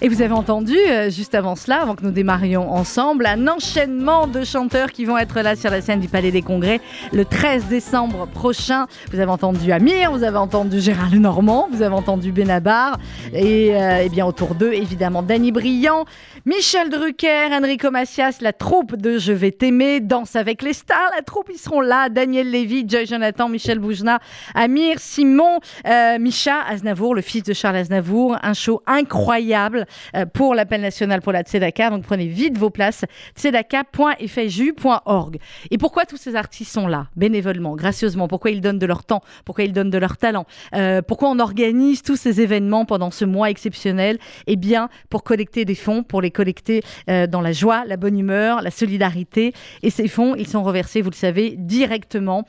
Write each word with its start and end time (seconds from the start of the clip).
Et 0.00 0.08
vous 0.08 0.22
avez 0.22 0.32
entendu, 0.32 0.76
euh, 0.76 1.10
juste 1.10 1.34
avant 1.34 1.56
cela, 1.56 1.82
avant 1.82 1.96
que 1.96 2.04
nous 2.04 2.12
démarrions 2.12 2.70
ensemble, 2.72 3.26
un 3.26 3.48
enchaînement 3.48 4.28
de 4.28 4.44
chanteurs 4.44 4.92
qui 4.92 5.04
vont 5.04 5.18
être 5.18 5.40
là 5.40 5.56
sur 5.56 5.72
la 5.72 5.80
scène 5.80 5.98
du 5.98 6.06
Palais 6.06 6.30
des 6.30 6.40
Congrès 6.40 6.80
le 7.12 7.24
13 7.24 7.64
décembre 7.64 8.28
prochain. 8.28 8.86
Vous 9.10 9.18
avez 9.18 9.32
entendu 9.32 9.72
Amir, 9.72 10.12
vous 10.12 10.22
avez 10.22 10.36
entendu 10.36 10.78
Gérard 10.80 11.10
Lenormand, 11.10 11.66
vous 11.72 11.82
avez 11.82 11.96
entendu 11.96 12.30
Benabar, 12.30 12.96
et, 13.32 13.74
euh, 13.74 14.04
et 14.04 14.08
bien 14.08 14.24
autour 14.24 14.54
d'eux, 14.54 14.72
évidemment, 14.72 15.24
Danny 15.24 15.50
Briand, 15.50 16.04
Michel 16.46 16.90
Drucker, 16.90 17.48
Enrico 17.52 17.90
Macias, 17.90 18.36
la 18.40 18.52
troupe 18.52 18.94
de 18.94 19.18
Je 19.18 19.32
vais 19.32 19.50
t'aimer, 19.50 19.98
Danse 19.98 20.36
avec 20.36 20.62
les 20.62 20.74
stars, 20.74 21.10
la 21.16 21.22
troupe, 21.22 21.50
ils 21.52 21.58
seront 21.58 21.80
là, 21.80 22.08
Daniel 22.08 22.48
Lévy, 22.48 22.84
Joy 22.86 23.04
Jonathan, 23.04 23.48
Michel 23.48 23.80
Boujna, 23.80 24.20
Amir, 24.54 25.00
Simon, 25.00 25.58
euh, 25.88 26.20
Micha 26.20 26.62
Aznavour, 26.68 27.16
le 27.16 27.20
fils 27.20 27.42
de 27.42 27.52
Charles 27.52 27.76
Aznavour, 27.76 28.36
un 28.44 28.54
show 28.54 28.80
incroyable 28.86 29.86
pour 30.32 30.54
l'appel 30.54 30.80
national 30.80 31.20
pour 31.20 31.32
la 31.32 31.42
Tzedaka. 31.42 31.90
Donc 31.90 32.02
prenez 32.02 32.26
vite 32.26 32.58
vos 32.58 32.70
places, 32.70 33.04
tzedaka.fju.org. 33.36 35.38
Et 35.70 35.78
pourquoi 35.78 36.04
tous 36.04 36.16
ces 36.16 36.36
artistes 36.36 36.72
sont 36.72 36.86
là, 36.86 37.06
bénévolement, 37.16 37.76
gracieusement? 37.76 38.28
Pourquoi 38.28 38.50
ils 38.50 38.60
donnent 38.60 38.78
de 38.78 38.86
leur 38.86 39.04
temps? 39.04 39.22
Pourquoi 39.44 39.64
ils 39.64 39.72
donnent 39.72 39.90
de 39.90 39.98
leur 39.98 40.16
talent? 40.16 40.46
Euh, 40.74 41.02
Pourquoi 41.02 41.30
on 41.30 41.38
organise 41.38 42.02
tous 42.02 42.16
ces 42.16 42.40
événements 42.40 42.84
pendant 42.84 43.10
ce 43.10 43.24
mois 43.24 43.50
exceptionnel? 43.50 44.18
Eh 44.46 44.56
bien, 44.56 44.88
pour 45.10 45.22
collecter 45.22 45.64
des 45.64 45.74
fonds, 45.74 46.02
pour 46.02 46.22
les 46.22 46.30
collecter 46.30 46.82
euh, 47.08 47.26
dans 47.26 47.40
la 47.40 47.52
joie, 47.52 47.84
la 47.86 47.96
bonne 47.96 48.18
humeur, 48.18 48.62
la 48.62 48.70
solidarité. 48.70 49.52
Et 49.82 49.90
ces 49.90 50.08
fonds, 50.08 50.34
ils 50.34 50.48
sont 50.48 50.62
reversés, 50.62 51.02
vous 51.02 51.10
le 51.10 51.14
savez, 51.14 51.54
directement 51.56 52.44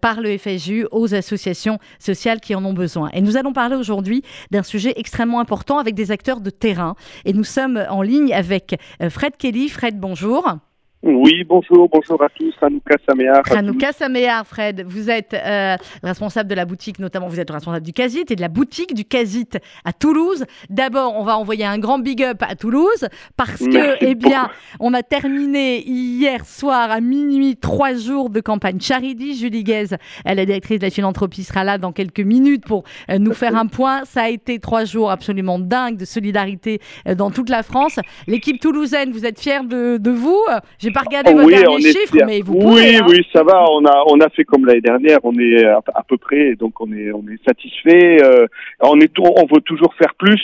par 0.00 0.20
le 0.20 0.36
FSU 0.36 0.86
aux 0.90 1.14
associations 1.14 1.78
sociales 1.98 2.40
qui 2.40 2.54
en 2.54 2.64
ont 2.64 2.72
besoin. 2.72 3.10
Et 3.12 3.20
nous 3.20 3.36
allons 3.36 3.52
parler 3.52 3.76
aujourd'hui 3.76 4.22
d'un 4.50 4.62
sujet 4.62 4.92
extrêmement 4.96 5.40
important 5.40 5.78
avec 5.78 5.94
des 5.94 6.10
acteurs 6.10 6.40
de 6.40 6.50
terrain 6.50 6.75
et 7.24 7.32
nous 7.32 7.44
sommes 7.44 7.84
en 7.88 8.02
ligne 8.02 8.32
avec 8.34 8.78
euh, 9.02 9.10
Fred 9.10 9.36
Kelly. 9.36 9.68
Fred, 9.68 9.98
bonjour. 9.98 10.58
Oui, 11.02 11.44
bonjour, 11.44 11.88
bonjour 11.92 12.20
à 12.22 12.28
tous. 12.30 12.54
Hanouka 12.60 12.96
Saméar. 13.06 13.42
Hanouka 13.50 13.92
Saméar, 13.92 14.46
Fred. 14.46 14.82
Vous 14.88 15.10
êtes 15.10 15.34
euh, 15.34 15.76
responsable 16.02 16.48
de 16.48 16.54
la 16.54 16.64
boutique, 16.64 16.98
notamment 16.98 17.28
vous 17.28 17.38
êtes 17.38 17.50
responsable 17.50 17.84
du 17.84 17.92
Casit 17.92 18.28
et 18.30 18.34
de 18.34 18.40
la 18.40 18.48
boutique 18.48 18.94
du 18.94 19.04
Casit 19.04 19.58
à 19.84 19.92
Toulouse. 19.92 20.46
D'abord, 20.70 21.14
on 21.16 21.22
va 21.22 21.36
envoyer 21.36 21.64
un 21.64 21.78
grand 21.78 21.98
big 21.98 22.22
up 22.22 22.42
à 22.42 22.56
Toulouse 22.56 23.06
parce 23.36 23.58
que, 23.58 24.04
eh 24.04 24.14
bien, 24.14 24.48
on 24.80 24.94
a 24.94 25.02
terminé 25.02 25.86
hier 25.86 26.44
soir 26.46 26.90
à 26.90 27.00
minuit 27.00 27.56
trois 27.56 27.94
jours 27.94 28.30
de 28.30 28.40
campagne 28.40 28.80
Charity. 28.80 29.36
Julie 29.36 29.64
Guez, 29.64 29.96
la 30.24 30.46
directrice 30.46 30.78
de 30.78 30.84
la 30.86 30.90
philanthropie, 30.90 31.44
sera 31.44 31.62
là 31.62 31.76
dans 31.78 31.92
quelques 31.92 32.20
minutes 32.20 32.64
pour 32.64 32.84
euh, 33.10 33.18
nous 33.18 33.34
faire 33.34 33.54
un 33.54 33.66
point. 33.66 34.04
Ça 34.06 34.22
a 34.22 34.28
été 34.30 34.58
trois 34.58 34.84
jours 34.84 35.10
absolument 35.10 35.58
dingues 35.58 35.98
de 35.98 36.06
solidarité 36.06 36.80
euh, 37.06 37.14
dans 37.14 37.30
toute 37.30 37.50
la 37.50 37.62
France. 37.62 38.00
L'équipe 38.26 38.60
toulousaine, 38.60 39.12
vous 39.12 39.26
êtes 39.26 39.38
fiers 39.38 39.62
de, 39.62 39.98
de 39.98 40.10
vous? 40.10 40.42
J'ai 40.86 40.92
pas 40.92 41.00
regardé 41.00 41.32
oh, 41.34 41.38
vos 41.38 41.46
oui, 41.46 41.54
derniers 41.56 41.80
chiffres, 41.80 42.16
mais 42.24 42.42
vous 42.42 42.60
Oui, 42.62 42.94
hein. 42.94 43.06
oui, 43.08 43.26
ça 43.32 43.42
va. 43.42 43.64
On 43.72 43.84
a, 43.84 44.04
on 44.06 44.20
a 44.20 44.28
fait 44.28 44.44
comme 44.44 44.66
l'année 44.66 44.80
dernière. 44.80 45.18
On 45.24 45.36
est 45.36 45.64
à, 45.64 45.82
à, 45.94 46.04
peu 46.04 46.16
près, 46.16 46.54
donc 46.54 46.80
on 46.80 46.92
est, 46.92 47.10
on 47.10 47.24
est 47.26 47.44
satisfait. 47.44 48.22
Euh, 48.22 48.46
on 48.78 49.00
est, 49.00 49.12
on 49.18 49.46
veut 49.52 49.60
toujours 49.62 49.92
faire 49.94 50.14
plus 50.14 50.40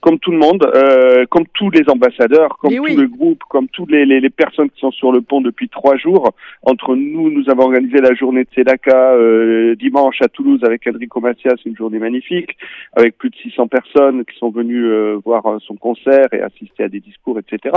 comme 0.00 0.18
tout 0.18 0.30
le 0.30 0.38
monde, 0.38 0.64
euh, 0.74 1.24
comme 1.28 1.46
tous 1.54 1.70
les 1.70 1.82
ambassadeurs, 1.88 2.56
comme 2.58 2.74
tout 2.74 2.82
oui. 2.82 2.96
le 2.96 3.08
groupe, 3.08 3.42
comme 3.48 3.68
toutes 3.68 3.90
les, 3.90 4.04
les, 4.06 4.20
les, 4.20 4.30
personnes 4.30 4.70
qui 4.70 4.80
sont 4.80 4.92
sur 4.92 5.12
le 5.12 5.20
pont 5.20 5.40
depuis 5.40 5.68
trois 5.68 5.96
jours. 5.96 6.32
Entre 6.62 6.94
nous, 6.94 7.30
nous 7.30 7.48
avons 7.50 7.64
organisé 7.64 7.98
la 7.98 8.14
journée 8.14 8.44
de 8.44 8.48
Sedaka 8.54 9.12
euh, 9.12 9.74
dimanche 9.74 10.20
à 10.22 10.28
Toulouse 10.28 10.60
avec 10.64 10.86
Enrico 10.86 11.20
Macias, 11.20 11.56
une 11.64 11.76
journée 11.76 11.98
magnifique, 11.98 12.56
avec 12.94 13.16
plus 13.18 13.30
de 13.30 13.36
600 13.36 13.68
personnes 13.68 14.24
qui 14.24 14.38
sont 14.38 14.50
venues 14.50 14.86
euh, 14.86 15.18
voir 15.24 15.42
son 15.60 15.76
concert 15.76 16.26
et 16.32 16.40
assister 16.40 16.84
à 16.84 16.88
des 16.88 17.00
discours, 17.00 17.38
etc. 17.38 17.74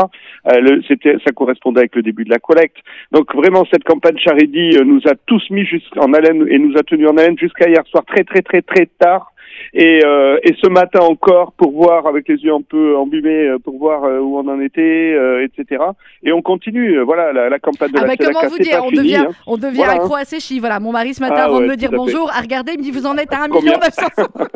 Euh, 0.48 0.60
le, 0.60 0.82
c'était, 0.88 1.18
ça 1.26 1.32
correspondait 1.32 1.82
avec 1.82 1.96
le 1.96 2.02
début 2.02 2.24
de 2.24 2.30
la 2.30 2.40
collecte. 2.40 2.78
Donc 3.12 3.34
vraiment, 3.36 3.66
cette 3.72 3.84
campagne 3.84 4.18
Charity 4.18 4.78
euh, 4.78 4.84
nous 4.84 5.02
a 5.06 5.16
tous 5.26 5.44
mis 5.50 5.66
en 5.98 6.14
haleine 6.14 6.46
et 6.50 6.60
nous 6.60 6.78
a 6.78 6.84
tenus 6.84 7.10
en 7.10 7.18
haleine 7.18 7.38
jusqu'à 7.38 7.70
hier 7.70 7.86
soir 7.88 8.04
très 8.06 8.24
très 8.24 8.42
très 8.42 8.62
très 8.62 8.88
tard. 8.98 9.32
Et, 9.74 10.02
euh, 10.04 10.38
et 10.44 10.56
ce 10.62 10.68
matin 10.68 11.00
encore 11.02 11.52
pour 11.54 11.72
voir 11.72 12.08
avec 12.08 12.28
les 12.28 12.36
yeux 12.38 12.54
un 12.54 12.62
peu 12.62 12.98
embumés 12.98 13.50
pour 13.64 13.78
voir 13.78 14.04
euh, 14.04 14.20
où 14.20 14.38
on 14.38 14.48
en 14.48 14.60
était, 14.60 15.14
euh, 15.14 15.46
etc. 15.46 15.84
Et 16.24 16.32
on 16.32 16.42
continue. 16.42 17.00
Voilà 17.02 17.32
la, 17.34 17.50
la 17.50 17.60
campagne 17.60 17.92
de 17.92 17.98
ah 17.98 18.02
la 18.02 18.08
bah 18.08 18.26
comment 18.26 18.48
vous 18.48 18.58
dire, 18.58 18.82
on 18.84 18.90
fini, 18.90 18.98
devient, 18.98 19.16
hein. 19.18 19.32
on 19.48 19.58
devient 19.58 19.78
Voilà, 19.78 19.94
accro 19.94 20.16
à 20.16 20.26
ces 20.26 20.40
chiffres. 20.40 20.62
Voilà, 20.62 20.80
mon 20.80 20.92
mari 20.92 21.14
ce 21.14 21.22
matin 21.22 21.36
Ah 21.38 21.46
avant 21.46 21.62
de 21.62 21.68
me 21.68 21.76
dire 21.76 21.92
bonjour 21.92 22.32
a 22.32 22.42
regardé, 22.42 22.74
il 22.74 22.80
me 22.80 22.84
dit 22.84 22.92
vous 22.92 23.06
en 23.06 23.18
êtes 23.18 23.34
à 23.34 23.44
1 23.44 23.50
Combien 23.50 23.78
million 23.78 23.80
900 23.80 24.28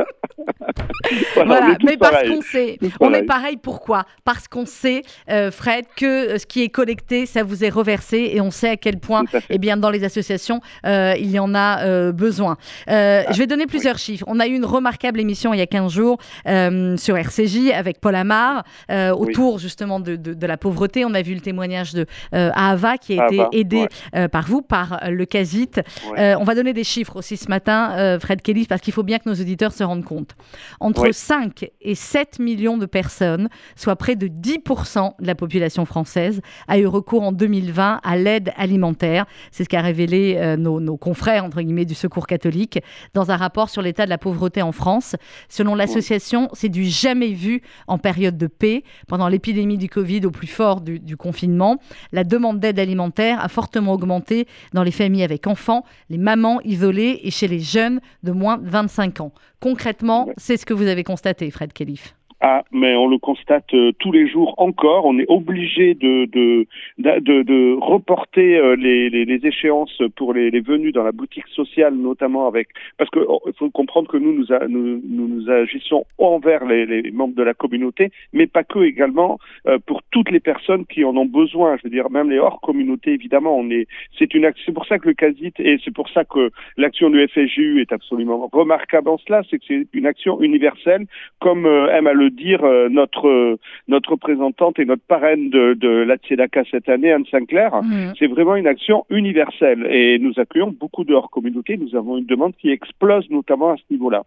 Voilà, 1.36 1.60
Voilà, 1.60 1.76
tous 1.76 1.86
mais 1.86 1.98
parce 1.98 2.28
qu'on 2.28 2.42
sait, 2.42 2.78
Tous 2.80 2.92
on 3.00 3.14
est 3.14 3.24
pareil. 3.24 3.58
Pourquoi? 3.62 4.06
Parce 4.24 4.48
qu'on 4.48 4.66
sait, 4.66 5.02
euh, 5.30 5.52
Fred, 5.52 5.86
que 5.96 6.06
euh, 6.06 6.38
ce 6.38 6.46
qui 6.46 6.64
est 6.64 6.70
collecté, 6.70 7.26
ça 7.26 7.44
vous 7.44 7.64
est 7.64 7.70
reversé, 7.70 8.32
et 8.34 8.42
on 8.42 8.52
sait 8.52 8.70
à 8.70 8.78
quel 8.78 9.00
point, 9.00 9.24
à 9.34 9.40
eh 9.50 9.58
bien, 9.58 9.78
dans 9.78 9.90
les 9.90 10.04
associations, 10.04 10.62
euh, 10.86 11.14
il 11.18 11.30
y 11.32 11.40
en 11.40 11.54
a 11.56 11.84
euh, 11.86 12.12
besoin. 12.12 12.58
Euh, 12.90 13.24
je 13.32 13.38
vais 13.38 13.48
donner 13.48 13.66
plusieurs 13.66 13.98
chiffres. 13.98 14.26
On 14.28 14.40
a 14.40 14.48
eu 14.48 14.56
une 14.56 14.66
remarquable 14.84 15.22
émission 15.22 15.54
il 15.54 15.60
y 15.60 15.62
a 15.62 15.66
15 15.66 15.94
jours 15.94 16.18
euh, 16.46 16.98
sur 16.98 17.16
RCJ 17.18 17.72
avec 17.74 18.02
Paul 18.02 18.16
Amar 18.16 18.66
euh, 18.92 19.12
autour 19.12 19.58
justement 19.58 20.02
de, 20.02 20.18
de- 20.18 20.34
de 20.34 20.46
la 20.48 20.58
pauvreté. 20.58 21.06
On 21.06 21.14
a 21.14 21.22
vu 21.22 21.34
le 21.36 21.40
témoignage 21.40 21.94
de 21.94 22.06
euh, 22.36 22.50
Ahava 22.54 22.98
qui 22.98 23.18
a 23.18 23.26
été 23.28 23.42
aidé 23.54 23.78
ouais. 23.84 23.88
euh, 24.16 24.28
par 24.28 24.46
vous, 24.46 24.62
par 24.62 25.00
le 25.10 25.26
Casit. 25.26 25.80
Ouais. 26.12 26.36
On 26.36 26.44
va 26.44 26.54
donner 26.54 26.74
des 26.74 26.84
chiffres 26.84 27.16
aussi 27.16 27.38
ce 27.38 27.48
matin, 27.48 28.18
Fred 28.20 28.42
Kelly, 28.42 28.66
parce 28.66 28.82
qu'il 28.82 28.92
faut 28.94 29.04
bien 29.04 29.20
que 29.20 29.30
nos 29.30 29.36
auditeurs 29.36 29.72
se 29.72 29.84
rendent 29.86 30.04
compte. 30.04 30.36
Entre 30.82 31.04
Ouais. 31.04 31.14
5 31.14 31.66
et 31.82 31.96
7 31.96 32.40
millions 32.40 32.78
de 32.78 32.86
personnes, 32.86 33.48
soit 33.78 33.96
près 33.96 34.16
de 34.18 34.28
10% 34.28 35.14
de 35.22 35.26
la 35.28 35.36
population 35.36 35.86
française, 35.86 36.42
a 36.68 36.78
eu 36.78 36.88
recours 36.88 37.24
en 37.24 37.32
2020 37.32 38.02
à 38.04 38.18
l'aide 38.18 38.52
alimentaire. 38.58 39.26
C'est 39.52 39.64
ce 39.64 39.70
qu'a 39.70 39.82
révélé 39.82 40.56
nos, 40.58 40.82
nos 40.82 40.98
confrères, 40.98 41.46
entre 41.46 41.62
guillemets, 41.62 41.86
du 41.86 41.94
Secours 41.96 42.28
catholique 42.28 42.80
dans 43.14 43.32
un 43.32 43.38
rapport 43.38 43.70
sur 43.70 43.82
l'état 43.82 44.04
de 44.06 44.10
la 44.10 44.18
pauvreté 44.18 44.62
en 44.62 44.72
France. 44.74 45.16
Selon 45.50 45.76
l'association, 45.76 46.50
c'est 46.54 46.70
du 46.70 46.86
jamais 46.86 47.32
vu 47.32 47.62
en 47.88 47.98
période 47.98 48.38
de 48.38 48.48
paix. 48.48 48.84
Pendant 49.08 49.28
l'épidémie 49.28 49.78
du 49.78 49.90
Covid, 49.90 50.26
au 50.26 50.32
plus 50.32 50.48
fort 50.48 50.82
du, 50.82 51.00
du 51.00 51.16
confinement, 51.16 51.80
la 52.12 52.24
demande 52.24 52.60
d'aide 52.60 52.80
alimentaire 52.80 53.44
a 53.44 53.48
fortement 53.48 53.94
augmenté 53.94 54.48
dans 54.74 54.84
les 54.84 54.92
familles 54.92 55.24
avec 55.24 55.48
enfants, 55.48 55.86
les 56.10 56.18
mamans 56.18 56.60
isolées 56.62 57.22
et 57.24 57.32
chez 57.32 57.48
les 57.48 57.60
jeunes 57.60 58.02
de 58.24 58.32
moins 58.32 58.58
de 58.58 58.70
25 58.70 59.22
ans. 59.22 59.32
Concrètement, 59.60 60.30
c'est 60.38 60.58
ce 60.58 60.66
que 60.66 60.74
vous 60.74 60.88
avez 60.88 61.04
constaté, 61.04 61.50
Fred 61.50 61.72
Kelif. 61.72 62.16
Ah, 62.46 62.66
mais 62.74 62.94
on 62.98 63.08
le 63.08 63.20
constate 63.20 63.74
euh, 63.74 63.94
tous 64.00 64.12
les 64.12 64.28
jours 64.28 64.54
encore. 64.58 65.06
On 65.06 65.18
est 65.18 65.30
obligé 65.30 65.94
de 65.94 66.26
de, 66.26 66.68
de, 66.98 67.42
de- 67.42 67.78
reporter 67.80 68.58
euh, 68.58 68.76
les, 68.76 69.10
les, 69.10 69.24
les 69.24 69.48
échéances 69.48 70.02
pour 70.18 70.34
les, 70.34 70.52
les 70.52 70.60
venues 70.60 70.92
dans 70.92 71.06
la 71.06 71.14
boutique 71.14 71.48
sociale, 71.48 71.96
notamment 71.96 72.46
avec 72.46 72.68
parce 72.98 73.10
que 73.12 73.20
oh, 73.26 73.40
faut 73.58 73.70
comprendre 73.70 74.10
que 74.10 74.18
nous 74.18 74.34
nous, 74.34 74.48
nous, 74.68 75.02
nous, 75.06 75.50
agissons 75.50 76.04
envers 76.18 76.66
les, 76.66 76.86
les 76.86 77.12
membres 77.12 77.34
de 77.34 77.44
la 77.44 77.54
communauté, 77.54 78.12
mais 78.34 78.46
pas 78.46 78.66
que 78.66 78.80
également 78.80 79.40
euh, 79.68 79.80
pour 79.86 80.02
toutes 80.12 80.30
les 80.30 80.42
personnes 80.42 80.86
qui 80.86 81.06
en 81.06 81.16
ont 81.16 81.26
besoin. 81.26 81.78
Je 81.78 81.84
veux 81.86 81.92
dire, 81.92 82.10
même 82.12 82.30
les 82.30 82.40
hors 82.40 82.60
communauté, 82.60 83.14
évidemment. 83.14 83.58
On 83.58 83.70
est 83.70 83.88
c'est 84.20 84.34
une. 84.34 84.52
C'est 84.66 84.74
pour 84.74 84.86
ça 84.86 85.00
que 85.00 85.08
le 85.08 85.14
CASIT 85.14 85.54
et 85.60 85.78
c'est 85.86 85.94
pour 85.94 86.10
ça 86.10 86.26
que 86.26 86.52
l'action 86.76 87.10
du 87.10 87.26
FSJU 87.26 87.80
est 87.80 87.94
absolument 87.94 88.50
remarquable 88.52 89.08
en 89.08 89.18
cela, 89.18 89.44
c'est 89.50 89.60
que 89.60 89.66
c'est 89.66 89.88
une 89.94 90.08
action 90.08 90.42
universelle 90.42 91.06
comme 91.40 91.66
aime 91.66 92.08
à 92.08 92.12
le 92.14 92.33
dire 92.34 92.64
euh, 92.64 92.90
notre 92.90 93.28
euh, 93.28 93.58
notre 93.88 94.12
représentante 94.12 94.80
et 94.80 94.86
notre 94.86 95.04
parraine 95.04 95.50
de, 95.50 95.74
de 95.74 95.90
la 95.90 96.18
Tzedaka 96.18 96.64
cette 96.70 96.90
année, 96.90 97.12
Anne 97.12 97.26
Sinclair, 97.32 97.72
Mhm. 97.82 98.14
c'est 98.18 98.28
vraiment 98.28 98.56
une 98.56 98.68
action 98.68 99.06
universelle 99.10 99.88
et 99.90 100.20
nous 100.20 100.34
accueillons 100.38 100.74
beaucoup 100.78 101.04
de 101.04 101.14
hors 101.14 101.30
communauté. 101.30 101.78
Nous 101.78 101.96
avons 101.96 102.18
une 102.18 102.26
demande 102.26 102.54
qui 102.56 102.70
explose 102.70 103.30
notamment 103.30 103.72
à 103.72 103.78
ce 103.78 103.84
niveau-là. 103.92 104.24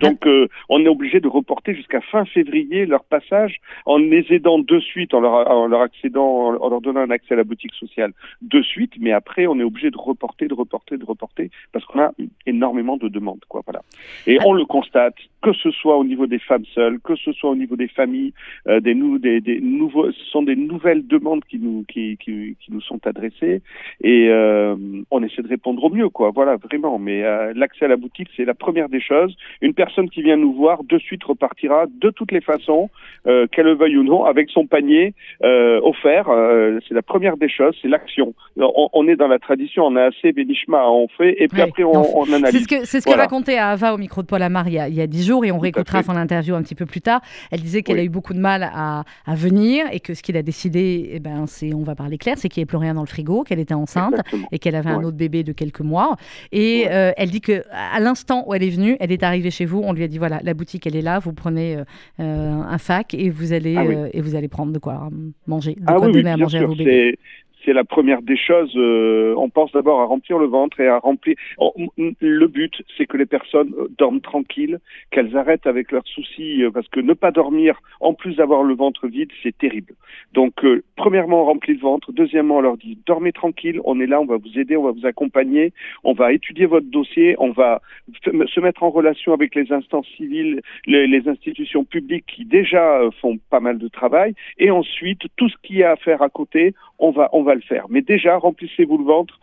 Donc, 0.00 0.26
euh, 0.26 0.48
on 0.68 0.84
est 0.84 0.88
obligé 0.88 1.20
de 1.20 1.28
reporter 1.28 1.74
jusqu'à 1.74 2.00
fin 2.00 2.24
février 2.24 2.86
leur 2.86 3.04
passage 3.04 3.60
en 3.84 3.98
les 3.98 4.26
aidant 4.30 4.58
de 4.58 4.80
suite, 4.80 5.14
en 5.14 5.20
leur, 5.20 5.50
en 5.50 5.66
leur 5.66 5.80
accédant, 5.80 6.56
en 6.60 6.68
leur 6.68 6.80
donnant 6.80 7.00
un 7.00 7.10
accès 7.10 7.34
à 7.34 7.36
la 7.36 7.44
boutique 7.44 7.74
sociale 7.74 8.12
de 8.42 8.62
suite. 8.62 8.92
Mais 8.98 9.12
après, 9.12 9.46
on 9.46 9.58
est 9.60 9.64
obligé 9.64 9.90
de 9.90 9.98
reporter, 9.98 10.48
de 10.48 10.54
reporter, 10.54 10.96
de 10.98 11.04
reporter, 11.04 11.50
parce 11.72 11.84
qu'on 11.84 12.00
a 12.00 12.12
énormément 12.46 12.96
de 12.96 13.08
demandes, 13.08 13.44
quoi. 13.48 13.62
Voilà. 13.64 13.82
Et 14.26 14.38
on 14.44 14.52
le 14.52 14.64
constate, 14.64 15.16
que 15.42 15.52
ce 15.52 15.70
soit 15.70 15.96
au 15.96 16.04
niveau 16.04 16.26
des 16.26 16.38
femmes 16.38 16.64
seules, 16.74 17.00
que 17.00 17.16
ce 17.16 17.32
soit 17.32 17.50
au 17.50 17.56
niveau 17.56 17.76
des 17.76 17.88
familles, 17.88 18.32
euh, 18.68 18.80
des, 18.80 18.94
nou 18.94 19.18
des, 19.18 19.40
des 19.40 19.60
nouveaux, 19.60 20.10
ce 20.10 20.24
sont 20.30 20.42
des 20.42 20.56
nouvelles 20.56 21.06
demandes 21.06 21.44
qui 21.44 21.58
nous, 21.58 21.84
qui, 21.88 22.16
qui, 22.18 22.56
qui 22.60 22.72
nous 22.72 22.80
sont 22.80 23.06
adressées, 23.06 23.62
et 24.02 24.28
euh, 24.28 24.76
on 25.10 25.22
essaie 25.22 25.42
de 25.42 25.48
répondre 25.48 25.82
au 25.84 25.90
mieux, 25.90 26.08
quoi. 26.08 26.30
Voilà, 26.30 26.56
vraiment. 26.56 26.98
Mais 26.98 27.22
euh, 27.22 27.52
l'accès 27.54 27.84
à 27.84 27.88
la 27.88 27.96
boutique, 27.96 28.28
c'est 28.36 28.44
la 28.44 28.54
première 28.54 28.88
des 28.88 29.00
choses. 29.00 29.36
Une 29.60 29.65
personne 29.74 30.08
qui 30.10 30.22
vient 30.22 30.36
nous 30.36 30.52
voir 30.52 30.84
de 30.84 30.98
suite 30.98 31.24
repartira 31.24 31.84
de 32.00 32.10
toutes 32.10 32.32
les 32.32 32.40
façons, 32.40 32.90
euh, 33.26 33.46
qu'elle 33.50 33.66
le 33.66 33.74
veuille 33.74 33.96
ou 33.96 34.04
non, 34.04 34.24
avec 34.24 34.50
son 34.50 34.66
panier 34.66 35.14
euh, 35.42 35.80
offert. 35.82 36.28
Euh, 36.28 36.78
c'est 36.86 36.94
la 36.94 37.02
première 37.02 37.36
des 37.36 37.48
choses, 37.48 37.76
c'est 37.82 37.88
l'action. 37.88 38.34
On, 38.56 38.88
on, 38.92 39.08
est 39.08 39.16
dans 39.16 39.28
la 39.28 39.38
tradition, 39.38 39.84
on 39.84 39.96
a 39.96 40.04
assez 40.04 40.32
bénichma, 40.32 40.88
on 40.88 41.08
fait 41.08 41.42
et 41.42 41.48
puis 41.48 41.60
après 41.60 41.82
on, 41.82 42.18
on, 42.18 42.32
analyse. 42.32 42.50
C'est 42.52 42.62
ce 42.62 42.68
que, 42.68 42.86
c'est 42.86 43.00
ce 43.00 43.04
voilà. 43.04 43.24
que 43.24 43.30
racontait 43.30 43.58
Ava 43.58 43.94
au 43.94 43.98
micro 43.98 44.22
de 44.22 44.26
Paul 44.26 44.42
Amar 44.42 44.68
il 44.68 44.74
y 44.74 44.78
a, 44.78 44.88
il 44.88 44.94
y 44.94 45.00
a 45.00 45.06
10 45.06 45.26
jours 45.26 45.44
et 45.44 45.52
on 45.52 45.58
réécoutera 45.58 46.02
son 46.02 46.16
interview 46.16 46.54
un 46.54 46.62
petit 46.62 46.74
peu 46.74 46.86
plus 46.86 47.00
tard. 47.00 47.20
Elle 47.50 47.60
disait 47.60 47.82
qu'elle 47.82 47.96
oui. 47.96 48.02
a 48.02 48.04
eu 48.04 48.08
beaucoup 48.08 48.34
de 48.34 48.38
mal 48.38 48.70
à, 48.72 49.04
à 49.26 49.34
venir 49.34 49.86
et 49.92 50.00
que 50.00 50.14
ce 50.14 50.22
qu'il 50.22 50.36
a 50.36 50.42
décidé, 50.42 51.10
eh 51.12 51.18
ben, 51.18 51.46
c'est, 51.46 51.74
on 51.74 51.82
va 51.82 51.94
parler 51.94 52.18
clair, 52.18 52.36
c'est 52.38 52.48
qu'il 52.48 52.60
n'y 52.60 52.62
ait 52.62 52.66
plus 52.66 52.76
rien 52.76 52.94
dans 52.94 53.02
le 53.02 53.08
frigo, 53.08 53.42
qu'elle 53.42 53.58
était 53.58 53.74
enceinte 53.74 54.12
Exactement. 54.12 54.48
et 54.52 54.58
qu'elle 54.58 54.74
avait 54.74 54.90
ouais. 54.90 54.96
un 54.96 55.04
autre 55.04 55.16
bébé 55.16 55.42
de 55.42 55.52
quelques 55.52 55.80
mois. 55.80 56.16
Et 56.52 56.84
ouais. 56.84 56.92
euh, 56.92 57.12
elle 57.16 57.30
dit 57.30 57.40
que 57.40 57.62
à 57.72 58.00
l'instant 58.00 58.44
où 58.46 58.54
elle 58.54 58.62
est 58.62 58.70
venue, 58.70 58.96
elle 59.00 59.12
est 59.12 59.22
arrivée 59.22 59.45
chez 59.50 59.64
vous, 59.64 59.80
on 59.84 59.92
lui 59.92 60.02
a 60.04 60.08
dit 60.08 60.18
voilà, 60.18 60.40
la 60.42 60.54
boutique 60.54 60.86
elle 60.86 60.96
est 60.96 61.02
là, 61.02 61.18
vous 61.18 61.32
prenez 61.32 61.76
euh, 61.76 61.82
un 62.18 62.78
fac 62.78 63.14
et 63.14 63.30
vous 63.30 63.52
allez 63.52 63.76
ah 63.76 63.84
oui. 63.84 63.94
euh, 63.94 64.08
et 64.12 64.20
vous 64.20 64.34
allez 64.34 64.48
prendre 64.48 64.72
de 64.72 64.78
quoi 64.78 65.08
manger, 65.46 65.74
de 65.74 65.82
ah 65.86 65.94
quoi 65.94 66.06
oui, 66.06 66.12
donner 66.12 66.24
oui, 66.24 66.30
à 66.30 66.36
manger 66.36 66.58
sûr, 66.58 66.66
à 66.66 66.68
vos 66.68 66.74
bébés 66.74 67.18
c'est 67.66 67.72
la 67.72 67.84
première 67.84 68.22
des 68.22 68.36
choses. 68.36 68.72
Euh, 68.76 69.34
on 69.36 69.50
pense 69.50 69.72
d'abord 69.72 70.00
à 70.00 70.04
remplir 70.04 70.38
le 70.38 70.46
ventre 70.46 70.80
et 70.80 70.86
à 70.86 70.98
remplir. 70.98 71.36
Oh, 71.58 71.74
le 71.96 72.46
but, 72.46 72.72
c'est 72.96 73.06
que 73.06 73.16
les 73.16 73.26
personnes 73.26 73.74
euh, 73.76 73.88
dorment 73.98 74.20
tranquilles, 74.20 74.78
qu'elles 75.10 75.36
arrêtent 75.36 75.66
avec 75.66 75.90
leurs 75.90 76.06
soucis, 76.06 76.62
euh, 76.62 76.70
parce 76.70 76.88
que 76.88 77.00
ne 77.00 77.12
pas 77.12 77.32
dormir, 77.32 77.82
en 78.00 78.14
plus 78.14 78.36
d'avoir 78.36 78.62
le 78.62 78.74
ventre 78.74 79.08
vide, 79.08 79.30
c'est 79.42 79.58
terrible. 79.58 79.94
Donc, 80.32 80.64
premièrement, 80.96 81.42
on 81.42 81.44
remplit 81.46 81.74
le 81.74 81.80
ventre. 81.80 82.12
Deuxièmement, 82.12 82.58
on 82.58 82.60
leur 82.60 82.76
dit 82.76 82.98
dormez 83.04 83.32
tranquille. 83.32 83.80
On 83.84 84.00
est 84.00 84.06
là, 84.06 84.20
on 84.20 84.26
va 84.26 84.36
vous 84.36 84.58
aider, 84.58 84.76
on 84.76 84.84
va 84.84 84.92
vous 84.92 85.06
accompagner, 85.06 85.72
on 86.04 86.12
va 86.12 86.32
étudier 86.32 86.66
votre 86.66 86.86
dossier, 86.86 87.34
on 87.38 87.50
va 87.50 87.82
se 88.22 88.60
mettre 88.60 88.82
en 88.84 88.90
relation 88.90 89.32
avec 89.32 89.54
les 89.54 89.72
instances 89.72 90.06
civiles, 90.16 90.62
les, 90.86 91.06
les 91.06 91.28
institutions 91.28 91.84
publiques 91.84 92.26
qui 92.26 92.44
déjà 92.44 93.00
font 93.20 93.38
pas 93.50 93.60
mal 93.60 93.78
de 93.78 93.88
travail, 93.88 94.34
et 94.58 94.70
ensuite 94.70 95.22
tout 95.36 95.48
ce 95.48 95.56
qu'il 95.62 95.76
y 95.76 95.82
a 95.82 95.92
à 95.92 95.96
faire 95.96 96.22
à 96.22 96.28
côté, 96.28 96.74
on 96.98 97.10
va 97.10 97.28
on 97.32 97.42
va 97.42 97.54
le 97.54 97.60
faire. 97.60 97.86
Mais 97.88 98.02
déjà, 98.02 98.36
remplissez-vous 98.36 98.98
le 98.98 99.04
ventre 99.04 99.38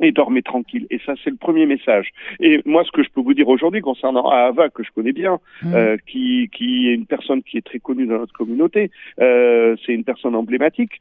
et 0.00 0.12
dormez 0.12 0.42
tranquille. 0.42 0.86
Et 0.90 1.00
ça, 1.04 1.14
c'est 1.22 1.30
le 1.30 1.36
premier 1.36 1.66
message. 1.66 2.10
Et 2.40 2.60
moi, 2.64 2.84
ce 2.84 2.92
que 2.92 3.02
je 3.02 3.08
peux 3.10 3.20
vous 3.20 3.34
dire 3.34 3.48
aujourd'hui 3.48 3.80
concernant 3.80 4.28
Ava, 4.28 4.68
que 4.68 4.82
je 4.82 4.90
connais 4.94 5.12
bien, 5.12 5.38
mmh. 5.62 5.74
euh, 5.74 5.96
qui, 6.06 6.50
qui 6.52 6.88
est 6.88 6.94
une 6.94 7.06
personne 7.06 7.42
qui 7.42 7.56
est 7.56 7.64
très 7.64 7.78
connue 7.78 8.06
dans 8.06 8.18
notre 8.18 8.32
communauté, 8.32 8.90
euh, 9.20 9.76
c'est 9.84 9.92
une 9.92 10.04
personne 10.04 10.34
emblématique. 10.34 11.00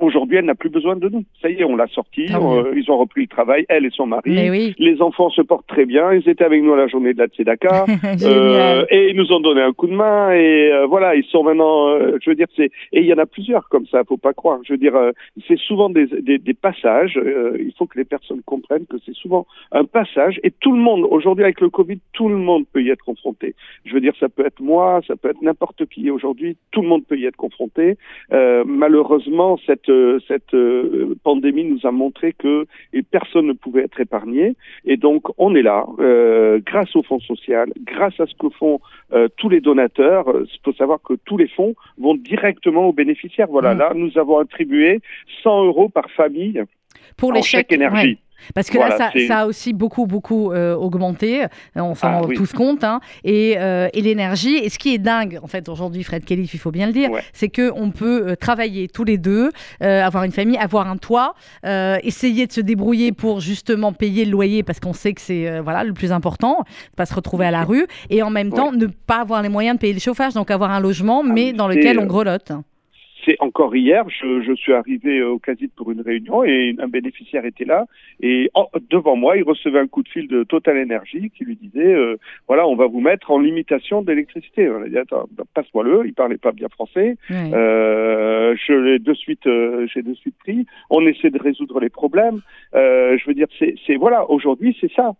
Aujourd'hui, 0.00 0.38
elle 0.38 0.46
n'a 0.46 0.54
plus 0.54 0.70
besoin 0.70 0.96
de 0.96 1.08
nous. 1.10 1.24
Ça 1.42 1.50
y 1.50 1.60
est, 1.60 1.64
on 1.64 1.76
l'a 1.76 1.86
sortie. 1.88 2.26
Ah 2.32 2.40
oui. 2.40 2.58
euh, 2.58 2.72
ils 2.74 2.90
ont 2.90 2.96
repris 2.96 3.22
le 3.22 3.26
travail, 3.26 3.66
elle 3.68 3.84
et 3.84 3.90
son 3.90 4.06
mari. 4.06 4.48
Oui. 4.50 4.74
Les 4.78 5.02
enfants 5.02 5.28
se 5.28 5.42
portent 5.42 5.66
très 5.66 5.84
bien. 5.84 6.12
Ils 6.14 6.26
étaient 6.26 6.44
avec 6.44 6.62
nous 6.62 6.72
à 6.72 6.78
la 6.78 6.86
journée 6.86 7.12
de 7.12 7.18
la 7.18 7.26
Tzedaka. 7.26 7.84
euh, 8.22 8.86
et 8.90 9.10
ils 9.10 9.16
nous 9.16 9.30
ont 9.30 9.40
donné 9.40 9.60
un 9.60 9.72
coup 9.72 9.86
de 9.86 9.92
main. 9.92 10.32
Et 10.32 10.72
euh, 10.72 10.86
voilà, 10.86 11.14
ils 11.16 11.24
sont 11.24 11.42
maintenant. 11.42 11.98
Je 11.98 12.30
veux 12.30 12.34
dire, 12.34 12.46
c'est 12.56 12.70
et 12.92 13.00
il 13.00 13.04
y 13.04 13.12
en 13.12 13.18
a 13.18 13.26
plusieurs 13.26 13.68
comme 13.68 13.86
ça. 13.86 14.02
Faut 14.04 14.16
pas 14.16 14.32
croire. 14.32 14.60
Je 14.64 14.72
veux 14.72 14.78
dire, 14.78 14.94
c'est 15.46 15.58
souvent 15.58 15.90
des, 15.90 16.06
des, 16.06 16.38
des 16.38 16.54
passages. 16.54 17.20
il 17.58 17.72
faut 17.76 17.86
que 17.86 17.98
les 17.98 18.04
personnes 18.06 18.40
comprennent 18.46 18.86
que 18.86 18.96
c'est 19.04 19.14
souvent 19.14 19.46
un 19.72 19.84
passage. 19.84 20.40
Et 20.42 20.50
tout 20.50 20.72
le 20.72 20.78
monde 20.80 21.06
aujourd'hui 21.10 21.44
avec 21.44 21.60
le 21.60 21.68
Covid, 21.68 21.98
tout 22.14 22.28
le 22.30 22.36
monde 22.36 22.64
peut 22.72 22.82
y 22.82 22.88
être 22.88 23.04
confronté. 23.04 23.54
Je 23.84 23.92
veux 23.92 24.00
dire, 24.00 24.14
ça 24.18 24.30
peut 24.30 24.46
être 24.46 24.60
moi, 24.60 25.00
ça 25.06 25.16
peut 25.16 25.28
être 25.28 25.42
n'importe 25.42 25.86
qui. 25.86 26.10
Aujourd'hui, 26.10 26.56
tout 26.70 26.80
le 26.80 26.88
monde 26.88 27.04
peut 27.06 27.18
y 27.18 27.26
être 27.26 27.36
confronté. 27.36 27.98
malheureusement, 28.30 29.58
cette 29.66 29.89
cette 30.26 30.54
euh, 30.54 31.14
pandémie 31.22 31.64
nous 31.64 31.86
a 31.86 31.90
montré 31.90 32.32
que 32.32 32.66
personne 33.10 33.46
ne 33.46 33.52
pouvait 33.52 33.82
être 33.82 34.00
épargné. 34.00 34.54
Et 34.84 34.96
donc, 34.96 35.24
on 35.38 35.54
est 35.54 35.62
là, 35.62 35.86
euh, 35.98 36.60
grâce 36.64 36.94
au 36.96 37.02
Fonds 37.02 37.20
social, 37.20 37.72
grâce 37.84 38.18
à 38.20 38.26
ce 38.26 38.34
que 38.34 38.48
font 38.50 38.80
euh, 39.12 39.28
tous 39.36 39.48
les 39.48 39.60
donateurs. 39.60 40.26
Il 40.40 40.60
faut 40.64 40.72
savoir 40.72 41.00
que 41.02 41.14
tous 41.24 41.36
les 41.36 41.48
fonds 41.48 41.74
vont 41.98 42.14
directement 42.14 42.88
aux 42.88 42.92
bénéficiaires. 42.92 43.48
Voilà, 43.48 43.74
mmh. 43.74 43.78
là, 43.78 43.92
nous 43.94 44.18
avons 44.18 44.38
attribué 44.38 45.00
100 45.42 45.64
euros 45.64 45.88
par 45.88 46.10
famille 46.10 46.62
pour 47.16 47.32
les 47.32 47.42
chèques 47.42 47.72
énergie. 47.72 48.08
Ouais. 48.08 48.18
Parce 48.54 48.68
que 48.68 48.76
voilà, 48.76 48.96
là, 48.96 49.10
ça, 49.12 49.26
ça, 49.26 49.38
a 49.40 49.46
aussi 49.46 49.72
beaucoup, 49.72 50.06
beaucoup 50.06 50.52
euh, 50.52 50.74
augmenté. 50.74 51.46
On 51.76 51.94
s'en 51.94 52.08
ah, 52.08 52.18
rend 52.20 52.26
oui. 52.26 52.36
tous 52.36 52.52
compte. 52.52 52.84
Hein. 52.84 53.00
Et, 53.24 53.54
euh, 53.58 53.88
et 53.92 54.00
l'énergie. 54.00 54.56
Et 54.56 54.68
ce 54.68 54.78
qui 54.78 54.94
est 54.94 54.98
dingue, 54.98 55.38
en 55.42 55.46
fait, 55.46 55.68
aujourd'hui, 55.68 56.02
Fred 56.02 56.24
Kelly, 56.24 56.48
il 56.52 56.58
faut 56.58 56.70
bien 56.70 56.86
le 56.86 56.92
dire, 56.92 57.10
ouais. 57.10 57.22
c'est 57.32 57.48
qu'on 57.48 57.90
peut 57.90 58.28
euh, 58.28 58.36
travailler 58.36 58.88
tous 58.88 59.04
les 59.04 59.18
deux, 59.18 59.50
euh, 59.82 60.04
avoir 60.04 60.24
une 60.24 60.32
famille, 60.32 60.56
avoir 60.56 60.88
un 60.88 60.96
toit, 60.96 61.34
euh, 61.64 61.98
essayer 62.02 62.46
de 62.46 62.52
se 62.52 62.60
débrouiller 62.60 63.12
pour 63.12 63.40
justement 63.40 63.92
payer 63.92 64.24
le 64.24 64.30
loyer 64.30 64.62
parce 64.62 64.80
qu'on 64.80 64.92
sait 64.92 65.12
que 65.12 65.20
c'est 65.20 65.60
voilà, 65.60 65.84
le 65.84 65.92
plus 65.92 66.12
important, 66.12 66.64
pas 66.96 67.06
se 67.06 67.14
retrouver 67.14 67.46
à 67.46 67.50
la 67.50 67.64
rue. 67.64 67.86
Et 68.08 68.22
en 68.22 68.30
même 68.30 68.52
temps, 68.52 68.72
ne 68.72 68.86
pas 68.86 69.20
avoir 69.20 69.42
les 69.42 69.48
moyens 69.48 69.76
de 69.76 69.80
payer 69.80 69.92
le 69.92 70.00
chauffage, 70.00 70.34
donc 70.34 70.50
avoir 70.50 70.70
un 70.70 70.80
logement, 70.80 71.22
ah, 71.24 71.28
mais 71.32 71.52
dans 71.52 71.68
lequel 71.68 71.98
on 71.98 72.06
grelotte 72.06 72.52
c'est 73.24 73.36
encore 73.40 73.74
hier, 73.74 74.04
je, 74.08 74.42
je, 74.42 74.52
suis 74.54 74.72
arrivé 74.72 75.22
au 75.22 75.38
Casit 75.38 75.72
pour 75.74 75.90
une 75.90 76.00
réunion 76.00 76.44
et 76.44 76.74
un 76.78 76.88
bénéficiaire 76.88 77.44
était 77.44 77.64
là 77.64 77.86
et 78.20 78.50
en, 78.54 78.68
devant 78.90 79.16
moi, 79.16 79.36
il 79.36 79.42
recevait 79.42 79.78
un 79.78 79.86
coup 79.86 80.02
de 80.02 80.08
fil 80.08 80.28
de 80.28 80.44
Total 80.44 80.80
Energy 80.82 81.30
qui 81.30 81.44
lui 81.44 81.56
disait 81.56 81.94
euh, 81.94 82.16
voilà, 82.48 82.66
on 82.66 82.76
va 82.76 82.86
vous 82.86 83.00
mettre 83.00 83.30
en 83.30 83.38
limitation 83.38 84.02
d'électricité. 84.02 84.68
On 84.68 84.82
a 84.82 84.88
dit 84.88 84.98
attends, 84.98 85.28
passe-moi 85.54 85.84
le. 85.84 86.06
Il 86.06 86.14
parlait 86.14 86.38
pas 86.38 86.52
bien 86.52 86.68
français. 86.68 87.16
Euh, 87.30 88.56
je 88.66 88.72
l'ai 88.72 88.98
de 88.98 89.14
suite, 89.14 89.46
euh, 89.46 89.86
j'ai 89.92 90.02
de 90.02 90.14
suite 90.14 90.36
pris. 90.38 90.66
On 90.90 91.06
essaie 91.06 91.30
de 91.30 91.38
résoudre 91.38 91.80
les 91.80 91.90
problèmes. 91.90 92.40
Euh, 92.74 93.16
je 93.18 93.26
veux 93.26 93.34
dire, 93.34 93.48
c'est 93.58 93.96
voilà, 93.96 94.28
aujourd'hui, 94.30 94.76
c'est 94.80 94.92
ça 94.92 95.14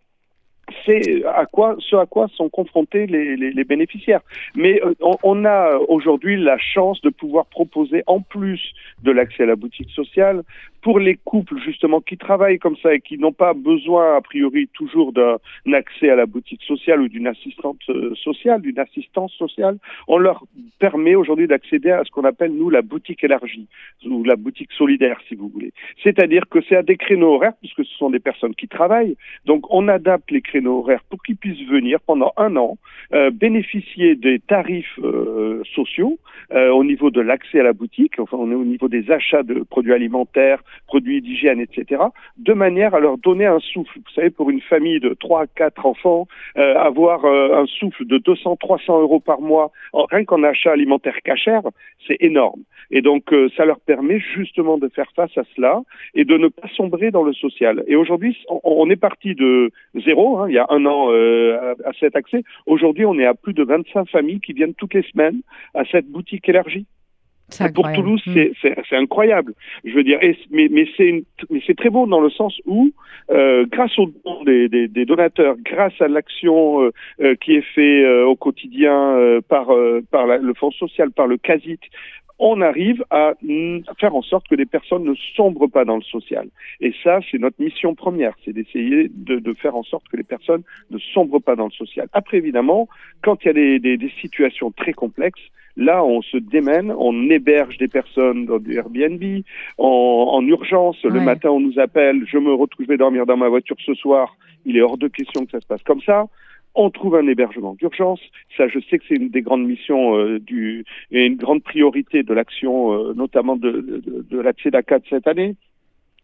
c'est 0.84 1.24
à 1.24 1.46
quoi, 1.46 1.76
ce 1.78 1.96
à 1.96 2.06
quoi 2.06 2.28
sont 2.34 2.48
confrontés 2.48 3.06
les, 3.06 3.64
bénéficiaires. 3.64 4.20
Mais 4.54 4.80
euh, 4.82 4.94
on, 5.22 5.44
a 5.44 5.76
aujourd'hui 5.88 6.36
la 6.36 6.58
chance 6.58 7.00
de 7.02 7.10
pouvoir 7.10 7.46
proposer, 7.46 8.02
en 8.06 8.20
plus 8.20 8.60
de 9.02 9.10
l'accès 9.10 9.44
à 9.44 9.46
la 9.46 9.56
boutique 9.56 9.90
sociale, 9.90 10.42
pour 10.82 10.98
les 10.98 11.16
couples 11.16 11.58
justement 11.58 12.00
qui 12.00 12.16
travaillent 12.16 12.58
comme 12.58 12.76
ça 12.76 12.94
et 12.94 13.00
qui 13.00 13.18
n'ont 13.18 13.32
pas 13.32 13.54
besoin 13.54 14.16
a 14.16 14.20
priori 14.20 14.68
toujours 14.72 15.12
d'un 15.12 15.38
accès 15.72 16.10
à 16.10 16.16
la 16.16 16.26
boutique 16.26 16.62
sociale 16.62 17.00
ou 17.02 17.08
d'une 17.08 17.26
assistante 17.26 17.80
euh, 17.88 18.14
sociale, 18.16 18.62
d'une 18.62 18.78
assistance 18.78 19.32
sociale, 19.34 19.78
on 20.08 20.18
leur 20.18 20.44
permet 20.78 21.14
aujourd'hui 21.14 21.46
d'accéder 21.46 21.90
à 21.90 22.02
ce 22.04 22.10
qu'on 22.10 22.24
appelle 22.24 22.52
nous 22.52 22.70
la 22.70 22.82
boutique 22.82 23.24
élargie 23.24 23.66
ou 24.04 24.24
la 24.24 24.36
boutique 24.36 24.72
solidaire 24.72 25.20
si 25.28 25.34
vous 25.34 25.48
voulez. 25.48 25.72
C'est-à-dire 26.02 26.44
que 26.48 26.60
c'est 26.68 26.76
à 26.76 26.82
des 26.82 26.96
créneaux 26.96 27.34
horaires 27.34 27.56
puisque 27.60 27.84
ce 27.84 27.94
sont 27.96 28.10
des 28.10 28.20
personnes 28.20 28.54
qui 28.54 28.68
travaillent, 28.68 29.16
donc 29.44 29.64
on 29.70 29.88
adapte 29.88 30.30
les 30.30 30.40
créneaux 30.40 30.78
horaires 30.78 31.04
pour 31.08 31.22
qu'ils 31.22 31.36
puissent 31.36 31.68
venir 31.68 32.00
pendant 32.00 32.32
un 32.36 32.56
an 32.56 32.78
euh, 33.12 33.30
bénéficier 33.30 34.14
des 34.14 34.38
tarifs 34.38 34.98
euh, 35.02 35.62
sociaux 35.74 36.18
euh, 36.52 36.70
au 36.70 36.84
niveau 36.84 37.10
de 37.10 37.20
l'accès 37.20 37.60
à 37.60 37.64
la 37.64 37.72
boutique, 37.72 38.18
enfin 38.18 38.36
on 38.38 38.50
est 38.50 38.54
au 38.54 38.64
niveau 38.64 38.88
des 38.88 39.10
achats 39.10 39.42
de 39.42 39.64
produits 39.68 39.92
alimentaires, 39.92 40.62
produits 40.86 41.20
d'hygiène, 41.20 41.60
etc., 41.60 42.02
de 42.36 42.52
manière 42.52 42.94
à 42.94 43.00
leur 43.00 43.18
donner 43.18 43.46
un 43.46 43.60
souffle. 43.60 43.98
Vous 43.98 44.14
savez, 44.14 44.30
pour 44.30 44.50
une 44.50 44.60
famille 44.60 45.00
de 45.00 45.14
3 45.14 45.46
4 45.46 45.86
enfants, 45.86 46.26
euh, 46.56 46.74
avoir 46.76 47.24
euh, 47.24 47.62
un 47.62 47.66
souffle 47.66 48.04
de 48.06 48.18
200, 48.18 48.56
300 48.56 49.00
euros 49.00 49.20
par 49.20 49.40
mois, 49.40 49.70
en, 49.92 50.04
rien 50.04 50.24
qu'en 50.24 50.42
achat 50.42 50.72
alimentaire 50.72 51.20
cachère, 51.22 51.62
c'est 52.06 52.16
énorme. 52.20 52.62
Et 52.90 53.02
donc, 53.02 53.32
euh, 53.32 53.48
ça 53.56 53.64
leur 53.64 53.80
permet 53.80 54.18
justement 54.18 54.78
de 54.78 54.88
faire 54.88 55.10
face 55.14 55.36
à 55.36 55.42
cela 55.54 55.82
et 56.14 56.24
de 56.24 56.36
ne 56.36 56.48
pas 56.48 56.68
sombrer 56.76 57.10
dans 57.10 57.22
le 57.22 57.32
social. 57.32 57.84
Et 57.86 57.96
aujourd'hui, 57.96 58.36
on, 58.48 58.60
on, 58.64 58.90
est 58.90 58.96
parti 58.96 59.34
de 59.34 59.70
zéro, 60.04 60.38
hein, 60.38 60.48
il 60.48 60.54
y 60.54 60.58
a 60.58 60.66
un 60.70 60.84
an 60.86 61.08
euh, 61.10 61.74
à, 61.84 61.90
à 61.90 61.92
cet 61.98 62.16
accès. 62.16 62.42
Aujourd'hui, 62.66 63.04
on 63.04 63.18
est 63.18 63.26
à 63.26 63.34
plus 63.34 63.54
de 63.54 63.62
25 63.62 64.08
familles 64.08 64.40
qui 64.40 64.52
viennent 64.52 64.74
toutes 64.74 64.94
les 64.94 65.02
semaines 65.02 65.40
à 65.74 65.84
cette 65.84 66.06
boutique 66.06 66.48
élargie. 66.48 66.86
Pour 67.74 67.90
Toulouse, 67.92 68.22
mmh. 68.26 68.52
c'est 68.62 68.96
incroyable. 68.96 69.54
Je 69.84 69.92
veux 69.94 70.04
dire, 70.04 70.18
et, 70.22 70.36
mais, 70.50 70.68
mais 70.70 70.86
c'est 70.96 71.76
très 71.76 71.90
beau 71.90 72.06
dans 72.06 72.20
le 72.20 72.30
sens 72.30 72.58
où, 72.66 72.90
euh, 73.30 73.66
grâce 73.70 73.98
aux 73.98 74.10
dons 74.24 74.44
des, 74.44 74.68
des, 74.68 74.88
des, 74.88 75.04
donateurs, 75.04 75.56
grâce 75.64 76.00
à 76.00 76.08
l'action 76.08 76.82
euh, 76.82 76.90
euh, 77.20 77.34
qui 77.36 77.54
est 77.54 77.62
faite 77.74 78.04
euh, 78.04 78.24
au 78.24 78.36
quotidien 78.36 79.16
euh, 79.16 79.40
par, 79.40 79.72
euh, 79.72 80.02
par 80.10 80.26
la, 80.26 80.38
le 80.38 80.54
Fonds 80.54 80.70
social, 80.70 81.10
par 81.10 81.26
le 81.26 81.38
CASIT, 81.38 81.78
on 82.38 82.62
arrive 82.62 83.04
à, 83.10 83.28
à, 83.28 83.94
faire 83.98 84.14
en 84.14 84.22
sorte 84.22 84.48
que 84.48 84.54
les 84.54 84.64
personnes 84.64 85.04
ne 85.04 85.14
sombrent 85.36 85.70
pas 85.70 85.84
dans 85.84 85.96
le 85.96 86.02
social. 86.02 86.48
Et 86.80 86.94
ça, 87.04 87.20
c'est 87.30 87.38
notre 87.38 87.60
mission 87.62 87.94
première, 87.94 88.32
c'est 88.44 88.52
d'essayer 88.52 89.10
de, 89.14 89.38
de, 89.38 89.52
faire 89.52 89.76
en 89.76 89.82
sorte 89.82 90.08
que 90.08 90.16
les 90.16 90.24
personnes 90.24 90.62
ne 90.90 90.98
sombrent 90.98 91.42
pas 91.42 91.54
dans 91.54 91.66
le 91.66 91.70
social. 91.70 92.08
Après, 92.14 92.38
évidemment, 92.38 92.88
quand 93.22 93.44
il 93.44 93.48
y 93.48 93.50
a 93.50 93.52
des, 93.52 93.78
des, 93.78 93.96
des 93.98 94.12
situations 94.20 94.70
très 94.70 94.94
complexes, 94.94 95.42
Là, 95.80 96.04
on 96.04 96.20
se 96.20 96.36
démène, 96.36 96.92
on 96.96 97.30
héberge 97.30 97.78
des 97.78 97.88
personnes 97.88 98.44
dans 98.44 98.58
du 98.58 98.76
Airbnb, 98.76 99.22
en, 99.78 100.28
en 100.36 100.46
urgence. 100.46 101.02
Ouais. 101.02 101.10
Le 101.10 101.22
matin, 101.22 101.48
on 101.48 101.58
nous 101.58 101.78
appelle, 101.78 102.22
je 102.26 102.36
me 102.36 102.52
retrouve, 102.52 102.84
je 102.84 102.90
vais 102.92 102.98
dormir 102.98 103.24
dans 103.24 103.38
ma 103.38 103.48
voiture 103.48 103.76
ce 103.84 103.94
soir. 103.94 104.36
Il 104.66 104.76
est 104.76 104.82
hors 104.82 104.98
de 104.98 105.08
question 105.08 105.46
que 105.46 105.52
ça 105.52 105.60
se 105.60 105.66
passe 105.66 105.82
comme 105.82 106.02
ça. 106.02 106.26
On 106.74 106.90
trouve 106.90 107.16
un 107.16 107.26
hébergement 107.26 107.74
d'urgence. 107.74 108.20
Ça, 108.58 108.68
je 108.68 108.78
sais 108.78 108.98
que 108.98 109.04
c'est 109.08 109.16
une 109.16 109.30
des 109.30 109.40
grandes 109.40 109.66
missions 109.66 110.18
euh, 110.18 110.38
du, 110.38 110.84
et 111.10 111.24
une 111.24 111.36
grande 111.36 111.62
priorité 111.62 112.22
de 112.24 112.34
l'action, 112.34 112.92
euh, 112.92 113.14
notamment 113.14 113.56
de, 113.56 113.72
de, 113.72 114.26
de 114.30 114.38
la 114.38 114.52
de 114.52 115.04
cette 115.08 115.26
année 115.26 115.56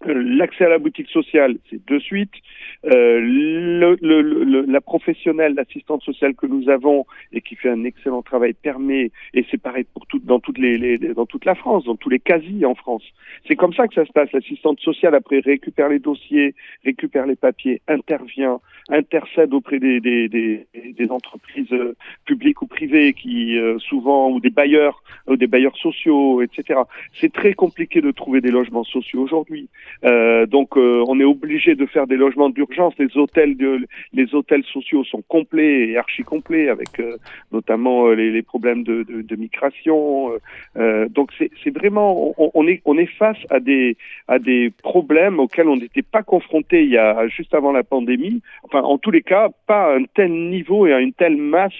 L'accès 0.05 0.67
à 0.67 0.69
la 0.69 0.79
boutique 0.79 1.09
sociale, 1.09 1.57
c'est 1.71 1.85
de 1.87 1.99
suite. 1.99 2.33
Euh, 2.85 3.19
le, 3.19 3.97
le, 4.03 4.63
la 4.71 4.81
professionnelle, 4.83 5.55
l'assistante 5.55 6.03
sociale 6.03 6.35
que 6.35 6.47
nous 6.47 6.69
avons 6.69 7.07
et 7.33 7.41
qui 7.41 7.57
fait 7.57 7.71
un 7.71 7.83
excellent 7.85 8.23
travail 8.23 8.53
permet, 8.53 9.11
et 9.33 9.47
c'est 9.51 9.61
pareil 9.61 9.85
pour 9.95 10.07
tout, 10.07 10.19
dans 10.19 10.39
toutes 10.39 10.59
les, 10.59 10.77
les, 10.77 10.99
dans 10.99 11.25
toute 11.25 11.47
la 11.47 11.55
France, 11.55 11.85
dans 11.85 11.97
tous 11.97 12.11
les 12.11 12.21
quasi 12.21 12.67
en 12.67 12.75
France. 12.75 13.03
C'est 13.49 13.57
comme 13.57 13.73
ça 13.73 13.89
que 13.89 13.95
ça 13.95 14.05
se 14.05 14.13
passe. 14.13 14.31
L'assistante 14.33 14.81
sociale 14.81 15.15
après 15.15 15.41
récupère 15.41 15.89
les 15.89 15.99
dossiers, 15.99 16.55
récupère 16.85 17.27
les 17.27 17.37
papiers, 17.37 17.81
intervient, 17.89 18.61
intercède 18.91 19.55
auprès 19.55 19.79
des, 19.79 20.01
des, 20.01 20.29
des, 20.29 20.67
des 20.75 21.11
entreprises 21.11 21.73
euh, 21.73 21.97
publiques 22.27 22.61
ou 22.61 22.67
privées 22.67 23.15
qui 23.15 23.59
euh, 23.59 23.79
souvent 23.79 24.31
ou 24.31 24.41
des 24.41 24.51
bailleurs, 24.51 25.03
ou 25.27 25.37
des 25.37 25.47
bailleurs 25.47 25.77
sociaux, 25.79 26.43
etc. 26.43 26.81
C'est 27.19 27.33
très 27.33 27.55
compliqué 27.55 28.03
de 28.03 28.11
trouver 28.11 28.43
des 28.43 28.51
logements 28.51 28.85
sociaux 28.85 29.23
aujourd'hui. 29.23 29.69
Euh, 30.05 30.47
donc 30.47 30.77
on 30.77 31.19
est 31.21 31.25
obligé 31.25 31.75
de 31.75 31.87
faire 31.87 32.07
des 32.07 32.17
logements 32.17 32.51
d'urgence 32.51 32.95
les 32.99 33.17
hôtels, 33.17 33.57
de, 33.57 33.87
les 34.13 34.35
hôtels 34.35 34.65
sociaux 34.65 35.05
sont 35.05 35.23
complets 35.29 35.89
et 35.89 35.97
archi 35.97 36.23
complets 36.23 36.69
avec 36.69 36.99
euh, 37.01 37.17
notamment 37.53 38.07
euh, 38.07 38.15
les, 38.15 38.31
les, 38.31 38.43
problèmes 38.43 38.83
de, 38.85 39.03
de, 39.03 39.23
de 39.23 39.37
migration. 39.37 40.31
Euh, 40.77 41.09
donc 41.09 41.31
c'est 41.39 41.75
vraiment, 41.75 42.35
on, 42.39 42.51
on, 42.55 42.67
est, 42.67 42.81
on 42.85 42.99
est 42.99 43.07
face 43.07 43.39
à 43.51 43.61
des, 43.61 43.97
à 44.29 44.39
des 44.39 44.73
problèmes 44.83 45.41
auxquels 45.41 45.69
on 45.69 45.77
n'était 45.77 46.03
pas 46.03 46.23
confronté 46.23 46.85
il 46.85 46.91
y 46.91 46.99
a 46.99 47.27
juste 47.29 47.55
avant 47.55 47.73
la 47.73 47.85
pandémie. 47.85 48.43
Enfin, 48.65 48.83
en 48.83 48.99
tous 48.99 49.11
les 49.11 49.23
cas, 49.23 49.49
pas 49.67 49.93
à 49.93 49.97
un 49.97 50.05
tel 50.15 50.33
niveau 50.33 50.87
et 50.87 50.93
à 50.93 51.01
une 51.01 51.13
telle 51.13 51.37
masse 51.37 51.73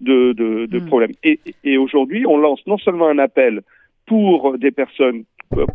de, 0.00 0.32
de, 0.32 0.66
de 0.66 0.78
mmh. 0.78 0.86
problèmes. 0.86 1.12
Et, 1.22 1.40
et 1.64 1.78
aujourd'hui, 1.78 2.26
on 2.26 2.36
lance 2.36 2.66
non 2.66 2.78
seulement 2.78 3.08
un 3.08 3.18
appel 3.18 3.62
pour 4.06 4.58
des 4.58 4.70
personnes 4.70 5.24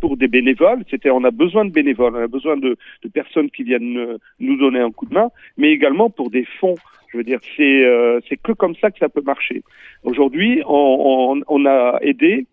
pour 0.02 0.18
des 0.18 0.28
bénévoles. 0.28 0.84
C'était, 0.90 1.10
on 1.10 1.24
a 1.24 1.32
besoin 1.32 1.66
de 1.66 1.72
bénévoles, 1.72 2.16
on 2.16 2.24
a 2.24 2.28
besoin 2.28 2.58
de, 2.58 2.78
personnes 3.14 3.50
qui 3.50 3.64
viennent 3.64 3.98
euh, 3.98 4.18
nous 4.40 4.58
donner 4.58 4.80
un 4.80 4.92
coup 4.92 5.06
de 5.06 5.14
main, 5.14 5.30
mais 5.58 5.72
également 5.72 6.10
pour 6.10 6.30
des 6.30 6.46
fonds. 6.60 6.76
Je 7.12 7.18
veux 7.18 7.24
dire, 7.24 7.40
c'est 7.58 7.86
euh, 7.86 8.20
c'est 8.30 8.38
que 8.38 8.52
comme 8.52 8.76
ça 8.76 8.92
que 8.92 9.00
ça 9.00 9.10
peut 9.10 9.22
marcher. 9.22 9.64
Aujourd'hui, 10.04 10.62
on, 10.68 11.42
on, 11.48 11.66
a 11.66 11.98
aidé 12.02 12.46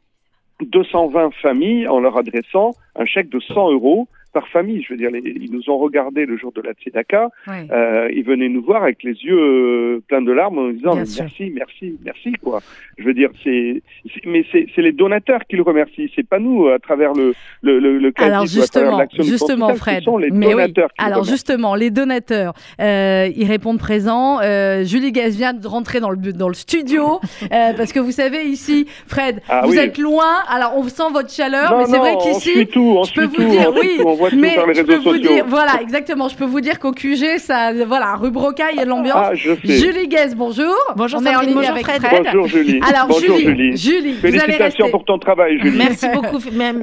220 0.63 1.31
familles 1.43 1.87
en 1.89 2.01
leur 2.01 2.17
adressant 2.17 2.73
un 2.95 3.05
chèque 3.05 3.29
de 3.29 3.41
100 3.41 3.73
euros 3.73 4.09
par 4.37 4.49
famille. 4.49 4.83
Je 4.83 4.93
veux 4.93 4.99
dire, 4.99 5.09
ils 5.15 5.51
nous 5.51 5.71
ont 5.71 5.79
regardé 5.79 6.27
le 6.27 6.37
jour 6.37 6.53
de 6.53 6.61
la 6.61 6.73
Tzedaka. 6.75 7.31
Euh, 7.49 8.11
ils 8.13 8.23
venaient 8.23 8.51
nous 8.51 8.63
voir 8.63 8.83
avec 8.83 9.03
les 9.03 9.15
yeux 9.15 9.39
euh, 9.39 10.03
pleins 10.07 10.21
de 10.21 10.31
larmes 10.31 10.59
en 10.59 10.65
nous 10.65 10.73
disant 10.73 10.95
merci, 10.95 11.51
merci, 11.55 11.97
merci, 12.05 12.33
quoi. 12.43 12.61
Je 12.99 13.05
veux 13.05 13.15
dire, 13.15 13.31
c'est, 13.43 13.83
mais 14.27 14.45
c'est 14.53 14.83
les 14.83 14.93
donateurs 14.93 15.41
qui 15.49 15.57
le 15.57 15.63
remercient. 15.63 16.11
C'est 16.15 16.29
pas 16.29 16.39
nous 16.39 16.69
à 16.69 16.79
travers 16.79 17.15
le 17.15 17.33
le 17.63 17.79
le, 17.79 17.97
le 17.97 18.13
Alors 18.17 18.45
justement, 18.45 19.03
justement, 19.19 19.75
Fred. 19.75 20.05
les 20.21 20.31
mais 20.31 20.51
donateurs 20.51 20.91
oui. 20.99 21.07
Alors 21.07 21.25
justement, 21.25 21.75
les 21.75 21.91
donateurs, 21.91 22.53
euh, 22.79 23.31
ils 23.35 23.49
répondent 23.49 23.79
présents. 23.79 24.41
Euh, 24.43 24.85
Julie 24.85 25.13
Gaz 25.13 25.35
vient 25.35 25.55
de 25.55 25.67
rentrer 25.67 26.01
dans 26.01 26.11
le 26.11 26.19
dans 26.35 26.49
le 26.49 26.55
studio 26.55 27.21
parce 27.51 27.95
que 27.95 28.01
vous 28.01 28.13
savez 28.13 28.43
ici, 28.45 28.87
Fred, 29.07 29.41
ah, 29.49 29.63
vous 29.65 29.73
oui. 29.73 29.79
êtes 29.79 29.97
loin. 29.97 30.43
Alors 30.51 30.75
on 30.77 30.83
sent 30.85 31.11
votre 31.11 31.31
chaleur, 31.31 31.71
non, 31.71 31.79
mais 31.79 31.85
c'est 31.87 31.99
vrai 31.99 32.17
qu'ici, 32.21 32.53
je 32.71 33.15
peux 33.15 33.25
vous 33.25 33.37
tout, 33.37 33.49
dire, 33.49 33.73
oui. 33.75 33.97
Tout, 33.99 34.26
mais 34.35 34.57
je 34.75 34.83
peux 34.83 34.97
vous. 34.97 35.19
Dire, 35.19 35.45
voilà, 35.47 35.81
exactement. 35.81 36.29
Je 36.29 36.37
peux 36.37 36.45
vous 36.45 36.61
dire 36.61 36.79
qu'au 36.79 36.93
QG, 36.93 37.39
ça, 37.39 37.73
voilà, 37.87 38.15
rue 38.17 38.31
Brocaille, 38.31 38.83
l'ambiance. 38.87 39.17
Ah, 39.17 39.35
je 39.35 39.53
sais. 39.65 39.77
Julie 39.79 40.09
Guez, 40.09 40.35
bonjour. 40.37 40.75
Bonjour, 40.97 41.21
on 41.21 41.27
est 41.27 41.35
en 41.35 41.41
ligne 41.41 41.55
bonjour, 41.55 41.71
avec 41.71 41.87
Fred. 41.87 42.03
Bonjour, 42.25 42.47
Julie. 42.47 42.81
Bonjour, 43.09 43.39
Julie, 43.39 43.77
Julie, 43.77 44.15
félicitations 44.15 44.91
pour 44.91 45.05
ton 45.05 45.19
travail, 45.19 45.59
Julie. 45.61 45.77
Merci 45.77 46.09
beaucoup. 46.15 46.39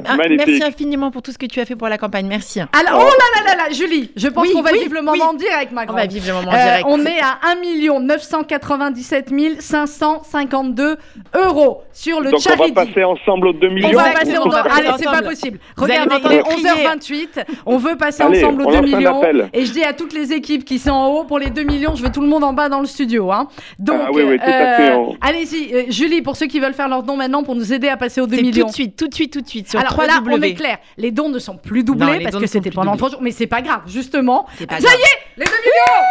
Ah, 0.06 0.18
merci 0.18 0.64
infiniment 0.64 1.12
pour 1.12 1.22
tout 1.22 1.32
ce 1.32 1.38
que 1.38 1.46
tu 1.46 1.60
as 1.60 1.66
fait 1.66 1.76
pour 1.76 1.90
la 1.90 1.98
campagne. 1.98 2.28
Merci. 2.28 2.60
Alors, 2.60 3.02
oh, 3.02 3.08
oh 3.08 3.14
là 3.20 3.42
là 3.44 3.56
là 3.56 3.64
là, 3.64 3.74
Julie, 3.74 4.12
je 4.16 4.28
pense 4.28 4.50
qu'on 4.50 4.62
va 4.62 4.72
vivre 4.72 4.94
le 4.94 5.02
moment 5.02 5.32
oui. 5.32 5.38
direct, 5.38 5.72
ma 5.72 5.86
grande. 5.86 5.98
On 5.98 6.02
va 6.02 6.08
vivre 6.08 6.28
le 6.28 6.34
moment 6.34 6.52
direct. 6.52 6.86
Euh, 6.86 6.90
on 6.90 7.06
est 7.06 7.20
à 7.20 7.40
1 7.52 8.00
997 8.00 9.32
552 9.60 10.98
euros 11.36 11.84
sur 11.92 12.22
le 12.22 12.32
Donc 12.32 12.42
charity. 12.42 12.72
on 12.72 12.74
va 12.74 12.86
passer 12.86 13.04
ensemble 13.04 13.48
aux 13.48 13.54
2 13.54 13.70
millions. 13.70 13.90
On 13.90 13.94
va 13.94 14.12
passer. 14.12 14.36
Allez, 14.36 14.90
c'est 14.98 15.06
pas 15.06 15.22
possible. 15.22 15.60
Regardez, 15.78 16.16
il 16.26 16.32
est 16.32 16.42
11h28. 16.42 17.23
On 17.66 17.78
veut 17.78 17.96
passer 17.96 18.24
ensemble 18.24 18.64
aux 18.64 18.72
2 18.72 18.82
millions. 18.82 19.22
Et 19.54 19.66
je 19.66 19.72
dis 19.72 19.84
à 19.84 19.94
toutes 19.94 20.14
les 20.14 20.34
équipes 20.34 20.66
qui 20.66 20.80
sont 20.80 20.92
en 20.92 21.08
haut, 21.08 21.24
pour 21.24 21.40
les 21.40 21.50
2 21.50 21.64
millions, 21.64 21.96
je 21.96 22.04
veux 22.04 22.12
tout 22.12 22.22
le 22.22 22.28
monde 22.28 22.44
en 22.44 22.54
bas 22.54 22.70
dans 22.70 22.80
le 22.80 22.86
studio. 22.86 23.32
Hein. 23.32 23.48
Donc, 23.80 24.00
ah 24.02 24.10
euh, 24.16 25.12
allez-y, 25.22 25.74
euh, 25.74 25.84
Julie, 25.90 26.22
pour 26.22 26.36
ceux 26.36 26.48
qui 26.48 26.60
veulent 26.60 26.74
faire 26.74 26.90
leur 26.90 27.04
don 27.04 27.16
maintenant 27.16 27.44
pour 27.44 27.56
nous 27.56 27.74
aider 27.74 27.90
à 27.90 27.98
passer 27.98 28.22
aux 28.22 28.28
2 28.28 28.38
millions. 28.38 28.66
Tout 28.66 28.70
de 28.70 28.74
suite, 28.74 28.96
tout 28.96 29.08
de 29.08 29.14
suite, 29.14 29.34
tout 29.34 29.42
de 29.42 29.48
suite. 29.48 29.76
Alors 29.76 29.94
3W. 29.94 30.08
là, 30.08 30.22
on 30.32 30.42
est 30.42 30.54
clair, 30.54 30.78
les 30.98 31.12
dons 31.12 31.30
ne 31.30 31.40
sont 31.40 31.58
plus 31.58 31.84
doublés 31.84 32.20
parce 32.24 32.38
que 32.38 32.48
c'était 32.48 32.72
pendant 32.72 32.96
3 32.96 33.10
jours, 33.12 33.22
mais 33.22 33.32
c'est 33.32 33.48
pas 33.48 33.62
grave, 33.62 33.82
justement. 33.88 34.46
Ça 34.58 34.64
y 34.78 34.84
est, 34.84 35.38
les 35.38 35.46
2 35.46 35.52
millions 35.52 36.04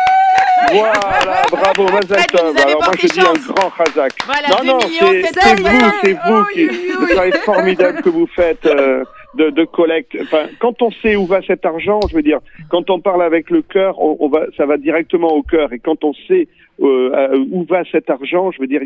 voilà, 0.71 0.93
bravo, 1.51 1.89
Mazak 1.93 2.35
Alors 2.35 2.83
moi 2.83 2.93
je 2.99 3.07
dis 3.07 3.21
un 3.21 3.53
grand 3.53 3.69
Razak. 3.69 4.13
Voilà, 4.25 4.49
non, 4.65 4.65
non, 4.65 4.79
c'est 4.81 5.61
vous, 5.61 5.93
c'est 6.03 6.13
vous, 6.13 6.19
oh, 6.31 6.45
qui, 6.53 6.67
le 6.67 7.15
travail 7.15 7.33
formidable 7.45 8.03
que 8.03 8.09
vous 8.09 8.29
faites. 8.35 8.65
Euh, 8.67 9.05
de, 9.35 9.51
de 9.51 9.65
collecte. 9.65 10.17
Quand 10.59 10.83
on 10.83 10.91
sait 10.91 11.17
où 11.17 11.27
va 11.27 11.43
cet 11.43 11.65
argent, 11.65 12.01
je 12.09 12.15
veux 12.17 12.23
dire, 12.23 12.39
quand 12.69 12.91
on 12.91 13.01
parle 13.01 13.23
avec 13.23 13.51
le 13.51 13.63
cœur, 13.63 14.01
on 14.01 14.29
va, 14.29 14.47
ça 14.57 14.67
va 14.67 14.77
directement 14.77 15.33
au 15.33 15.43
cœur. 15.43 15.73
Et 15.73 15.79
quand 15.79 16.05
on 16.05 16.13
sait 16.29 16.49
euh, 16.81 17.45
où 17.51 17.65
va 17.69 17.83
cet 17.93 18.11
argent, 18.11 18.51
je 18.51 18.61
veux 18.61 18.67
dire, 18.67 18.81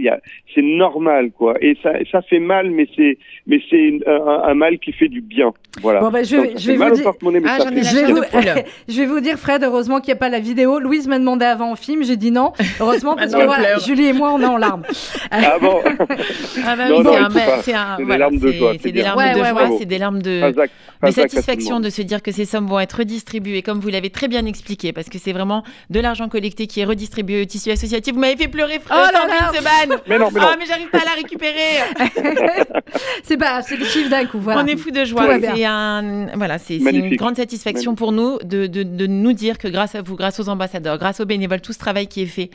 c'est 0.55 0.63
normal, 0.63 1.31
quoi. 1.31 1.55
Et 1.61 1.77
ça, 1.83 1.93
ça 2.11 2.21
fait 2.23 2.41
mal, 2.41 2.71
mais 2.71 2.89
c'est, 2.97 3.17
mais 3.47 3.61
c'est 3.71 4.01
un, 4.07 4.43
un 4.51 4.55
mal 4.55 4.79
qui 4.79 4.93
fait 4.93 5.09
du 5.09 5.21
bien. 5.21 5.53
Voilà. 5.83 6.01
Bon, 6.01 6.11
bah, 6.11 6.23
je 6.23 6.37
Donc, 6.37 6.47
je 6.59 6.73
vais 6.73 6.77
mal 6.79 6.89
vous 6.89 6.95
au 6.95 6.97
dire- 6.97 7.05
porte-monnaie, 7.05 7.41
mais 7.41 7.49
Ah, 7.51 7.59
je 7.61 7.95
vais, 7.97 8.13
vous, 8.13 8.21
de 8.21 8.25
poule. 8.27 8.65
je 8.89 8.99
vais 9.01 9.07
vous 9.07 9.21
dire, 9.21 9.39
Fred, 9.39 9.63
heureusement 9.63 10.01
qu'il 10.01 10.09
n'y 10.09 10.13
a 10.15 10.21
pas 10.21 10.29
la 10.31 10.41
vidéo. 10.41 10.79
Louise 10.79 11.07
m'a 11.09 11.19
demandé 11.19 11.45
avant 11.45 11.71
en 11.73 11.77
film, 11.77 12.03
j'ai 12.03 12.17
dit 12.17 12.31
non. 12.31 12.53
Heureusement, 12.81 13.15
parce 13.17 13.33
que 13.35 13.45
voilà. 13.45 13.79
Julie 13.79 14.07
et 14.07 14.13
moi, 14.13 14.33
on 14.33 14.41
est 14.41 14.47
en 14.47 14.57
larmes. 14.57 14.83
Ah 15.31 15.59
bon 15.61 15.81
Ah 16.67 16.77
bah 16.77 16.85
oui, 16.91 17.05
c'est 17.63 17.75
un- 17.75 17.97
des 17.99 18.05
voilà, 18.05 18.19
larmes 18.19 18.39
de 18.39 18.53
joie, 18.53 18.73
C'est 18.81 18.91
des 19.87 19.99
larmes 19.99 20.23
de 20.23 20.41
joie, 20.53 20.67
satisfaction 21.13 21.81
de 21.81 21.91
se 21.91 22.03
dire 22.03 22.23
que 22.23 22.33
ces 22.33 22.45
sommes 22.45 22.67
vont 22.67 22.81
être 22.81 22.95
redistribuées, 22.99 23.63
comme 23.63 23.79
vous 23.81 23.89
l'avez 23.89 24.11
très 24.11 24.29
bien 24.29 24.45
expliqué, 24.47 24.93
parce 24.93 25.09
que 25.09 25.19
c'est 25.19 25.33
vraiment 25.33 25.63
de 25.91 26.01
l'argent 26.01 26.29
collecté 26.29 26.67
qui 26.67 26.81
est 26.81 26.85
redistribué 26.85 27.43
au 27.43 27.45
tissu 27.45 27.71
associatif. 27.77 28.15
Vous 28.15 28.21
m'avez 28.21 28.37
fait 28.37 28.49
pleurer, 28.49 28.81
Oh 28.91 28.93
là 28.95 29.11
Sandrine 29.13 29.39
là. 29.41 29.53
Seban. 29.55 29.97
Mais 30.07 30.19
non, 30.19 30.29
mais 30.33 30.41
non. 30.41 30.47
Ah, 30.51 30.57
mais 30.59 30.67
j'arrive 30.67 30.89
pas 30.89 30.99
à 30.99 31.05
la 31.05 31.13
récupérer. 31.13 31.81
C'est 33.25 33.37
pas, 33.37 33.63
c'est 33.63 33.77
le 33.77 33.85
chiffre 33.85 34.09
d'un 34.11 34.25
coup. 34.27 34.39
Voilà. 34.39 34.63
On 34.63 34.67
est 34.67 34.77
fou 34.77 34.91
de 34.91 35.05
joie. 35.05 35.27
C'est 35.41 35.65
un, 35.65 36.27
voilà, 36.37 36.59
c'est 36.59 36.77
une 36.77 37.17
grande 37.17 37.37
satisfaction 37.37 37.95
pour 37.95 38.13
nous 38.13 38.39
de, 38.45 38.67
de, 38.67 38.83
de 38.83 39.07
nous 39.07 39.33
dire 39.33 39.59
que 39.59 39.69
grâce 39.69 39.95
à 39.95 40.03
vous, 40.03 40.17
grâce 40.17 40.39
aux 40.41 40.49
ambassadeurs, 40.49 40.99
grâce 40.99 41.21
aux 41.21 41.25
bénévoles, 41.27 41.61
tout 41.61 41.73
ce 41.73 41.79
travail 41.79 42.07
qui 42.07 42.23
est 42.23 42.27
fait 42.27 42.51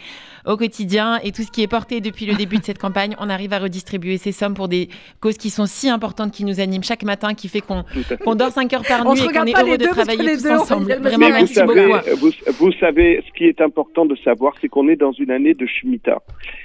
au 0.46 0.58
quotidien 0.58 1.20
et 1.24 1.32
tout 1.32 1.44
ce 1.44 1.52
qui 1.52 1.62
est 1.62 1.68
porté 1.68 2.02
depuis 2.02 2.26
le 2.26 2.36
début 2.36 2.58
de 2.58 2.64
cette 2.64 2.80
campagne, 2.80 3.16
on 3.20 3.30
arrive 3.30 3.54
à 3.54 3.60
redistribuer 3.60 4.18
ces 4.18 4.32
sommes 4.32 4.54
pour 4.54 4.68
des 4.68 4.90
causes 5.20 5.38
qui 5.38 5.50
sont 5.50 5.66
si 5.66 5.90
importantes, 5.90 6.32
qui 6.32 6.46
nous 6.46 6.60
animent 6.60 6.84
chaque 6.84 7.04
matin, 7.04 7.34
qui 7.34 7.48
fait 7.48 7.62
qu'on 7.62 7.84
qu'on 8.24 8.36
dort 8.36 8.52
5 8.52 8.74
heures 8.74 8.84
par 8.88 9.06
nuit 9.06 9.20
et 9.20 9.24
qu'on 9.24 9.28
regarde 9.30 9.50
est 9.50 9.54
pas 9.54 9.64
les 9.64 9.70
heureux 9.72 9.78
de 9.78 9.88
travailler 9.88 10.24
les 10.24 10.38
tous 10.38 10.50
ensemble. 10.50 10.94
Vraiment, 10.94 11.18
même 11.18 11.20
Mais 11.20 11.28
vous 11.28 11.32
merci 11.34 11.54
savez, 11.54 11.88
beaucoup. 11.88 12.16
vous, 12.18 12.32
vous 12.60 12.72
savez, 12.74 13.24
ce 13.28 13.38
qui 13.38 13.46
est 13.46 13.62
important 13.62 14.06
de 14.06 14.16
savoir, 14.18 14.54
c'est 14.62 14.68
qu'on 14.70 14.88
est 14.88 14.96
dans 14.96 15.12
une 15.12 15.32
année 15.32 15.54
de 15.54 15.66
Shemitah. 15.66 16.22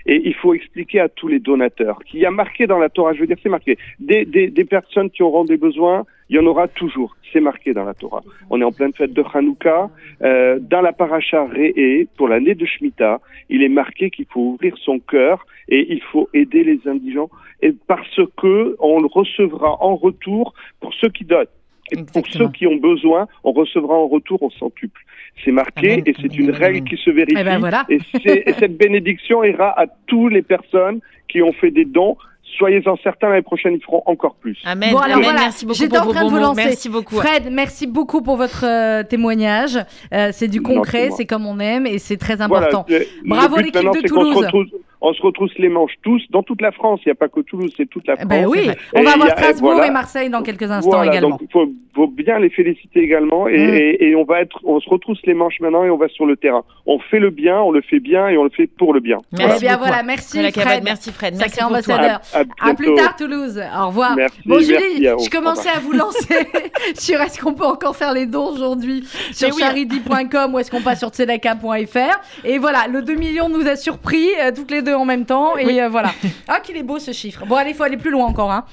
Et 0.06 0.22
il 0.24 0.34
faut 0.34 0.54
expliquer 0.54 1.00
à 1.00 1.08
tous 1.08 1.28
les 1.28 1.38
donateurs 1.38 1.98
qu'il 2.04 2.20
y 2.20 2.26
a 2.26 2.30
marqué 2.30 2.66
dans 2.66 2.78
la 2.78 2.88
Torah, 2.88 3.14
je 3.14 3.20
veux 3.20 3.26
dire, 3.26 3.36
c'est 3.42 3.48
marqué, 3.48 3.78
des, 3.98 4.24
des, 4.24 4.48
des 4.48 4.64
personnes 4.64 5.10
qui 5.10 5.22
auront 5.22 5.44
des 5.44 5.56
besoins, 5.56 6.04
il 6.28 6.36
y 6.36 6.38
en 6.38 6.46
aura 6.46 6.68
toujours. 6.68 7.16
C'est 7.32 7.40
marqué 7.40 7.72
dans 7.72 7.84
la 7.84 7.94
Torah. 7.94 8.22
On 8.50 8.60
est 8.60 8.64
en 8.64 8.72
pleine 8.72 8.92
fête 8.92 9.12
de 9.12 9.22
Hanouka. 9.32 9.90
Euh, 10.22 10.58
dans 10.60 10.80
la 10.80 10.92
paracha 10.92 11.44
Réé, 11.44 12.08
pour 12.16 12.28
l'année 12.28 12.54
de 12.54 12.64
Shemitah, 12.64 13.20
il 13.48 13.62
est 13.62 13.68
marqué 13.68 14.10
qu'il 14.10 14.26
faut 14.26 14.40
ouvrir 14.40 14.76
son 14.78 14.98
cœur 14.98 15.46
et 15.68 15.92
il 15.92 16.02
faut 16.02 16.28
aider 16.34 16.64
les 16.64 16.80
indigents 16.86 17.30
et 17.62 17.74
parce 17.86 18.20
que 18.36 18.76
on 18.78 19.00
le 19.00 19.06
recevra 19.06 19.82
en 19.82 19.96
retour 19.96 20.54
pour 20.80 20.92
ceux 20.94 21.08
qui 21.08 21.24
donnent. 21.24 21.46
Et 21.92 22.02
pour 22.02 22.26
ceux 22.26 22.48
qui 22.48 22.66
ont 22.66 22.76
besoin, 22.76 23.28
on 23.44 23.52
recevra 23.52 23.94
en 23.94 24.08
retour 24.08 24.42
au 24.42 24.50
centuple. 24.50 25.00
C'est 25.44 25.52
marqué 25.52 25.92
Amen, 25.92 26.02
et 26.06 26.14
c'est 26.20 26.36
une 26.36 26.50
règle 26.50 26.82
qui 26.88 26.96
se 26.96 27.10
vérifie. 27.10 27.36
Eh 27.38 27.44
ben 27.44 27.60
voilà. 27.60 27.84
Et, 27.88 28.00
et 28.24 28.52
cette 28.54 28.76
bénédiction 28.76 29.44
ira 29.44 29.78
à 29.78 29.86
toutes 30.06 30.32
les 30.32 30.42
personnes 30.42 31.00
qui 31.28 31.42
ont 31.42 31.52
fait 31.52 31.70
des 31.70 31.84
dons. 31.84 32.16
Soyez-en 32.58 32.96
certains, 33.02 33.28
l'année 33.28 33.42
prochaine, 33.42 33.74
ils 33.74 33.82
feront 33.84 34.02
encore 34.06 34.34
plus. 34.36 34.56
Amen, 34.64 34.92
Bon, 34.92 34.98
alors 34.98 35.16
amen. 35.16 35.24
voilà, 35.24 35.40
merci 35.40 35.66
beaucoup 35.66 35.78
j'étais 35.78 35.98
en 35.98 36.06
train 36.06 36.24
de 36.24 36.30
vous 36.30 36.38
lancer. 36.38 36.64
Merci 36.64 36.88
beaucoup. 36.88 37.16
Fred, 37.16 37.48
merci 37.52 37.86
beaucoup 37.86 38.22
pour 38.22 38.36
votre 38.36 38.64
euh, 38.64 39.02
témoignage. 39.02 39.78
Euh, 40.14 40.30
c'est 40.32 40.48
du 40.48 40.62
concret, 40.62 41.10
c'est 41.16 41.26
comme 41.26 41.44
on 41.46 41.58
aime 41.60 41.86
et 41.86 41.98
c'est 41.98 42.16
très 42.16 42.36
Voilà, 42.36 42.66
important. 42.68 42.86
le- 42.88 43.04
Bravo 43.26 43.56
l'équipe 43.56 43.74
de 43.74 44.06
Toulouse. 44.08 44.46
On 45.08 45.14
se 45.14 45.22
retrousse 45.22 45.52
les 45.58 45.68
manches 45.68 45.94
tous 46.02 46.22
dans 46.30 46.42
toute 46.42 46.60
la 46.60 46.72
France. 46.72 47.00
Il 47.04 47.08
n'y 47.08 47.12
a 47.12 47.16
pas 47.16 47.28
que 47.28 47.40
Toulouse, 47.40 47.72
c'est 47.76 47.86
toute 47.88 48.06
la 48.06 48.14
Eh 48.14 48.16
France. 48.18 48.28
Ben 48.28 48.46
oui, 48.46 48.70
on 48.94 49.02
va 49.02 49.10
il 49.10 49.14
y 49.14 49.18
voir 49.18 49.22
a- 49.22 49.26
et 49.26 49.30
Strasbourg 49.30 49.72
voilà. 49.72 49.86
et 49.86 49.90
Marseille 49.90 50.30
dans 50.30 50.42
quelques 50.42 50.70
instants 50.70 50.90
Voilà, 50.96 51.12
également. 51.12 51.30
donc 51.30 51.40
il 51.42 51.50
faut, 51.52 51.66
faut 51.94 52.06
bien 52.08 52.38
les 52.38 52.50
féliciter 52.50 53.00
également 53.00 53.46
et, 53.48 53.56
Mm. 53.58 53.74
et- 53.74 54.04
et 54.08 54.16
on 54.16 54.24
va 54.24 54.40
être, 54.40 54.58
on 54.64 54.80
se 54.80 54.88
retrousse 54.88 55.20
les 55.24 55.34
manches 55.34 55.60
maintenant 55.60 55.84
et 55.84 55.90
on 55.90 55.96
va 55.96 56.08
sur 56.08 56.26
le 56.26 56.36
terrain. 56.36 56.64
On 56.86 56.98
fait 56.98 57.18
le 57.20 57.30
bien, 57.30 57.60
on 57.60 57.70
le 57.70 57.80
fait 57.82 58.00
bien 58.00 58.28
et 58.28 58.36
on 58.36 58.44
le 58.44 58.50
fait 58.50 58.66
pour 58.66 58.92
le 58.94 59.00
bien. 59.00 59.18
Eh 59.32 59.36
Merci 59.38 59.60
bien 59.64 59.76
voilà, 59.76 60.02
merci 60.02 60.36
Voilà, 60.38 60.50
Cabane, 60.52 60.68
Fred. 60.72 60.84
Merci 60.84 61.12
Fred. 61.12 61.34
Sacré 61.36 61.46
Merci 61.60 61.64
ambassadeur. 61.64 62.20
À, 62.34 62.38
à 62.66 62.70
À 62.70 62.74
plus 62.74 62.94
tard 62.94 63.16
Toulouse. 63.16 63.60
Au 63.80 63.86
revoir. 63.88 64.16
Merci, 64.16 64.38
Bon 64.44 64.58
Julie, 64.58 65.00
merci, 65.00 65.26
je 65.26 65.30
commençais 65.30 65.68
à 65.70 65.78
vous 65.78 65.92
lancer 65.92 66.34
sur 66.94 67.20
est-ce 67.20 67.40
qu'on 67.40 67.54
peut 67.54 67.64
encore 67.64 67.96
faire 67.96 68.12
les 68.12 68.26
dons 68.26 68.50
aujourd'hui 68.52 69.04
sur 69.32 69.48
oui. 69.54 69.60
charity.com 69.60 70.54
ou 70.54 70.58
est-ce 70.58 70.70
qu'on 70.70 70.80
passe 70.82 70.98
sur 71.00 71.08
tzedaka.fr 71.10 72.20
et 72.44 72.58
voilà, 72.58 72.86
le 72.90 73.02
2 73.02 73.14
millions 73.14 73.48
nous 73.48 73.66
a 73.66 73.76
surpris 73.76 74.28
euh, 74.40 74.50
toutes 74.54 74.70
les 74.70 74.82
deux 74.82 74.95
en 74.96 75.04
même 75.04 75.24
temps 75.26 75.56
et 75.56 75.64
Oui. 75.66 75.80
euh, 75.80 75.88
voilà. 75.88 76.10
Ah 76.48 76.60
qu'il 76.60 76.76
est 76.76 76.82
beau 76.82 76.98
ce 76.98 77.12
chiffre. 77.12 77.44
Bon 77.46 77.56
allez, 77.56 77.70
il 77.70 77.76
faut 77.76 77.82
aller 77.84 77.96
plus 77.96 78.10
loin 78.10 78.26
encore 78.26 78.50
hein. 78.50 78.64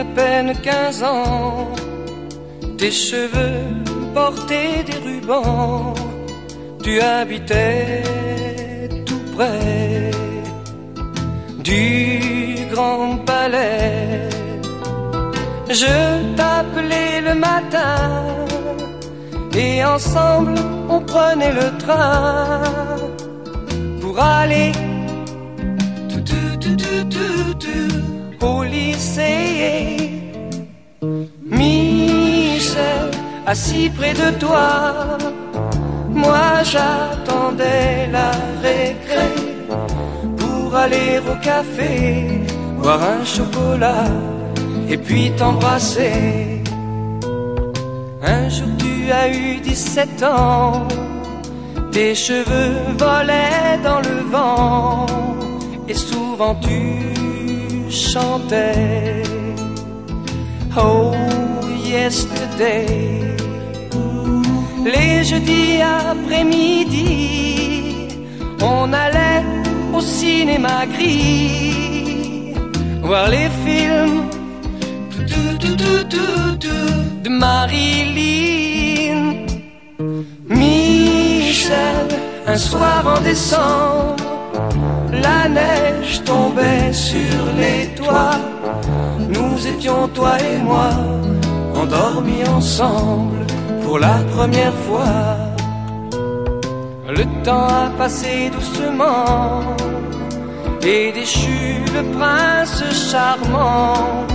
à 0.00 0.04
peine 0.04 0.52
15 0.62 1.02
ans, 1.02 1.68
tes 2.78 2.90
cheveux 2.90 3.66
portaient 4.14 4.82
des 4.88 4.98
rubans, 5.06 5.92
tu 6.82 7.00
habitais 7.00 8.02
tout 9.04 9.24
près 9.34 10.10
du 11.68 12.66
grand 12.72 13.18
palais. 13.26 14.28
Je 15.68 15.96
t'appelais 16.36 17.20
le 17.28 17.34
matin 17.34 17.96
et 19.54 19.84
ensemble 19.84 20.54
on 20.88 21.00
prenait 21.00 21.54
le 21.62 21.68
train 21.84 22.62
pour 24.00 24.18
aller 24.18 24.72
assis 33.50 33.90
près 33.90 34.14
de 34.14 34.30
toi, 34.38 34.68
moi 36.08 36.62
j'attendais 36.62 38.06
la 38.16 38.30
récré 38.66 39.30
pour 40.40 40.76
aller 40.84 41.12
au 41.30 41.36
café, 41.50 41.92
boire 42.80 43.02
un 43.16 43.24
chocolat 43.24 44.06
et 44.88 44.96
puis 44.96 45.32
t'embrasser. 45.38 46.62
Un 48.22 48.48
jour 48.48 48.68
tu 48.78 49.10
as 49.20 49.26
eu 49.28 49.56
17 49.56 50.22
ans, 50.22 50.86
tes 51.90 52.14
cheveux 52.14 52.76
volaient 53.04 53.78
dans 53.82 54.00
le 54.08 54.16
vent 54.34 55.06
et 55.88 55.94
souvent 55.94 56.54
tu 56.66 56.80
chantais. 57.90 59.24
Oh, 60.76 61.12
yesterday. 61.84 63.29
Les 64.84 65.24
jeudis 65.24 65.82
après-midi, 65.82 67.06
on 68.62 68.92
allait 68.92 69.44
au 69.94 70.00
cinéma 70.00 70.86
gris, 70.86 72.54
voir 73.02 73.28
les 73.28 73.50
films 73.64 74.24
de 77.22 77.28
Marilyn. 77.28 79.22
Michel, 80.48 82.08
un 82.46 82.56
soir 82.56 83.04
en 83.06 83.20
décembre, 83.20 84.16
la 85.12 85.48
neige 85.48 86.22
tombait 86.24 86.92
sur 86.92 87.52
les 87.58 87.88
toits. 87.94 88.40
Nous 89.28 89.66
étions, 89.66 90.08
toi 90.08 90.38
et 90.40 90.58
moi, 90.62 90.90
endormis 91.74 92.44
ensemble 92.48 93.49
pour 93.90 93.98
la 93.98 94.18
première 94.36 94.76
fois. 94.86 95.36
Le 97.18 97.24
temps 97.42 97.66
a 97.84 97.88
passé 97.98 98.48
doucement 98.56 99.62
et 100.80 101.10
déchu 101.10 101.62
le 101.96 102.02
prince 102.16 102.84
charmant 103.10 104.26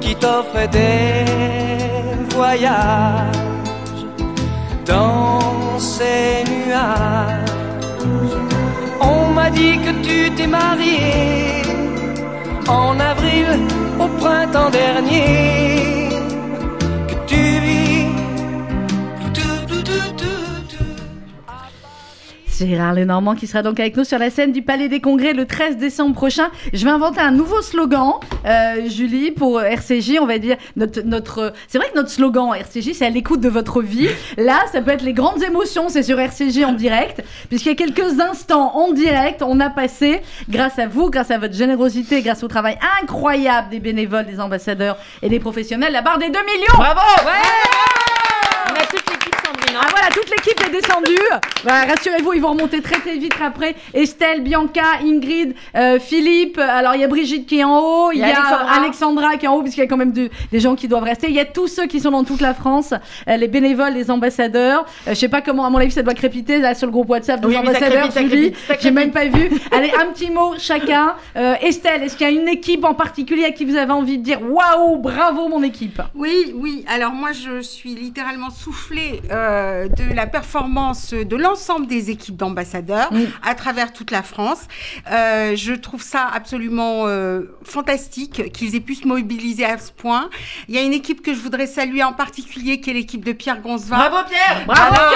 qui 0.00 0.12
t'offrait 0.22 0.72
des 0.80 1.26
voyages 2.34 3.36
dans 4.86 5.40
ces 5.78 6.32
nuages. 6.54 7.54
On 9.12 9.20
m'a 9.36 9.50
dit 9.50 9.76
que 9.84 9.92
tu 10.06 10.18
t'es 10.36 10.46
marié 10.46 11.62
en 12.66 12.98
avril 13.12 13.48
au 14.04 14.08
printemps 14.22 14.70
dernier. 14.70 15.81
Gérard 22.58 22.94
Lenormand 22.94 23.34
qui 23.34 23.46
sera 23.46 23.62
donc 23.62 23.80
avec 23.80 23.96
nous 23.96 24.04
sur 24.04 24.18
la 24.18 24.30
scène 24.30 24.52
du 24.52 24.62
Palais 24.62 24.88
des 24.88 25.00
Congrès 25.00 25.32
le 25.32 25.46
13 25.46 25.76
décembre 25.76 26.14
prochain. 26.14 26.50
Je 26.72 26.84
vais 26.84 26.90
inventer 26.90 27.20
un 27.20 27.30
nouveau 27.30 27.60
slogan, 27.62 28.14
euh, 28.46 28.88
Julie, 28.88 29.30
pour 29.30 29.60
RCJ. 29.60 30.18
On 30.20 30.26
va 30.26 30.38
dire 30.38 30.56
notre, 30.76 31.02
notre. 31.02 31.52
C'est 31.68 31.78
vrai 31.78 31.88
que 31.90 31.96
notre 31.96 32.10
slogan 32.10 32.50
RCJ, 32.54 32.92
c'est 32.94 33.06
à 33.06 33.10
l'écoute 33.10 33.40
de 33.40 33.48
votre 33.48 33.82
vie. 33.82 34.08
Là, 34.36 34.60
ça 34.70 34.80
peut 34.80 34.90
être 34.90 35.02
les 35.02 35.12
grandes 35.12 35.42
émotions. 35.42 35.88
C'est 35.88 36.02
sur 36.02 36.18
RCJ 36.18 36.64
en 36.64 36.72
direct, 36.72 37.22
puisqu'il 37.48 37.70
y 37.70 37.72
a 37.72 37.74
quelques 37.74 38.20
instants 38.20 38.76
en 38.76 38.92
direct, 38.92 39.42
on 39.42 39.58
a 39.60 39.70
passé, 39.70 40.20
grâce 40.48 40.78
à 40.78 40.86
vous, 40.86 41.10
grâce 41.10 41.30
à 41.30 41.38
votre 41.38 41.54
générosité, 41.54 42.22
grâce 42.22 42.42
au 42.42 42.48
travail 42.48 42.78
incroyable 43.02 43.70
des 43.70 43.80
bénévoles, 43.80 44.26
des 44.26 44.40
ambassadeurs 44.40 44.96
et 45.22 45.28
des 45.28 45.40
professionnels, 45.40 45.92
la 45.92 46.02
barre 46.02 46.18
des 46.18 46.30
2 46.30 46.38
millions. 46.44 46.76
Bravo 46.76 47.00
hein. 49.76 49.80
Ah 49.82 49.88
voilà, 49.90 50.06
toute 50.08 50.28
l'équipe 50.30 50.60
est 50.66 50.70
descendue. 50.70 51.18
Bah, 51.64 51.84
Rassurez-vous, 51.88 52.32
ils 52.34 52.40
vont 52.40 52.50
remonter 52.52 52.80
très 52.80 53.00
très 53.00 53.16
vite 53.16 53.34
après. 53.44 53.74
Estelle, 53.94 54.42
Bianca, 54.42 54.82
Ingrid, 55.02 55.54
euh, 55.76 55.98
Philippe. 55.98 56.58
Alors 56.58 56.94
il 56.94 57.00
y 57.00 57.04
a 57.04 57.08
Brigitte 57.08 57.46
qui 57.46 57.58
est 57.60 57.64
en 57.64 57.78
haut, 57.78 58.12
il 58.12 58.18
y, 58.18 58.22
a 58.22 58.26
Alexandra. 58.26 58.72
Alexandra 58.74 59.36
qui 59.36 59.46
est 59.46 59.48
en 59.48 59.54
haut, 59.56 59.62
puisqu'il 59.62 59.80
y 59.80 59.84
a 59.84 59.86
quand 59.86 59.96
même 59.96 60.12
de- 60.12 60.30
des 60.50 60.60
gens 60.60 60.74
qui 60.74 60.88
doivent 60.88 61.02
rester. 61.04 61.28
Il 61.28 61.34
y 61.34 61.40
a 61.40 61.44
tous 61.44 61.68
ceux 61.68 61.86
qui 61.86 62.00
sont 62.00 62.10
dans 62.10 62.24
toute 62.24 62.40
la 62.40 62.54
France, 62.54 62.92
euh, 63.28 63.36
les 63.36 63.48
bénévoles, 63.48 63.92
les 63.94 64.10
ambassadeurs. 64.10 64.84
Euh, 65.06 65.10
je 65.10 65.14
sais 65.14 65.28
pas 65.28 65.40
comment, 65.40 65.64
à 65.64 65.70
mon 65.70 65.78
avis, 65.78 65.90
ça 65.90 66.02
doit 66.02 66.14
crépiter 66.14 66.58
là 66.58 66.74
sur 66.74 66.86
le 66.86 66.92
groupe 66.92 67.08
WhatsApp 67.10 67.40
des 67.40 67.46
Oui, 67.48 67.56
ambassadeurs. 67.56 68.10
Julie, 68.12 68.52
j'ai 68.80 68.90
même 68.90 69.10
pas 69.10 69.26
vu. 69.26 69.50
Allez, 69.72 69.92
un 70.00 70.06
petit 70.12 70.30
mot 70.30 70.54
chacun. 70.58 71.14
Euh, 71.36 71.54
Estelle, 71.62 72.02
est-ce 72.02 72.16
qu'il 72.16 72.26
y 72.26 72.30
a 72.30 72.32
une 72.32 72.48
équipe 72.48 72.84
en 72.84 72.94
particulier 72.94 73.44
à 73.44 73.50
qui 73.50 73.64
vous 73.64 73.76
avez 73.76 73.92
envie 73.92 74.18
de 74.18 74.22
dire 74.22 74.40
waouh, 74.42 74.98
bravo 74.98 75.48
mon 75.48 75.62
équipe? 75.62 76.00
Oui, 76.14 76.52
oui. 76.54 76.84
Alors 76.88 77.12
moi, 77.12 77.30
je 77.32 77.60
suis 77.62 77.94
littéralement 77.94 78.50
soufflée 78.50 79.20
euh, 79.30 79.61
de 79.88 80.14
la 80.14 80.26
performance 80.26 81.12
de 81.14 81.36
l'ensemble 81.36 81.86
des 81.86 82.10
équipes 82.10 82.36
d'ambassadeurs 82.36 83.08
Oui. 83.12 83.28
à 83.42 83.54
travers 83.54 83.92
toute 83.92 84.10
la 84.10 84.22
France. 84.22 84.60
Euh, 85.10 85.54
je 85.56 85.72
trouve 85.72 86.02
ça 86.02 86.28
absolument 86.32 87.06
euh, 87.06 87.42
fantastique 87.64 88.52
qu'ils 88.52 88.74
aient 88.76 88.80
pu 88.80 88.94
se 88.94 89.06
mobiliser 89.06 89.64
à 89.64 89.78
ce 89.78 89.92
point. 89.92 90.30
Il 90.68 90.74
y 90.74 90.78
a 90.78 90.82
une 90.82 90.92
équipe 90.92 91.22
que 91.22 91.34
je 91.34 91.40
voudrais 91.40 91.66
saluer 91.66 92.02
en 92.02 92.12
particulier, 92.12 92.80
qui 92.80 92.90
est 92.90 92.94
l'équipe 92.94 93.24
de 93.24 93.32
Pierre 93.32 93.60
Gonzva. 93.60 93.96
Bravo 94.08 94.28
Pierre 94.28 94.64
Bravo 94.66 94.94
Alors, 94.94 95.12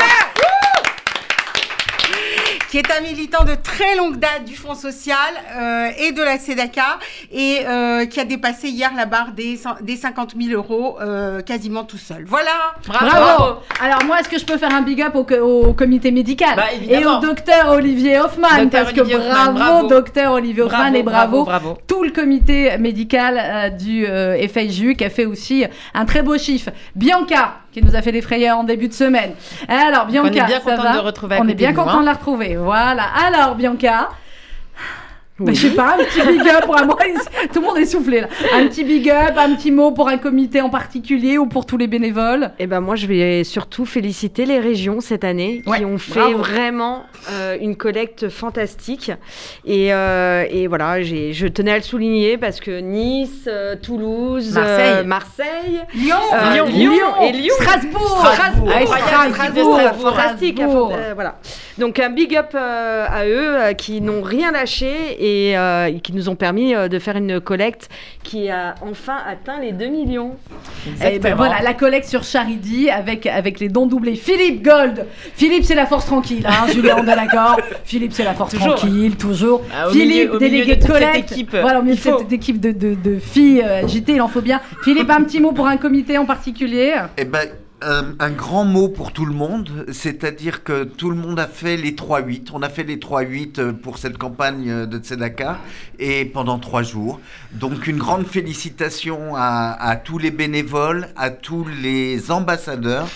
qui 2.71 2.79
est 2.79 2.87
un 2.97 3.01
militant 3.01 3.45
de 3.45 3.55
très 3.55 3.97
longue 3.97 4.17
date 4.19 4.45
du 4.45 4.55
Fonds 4.57 4.75
social 4.75 5.17
euh, 5.57 5.89
et 5.99 6.13
de 6.13 6.23
la 6.23 6.39
SEDACA 6.39 6.99
et 7.33 7.61
euh, 7.67 8.07
qui 8.07 8.19
a 8.21 8.25
dépassé 8.25 8.69
hier 8.69 8.91
la 8.97 9.07
barre 9.07 9.33
des, 9.33 9.57
cent- 9.57 9.77
des 9.81 9.97
50 9.97 10.35
000 10.41 10.53
euros 10.61 10.99
euh, 11.01 11.41
quasiment 11.43 11.85
tout 11.85 11.99
seul. 11.99 12.25
Voilà. 12.27 12.51
Bravo. 12.87 13.61
Alors 13.81 14.05
moi, 14.05 14.21
est-ce 14.21 14.29
que 14.29 14.39
je 14.39 14.45
peux 14.45 14.59
faire 14.59 14.75
un 14.75 14.83
big 14.83 15.01
up 15.03 15.15
au, 15.15 15.25
co- 15.25 15.35
au 15.37 15.73
comité 15.75 16.11
médical 16.11 16.55
Bah, 16.57 16.65
et 16.89 17.05
au 17.07 17.19
docteur 17.21 17.71
Olivier 17.71 18.19
Hoffman 18.19 18.49
Docteur 18.59 18.83
parce 18.83 18.93
que 18.93 19.01
Olivier 19.01 19.19
bravo, 19.19 19.53
bravo. 19.59 19.87
docteur 19.89 20.33
Olivier 20.33 20.63
Hoffman 20.63 20.79
Bravo, 20.79 20.97
et 20.97 21.03
bravo, 21.03 21.45
bravo, 21.45 21.45
bravo. 21.45 21.79
tout 21.87 22.03
le 22.03 22.11
comité 22.11 22.77
médical 22.79 23.39
euh, 23.41 23.69
du 23.71 24.07
euh, 24.07 24.37
FIJU 24.49 24.95
qui 24.97 25.05
a 25.05 25.11
fait 25.11 25.27
aussi 25.27 25.65
un 25.95 26.05
très 26.05 26.23
beau 26.23 26.37
chiffre. 26.39 26.71
Bianca 26.95 27.55
qui 27.77 27.85
nous 27.85 27.95
a 27.95 28.01
fait 28.01 28.13
des 28.13 28.23
frayeurs 28.23 28.57
en 28.57 28.65
début 28.65 28.89
de 28.89 28.95
semaine. 28.95 29.33
Alors 29.69 30.07
Bianca, 30.07 30.31
On 30.31 30.33
est 30.33 30.47
bien 30.47 30.61
content 30.61 30.95
de 30.95 30.99
retrouver 30.99 31.37
On 31.39 31.49
est 31.49 31.55
bien 31.55 31.75
content 31.75 31.99
hein. 31.99 32.01
de 32.01 32.07
la 32.07 32.13
retrouver. 32.15 32.57
Voilà. 32.57 33.03
Alors 33.27 33.55
Bianca. 33.55 34.09
Bah, 35.39 35.53
je 35.53 35.61
sais 35.69 35.75
pas, 35.75 35.97
un 36.01 36.05
petit 36.05 36.27
big 36.27 36.49
up 36.49 36.65
pour 36.65 36.79
un 36.79 36.87
moi, 36.87 36.97
tout 37.53 37.61
le 37.61 37.67
monde 37.67 37.77
est 37.77 37.85
soufflé 37.85 38.23
là. 38.23 38.29
Un 38.55 38.69
petit 38.69 38.85
big 38.85 39.11
up, 39.11 39.35
un 39.37 39.55
petit 39.55 39.71
mot 39.71 39.91
pour 39.91 40.09
un 40.09 40.17
comité 40.17 40.63
en 40.63 40.71
particulier 40.71 41.37
ou 41.37 41.45
pour 41.47 41.67
tous 41.67 41.77
les 41.77 41.87
bénévoles. 41.89 42.53
Eh 42.59 42.67
ben 42.67 42.81
moi, 42.81 42.97
je 42.97 43.07
vais 43.07 43.45
surtout 43.45 43.85
féliciter 43.85 44.47
les 44.47 44.59
régions 44.61 45.01
cette 45.03 45.25
année 45.25 45.63
Ouais, 45.67 45.77
qui 45.77 45.85
ont 45.85 45.99
fait 45.99 46.21
bravo. 46.21 46.39
vraiment 46.39 47.05
euh, 47.33 47.59
une 47.61 47.77
collecte 47.77 48.31
fantastique. 48.31 49.13
Et, 49.67 49.93
euh, 49.93 50.45
et 50.49 50.69
voilà, 50.69 51.03
je 51.03 51.47
tenais 51.49 51.73
à 51.73 51.77
le 51.77 51.83
souligner 51.83 52.39
parce 52.39 52.59
que 52.61 52.81
Nice, 52.81 53.45
euh, 53.47 53.77
Toulouse, 53.77 54.55
Marseille. 54.55 55.05
Marseille, 55.07 55.81
Lyon. 55.95 56.17
Lyon. 56.55 56.65
Lyon 56.71 57.23
et 57.29 57.33
Lyon. 57.33 57.55
Strasbourg, 57.61 58.27
Strasbourg, 58.33 58.71
Ah, 58.75 58.87
Strasbourg, 58.87 59.75
Strasbourg, 59.81 60.11
fantastique, 60.17 60.57
Strasbourg. 60.57 60.93
euh, 60.97 61.13
voilà. 61.15 61.37
Donc 61.77 61.99
un 62.01 62.09
big 62.09 62.35
up 62.35 62.55
à 62.55 63.27
eux 63.27 63.75
qui 63.77 64.01
n'ont 64.01 64.23
rien 64.23 64.51
lâché 64.51 64.87
et, 65.21 65.26
euh, 65.57 65.87
et 65.87 66.01
qui 66.01 66.13
nous 66.13 66.29
ont 66.29 66.35
permis 66.37 66.75
euh, 66.75 66.89
de 66.89 66.99
faire 66.99 67.17
une 67.17 67.41
collecte 67.41 67.89
qui 68.23 68.49
a 68.51 68.75
enfin 68.83 69.17
atteint 69.29 69.61
les 69.61 69.73
2 69.73 69.87
millions. 69.87 70.33
Eh 70.87 70.91
ben 70.91 71.07
Exactement. 71.07 71.37
voilà, 71.37 71.63
la 71.63 71.75
collecte 71.75 72.09
sur 72.09 72.23
Charity 72.25 72.91
avec, 72.91 73.27
avec 73.27 73.61
les 73.61 73.69
dons 73.69 73.87
doublés. 73.87 74.15
Philippe 74.17 74.63
Gold. 74.65 75.07
Philippe, 75.35 75.65
c'est 75.65 75.75
la 75.75 75.87
force 75.87 76.07
tranquille. 76.07 76.47
Hein, 76.47 76.67
Julien, 76.73 76.97
on 76.99 77.03
est 77.03 77.17
d'accord. 77.17 77.57
Philippe, 77.85 78.13
c'est 78.13 78.25
la 78.25 78.35
force 78.35 78.53
Toujours. 78.55 78.75
tranquille, 78.77 79.17
toujours. 79.17 79.63
Ah, 79.75 79.89
au 79.89 79.91
Philippe, 79.91 80.31
milieu- 80.33 80.39
délégué 80.39 80.77
de 80.77 80.81
de, 80.81 80.87
toute 80.87 80.95
cette 80.97 81.05
collecte. 81.11 81.33
équipe, 81.33 81.51
Voilà, 81.61 81.81
au 81.81 81.83
milieu 81.83 81.95
il 81.97 82.13
de 82.13 82.19
cette 82.19 82.33
équipe 82.33 82.61
de, 82.61 82.73
de, 82.73 82.95
de 82.95 83.19
filles 83.19 83.63
euh, 83.65 83.85
agitées, 83.85 84.13
il 84.15 84.21
en 84.21 84.29
faut 84.29 84.41
bien. 84.41 84.61
Philippe, 84.83 85.11
un 85.11 85.23
petit 85.23 85.41
mot 85.41 85.53
pour 85.53 85.67
un 85.67 85.77
comité 85.77 86.19
en 86.19 86.25
particulier. 86.27 86.95
Eh 87.17 87.25
ben, 87.25 87.49
un, 87.83 88.15
un 88.19 88.31
grand 88.31 88.65
mot 88.65 88.89
pour 88.89 89.13
tout 89.13 89.27
le 89.27 89.35
monde, 89.35 89.87
c'est-à-dire 89.93 90.65
que 90.65 90.85
tout 90.85 91.11
le 91.11 91.17
monde 91.17 91.39
a 91.39 91.47
fait 91.47 91.77
les 91.77 91.93
3-8. 91.93 92.49
On 92.55 92.63
a 92.63 92.69
fait 92.69 92.85
les 92.85 92.97
3-8 92.97 93.61
euh, 93.61 93.73
pour 93.73 93.99
cette 93.99 94.17
campagne 94.19 94.71
euh, 94.71 94.87
de 94.87 94.99
Tzedaka 94.99 95.59
et 95.99 96.25
pendant 96.25 96.59
trois 96.59 96.83
jours. 96.83 97.21
Donc 97.53 97.87
une 97.87 97.99
grande 97.99 98.27
félicitation 98.27 99.35
à, 99.37 99.77
à 99.79 99.97
tous 99.97 100.19
les 100.19 100.31
bénévoles, 100.31 101.09
à 101.17 101.31
tous 101.31 101.67
les 101.83 102.31
ambassadeurs 102.31 103.09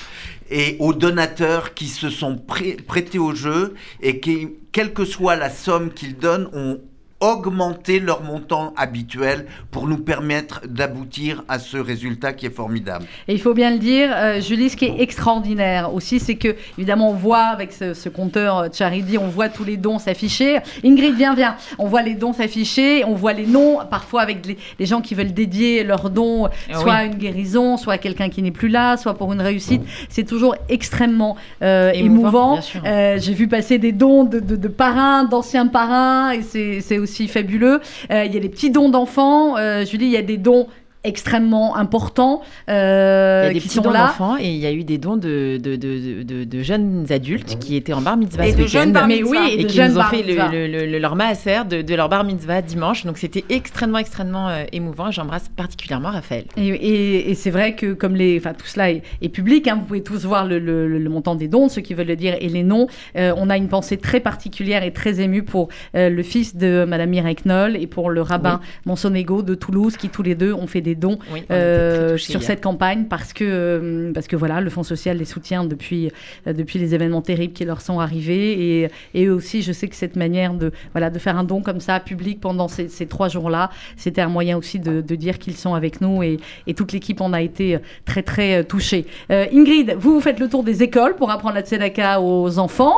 et 0.50 0.76
aux 0.80 0.92
donateurs 0.92 1.74
qui 1.74 1.86
se 1.86 2.10
sont 2.10 2.34
prêt- 2.36 2.82
prêtés 2.82 3.18
au 3.18 3.34
jeu 3.34 3.74
et 4.02 4.20
qui, 4.20 4.48
quelle 4.72 4.92
que 4.92 5.04
soit 5.04 5.36
la 5.36 5.48
somme 5.48 5.90
qu'ils 5.90 6.18
donnent, 6.18 6.48
ont 6.52 6.80
augmenté 7.20 8.00
leur 8.00 8.22
montant 8.22 8.72
habituel 8.76 9.46
pour 9.70 9.86
nous 9.86 9.98
permettre 9.98 10.62
d'aboutir 10.66 11.44
à 11.48 11.58
ce 11.58 11.76
résultat 11.76 12.32
qui 12.32 12.46
est 12.46 12.54
formidable. 12.54 13.04
Et 13.28 13.34
il 13.34 13.40
faut 13.40 13.54
bien 13.54 13.70
le 13.70 13.78
dire, 13.78 14.08
euh, 14.14 14.40
Julie, 14.40 14.70
ce 14.70 14.76
qui 14.76 14.86
est 14.86 15.00
extraordinaire 15.00 15.92
aussi, 15.94 16.18
c'est 16.18 16.36
que, 16.36 16.56
évidemment, 16.78 17.10
on 17.10 17.14
voit 17.14 17.44
avec 17.44 17.72
ce, 17.72 17.94
ce 17.94 18.08
compteur 18.08 18.58
euh, 18.58 18.68
Charity, 18.72 19.18
on 19.18 19.28
voit 19.28 19.48
tous 19.48 19.64
les 19.64 19.76
dons 19.76 19.98
s'afficher. 19.98 20.58
Ingrid, 20.84 21.14
viens, 21.14 21.34
viens. 21.34 21.56
On 21.78 21.86
voit 21.86 22.02
les 22.02 22.14
dons 22.14 22.32
s'afficher, 22.32 23.04
on 23.04 23.14
voit 23.14 23.32
les 23.32 23.46
noms, 23.46 23.78
parfois 23.90 24.22
avec 24.22 24.46
les, 24.46 24.56
les 24.78 24.86
gens 24.86 25.00
qui 25.00 25.14
veulent 25.14 25.32
dédier 25.34 25.84
leurs 25.84 26.10
dons, 26.10 26.48
Ah 26.72 26.74
soit 26.74 26.84
oui. 26.84 26.98
à 26.98 27.04
une 27.04 27.14
guérison, 27.16 27.76
soit 27.76 27.94
à 27.94 27.98
quelqu'un 27.98 28.28
qui 28.30 28.42
n'est 28.42 28.50
plus 28.50 28.68
là, 28.68 28.96
soit 28.96 29.14
pour 29.14 29.32
une 29.32 29.40
réussite. 29.40 29.82
C'est 30.08 30.24
toujours 30.24 30.54
extrêmement 30.68 31.36
euh, 31.62 31.92
Émouvant. 31.92 32.58
Euh, 32.86 33.18
J'ai 33.20 33.34
vu 33.34 33.46
passer 33.48 33.78
des 33.78 33.92
dons 33.92 34.24
de, 34.24 34.40
de, 34.40 34.56
de 34.56 34.68
parrains, 34.68 35.24
d'anciens 35.24 35.66
parrains, 35.66 36.30
et 36.32 36.42
c'est 36.42 36.80
c'est 36.80 36.98
aussi 37.10 37.28
fabuleux. 37.28 37.80
Euh, 38.10 38.24
Il 38.24 38.32
y 38.32 38.36
a 38.36 38.40
des 38.40 38.48
petits 38.48 38.70
dons 38.70 38.88
d'enfants. 38.88 39.56
Euh, 39.56 39.84
Julie, 39.84 40.06
il 40.06 40.12
y 40.12 40.16
a 40.16 40.22
des 40.22 40.36
dons 40.36 40.68
extrêmement 41.04 41.76
importants 41.76 42.42
euh, 42.68 43.42
Il 43.44 43.46
y 43.46 43.50
a 43.50 43.52
des 43.54 43.60
qui 43.60 43.66
petits 43.68 43.76
sont 43.76 43.82
dons 43.82 43.90
là. 43.90 44.06
d'enfants 44.08 44.36
et 44.38 44.48
il 44.48 44.56
y 44.58 44.66
a 44.66 44.72
eu 44.72 44.84
des 44.84 44.98
dons 44.98 45.16
de, 45.16 45.58
de, 45.62 45.76
de, 45.76 46.22
de, 46.22 46.44
de 46.44 46.62
jeunes 46.62 47.06
adultes 47.10 47.58
qui 47.58 47.76
étaient 47.76 47.92
en 47.92 48.00
bar 48.02 48.16
mitzvah 48.16 48.46
Et 48.46 48.52
ce 48.52 48.58
de 48.58 48.66
jeunes 48.66 48.92
bar 48.92 49.06
Mais 49.06 49.16
mitzvah. 49.22 49.30
oui, 49.30 49.54
et 49.58 49.64
qui 49.64 49.80
nous 49.80 49.98
ont 49.98 50.02
fait 50.04 50.22
le, 50.22 50.26
mitzvah. 50.28 50.48
le- 50.52 50.66
le- 50.66 50.86
le- 50.86 50.98
leur 50.98 51.16
maaser 51.16 51.64
de, 51.68 51.94
leur 51.94 52.08
bar 52.08 52.24
mitzvah 52.24 52.60
dimanche. 52.62 53.04
Donc 53.06 53.18
c'était 53.18 53.44
extrêmement, 53.48 53.98
extrêmement 53.98 54.48
euh, 54.48 54.64
émouvant. 54.72 55.10
J'embrasse 55.10 55.48
particulièrement 55.56 56.10
Raphaël. 56.10 56.44
Et, 56.56 56.68
et- 56.68 57.30
et 57.30 57.34
c'est 57.34 57.50
vrai 57.50 57.74
que 57.74 57.92
comme 57.94 58.14
les, 58.14 58.38
enfin 58.38 58.52
tout 58.54 58.66
cela 58.66 58.90
est, 58.90 59.02
est 59.22 59.28
public, 59.30 59.68
hein, 59.68 59.76
vous 59.80 59.86
pouvez 59.86 60.02
tous 60.02 60.24
voir 60.26 60.44
le, 60.46 60.58
le- 60.58 60.86
le 60.98 61.10
montant 61.10 61.34
des 61.34 61.48
dons, 61.48 61.68
ceux 61.68 61.80
qui 61.80 61.94
veulent 61.94 62.06
le 62.06 62.16
dire 62.16 62.36
et 62.40 62.48
les 62.48 62.62
noms. 62.62 62.86
Euh, 63.16 63.32
on 63.36 63.48
a 63.50 63.56
une 63.56 63.68
pensée 63.68 63.96
très 63.96 64.20
particulière 64.20 64.82
et 64.84 64.92
très 64.92 65.20
émue 65.20 65.42
pour 65.44 65.68
euh, 65.94 66.10
le 66.10 66.22
fils 66.22 66.56
de 66.56 66.84
Madame 66.86 67.10
Mireille 67.10 67.36
Knoll 67.44 67.76
et 67.76 67.86
pour 67.86 68.10
le 68.10 68.20
rabbin 68.22 68.60
Monsonego 68.84 69.42
de 69.42 69.54
Toulouse, 69.54 69.96
qui 69.96 70.08
tous 70.08 70.22
les 70.22 70.34
deux 70.34 70.52
ont 70.52 70.66
fait 70.66 70.80
des 70.80 70.89
dons 70.94 71.18
Oui, 71.32 71.40
était 71.40 71.46
très 71.46 71.56
euh, 71.56 72.16
sur 72.16 72.42
cette 72.42 72.62
campagne 72.62 73.04
parce 73.04 73.32
que 73.32 73.44
euh, 73.44 74.12
parce 74.12 74.26
que 74.26 74.36
voilà, 74.36 74.60
le 74.60 74.70
Fonds 74.70 74.82
social 74.82 75.16
les 75.16 75.24
soutient 75.24 75.64
depuis 75.64 76.10
euh, 76.46 76.52
depuis 76.52 76.78
les 76.78 76.94
événements 76.94 77.22
terribles 77.22 77.52
qui 77.52 77.64
leur 77.64 77.80
sont 77.80 78.00
arrivés 78.00 78.82
et, 78.82 78.88
et 79.14 79.26
eux 79.26 79.34
aussi, 79.34 79.62
je 79.62 79.72
sais 79.72 79.88
que 79.88 79.96
cette 79.96 80.16
manière 80.16 80.54
de 80.54 80.72
voilà 80.92 81.10
de 81.10 81.18
faire 81.18 81.36
un 81.36 81.44
don 81.44 81.62
comme 81.62 81.80
ça 81.80 82.00
public 82.00 82.40
pendant 82.40 82.68
ces, 82.68 82.88
ces 82.88 83.06
trois 83.06 83.28
jours-là, 83.28 83.70
c'était 83.96 84.20
un 84.20 84.28
moyen 84.28 84.56
aussi 84.56 84.78
de, 84.78 85.00
de 85.00 85.14
dire 85.14 85.38
qu'ils 85.38 85.56
sont 85.56 85.74
avec 85.74 86.00
nous 86.00 86.22
et, 86.22 86.38
et 86.66 86.74
toute 86.74 86.92
l'équipe 86.92 87.20
en 87.20 87.32
a 87.32 87.40
été 87.40 87.78
très 88.04 88.22
très 88.22 88.64
touchée. 88.64 89.06
Euh, 89.30 89.46
Ingrid, 89.52 89.96
vous 89.98 90.14
vous 90.14 90.20
faites 90.20 90.40
le 90.40 90.48
tour 90.48 90.64
des 90.64 90.82
écoles 90.82 91.16
pour 91.16 91.30
apprendre 91.30 91.54
la 91.54 91.62
tzedaka 91.62 92.20
aux 92.20 92.58
enfants. 92.58 92.96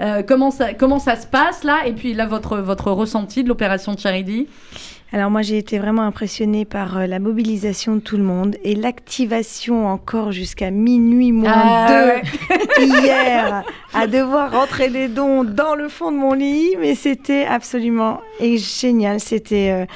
Euh, 0.00 0.22
comment 0.26 0.50
ça 0.50 0.74
comment 0.74 0.98
ça 0.98 1.16
se 1.16 1.26
passe 1.26 1.64
là? 1.64 1.86
Et 1.86 1.92
puis 1.92 2.14
là 2.14 2.26
votre 2.26 2.58
votre 2.58 2.90
ressenti 2.90 3.42
de 3.42 3.48
l'opération 3.48 3.96
Charity? 3.96 4.48
Alors 5.12 5.28
moi 5.28 5.42
j'ai 5.42 5.58
été 5.58 5.80
vraiment 5.80 6.02
impressionnée 6.02 6.64
par 6.64 6.96
euh, 6.96 7.06
la 7.06 7.18
mobilisation 7.18 7.96
de 7.96 8.00
tout 8.00 8.16
le 8.16 8.22
monde 8.22 8.56
et 8.62 8.76
l'activation 8.76 9.88
encore 9.88 10.30
jusqu'à 10.30 10.70
minuit 10.70 11.32
moins 11.32 11.52
Ah, 11.52 12.20
deux 12.78 12.84
hier 12.84 13.64
à 13.92 14.06
devoir 14.06 14.52
rentrer 14.52 14.88
des 14.88 15.08
dons 15.08 15.42
dans 15.42 15.74
le 15.74 15.88
fond 15.88 16.12
de 16.12 16.16
mon 16.16 16.32
lit. 16.32 16.76
Mais 16.78 16.94
c'était 16.94 17.44
absolument 17.44 18.20
et 18.38 18.56
génial. 18.56 19.18
C'était 19.18 19.72
euh, 19.72 19.86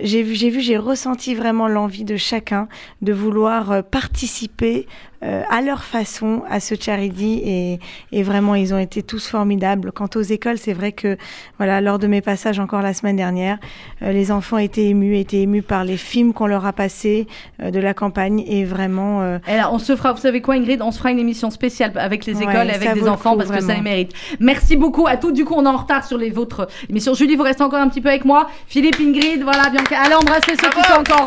j'ai 0.00 0.22
vu 0.22 0.34
j'ai 0.34 0.48
vu 0.48 0.62
j'ai 0.62 0.78
ressenti 0.78 1.34
vraiment 1.34 1.68
l'envie 1.68 2.04
de 2.04 2.16
chacun 2.16 2.66
de 3.02 3.12
vouloir 3.12 3.72
euh, 3.72 3.82
participer 3.82 4.86
euh, 5.24 5.42
à 5.50 5.60
leur 5.62 5.84
façon 5.84 6.42
à 6.50 6.60
ce 6.60 6.74
charity 6.78 7.40
et, 7.44 7.80
et 8.12 8.22
vraiment 8.22 8.54
ils 8.54 8.74
ont 8.74 8.78
été 8.78 9.02
tous 9.02 9.28
formidables 9.28 9.92
quant 9.92 10.08
aux 10.16 10.20
écoles 10.22 10.58
c'est 10.58 10.72
vrai 10.72 10.92
que 10.92 11.16
voilà 11.58 11.80
lors 11.80 11.98
de 11.98 12.06
mes 12.06 12.20
passages 12.20 12.58
encore 12.58 12.82
la 12.82 12.94
semaine 12.94 13.16
dernière 13.16 13.58
euh, 14.02 14.12
les 14.12 14.30
enfants 14.32 14.58
étaient 14.58 14.86
émus, 14.86 15.16
étaient 15.18 15.42
émus 15.42 15.62
par 15.62 15.84
les 15.84 15.96
films 15.96 16.32
qu'on 16.32 16.46
leur 16.46 16.66
a 16.66 16.72
passés 16.72 17.26
euh, 17.62 17.70
de 17.70 17.78
la 17.80 17.94
campagne 17.94 18.42
et 18.46 18.64
vraiment. 18.64 19.22
euh, 19.22 19.38
Et 19.48 19.56
là, 19.56 19.72
on 19.72 19.78
se 19.78 19.94
fera, 19.94 20.12
vous 20.12 20.20
savez 20.20 20.40
quoi, 20.40 20.54
Ingrid 20.54 20.80
On 20.82 20.90
se 20.90 20.98
fera 20.98 21.10
une 21.10 21.18
émission 21.18 21.50
spéciale 21.50 21.92
avec 21.96 22.26
les 22.26 22.36
Ouais, 22.36 22.42
écoles 22.42 22.68
et 22.68 22.74
avec 22.74 22.94
des 22.94 23.08
enfants 23.08 23.32
coup, 23.32 23.38
parce 23.38 23.50
que 23.50 23.60
ça 23.60 23.74
les 23.74 23.80
mérite. 23.80 24.12
Merci 24.40 24.76
beaucoup 24.76 25.06
à 25.06 25.16
tous. 25.16 25.32
Du 25.32 25.44
coup, 25.44 25.54
on 25.56 25.64
est 25.64 25.68
en 25.68 25.76
retard 25.76 26.04
sur 26.04 26.18
les 26.18 26.30
vôtres 26.30 26.66
émissions. 26.90 27.14
Julie, 27.14 27.36
vous 27.36 27.42
restez 27.44 27.62
encore 27.62 27.80
un 27.80 27.88
petit 27.88 28.00
peu 28.00 28.08
avec 28.08 28.24
moi. 28.24 28.48
Philippe, 28.66 28.96
Ingrid, 29.00 29.42
voilà, 29.42 29.70
Bianca. 29.70 29.96
Allez 30.00 30.14
embrasser 30.14 30.52
ceux 30.60 30.70
qui 30.70 30.82
sont 30.82 31.00
encore. 31.00 31.24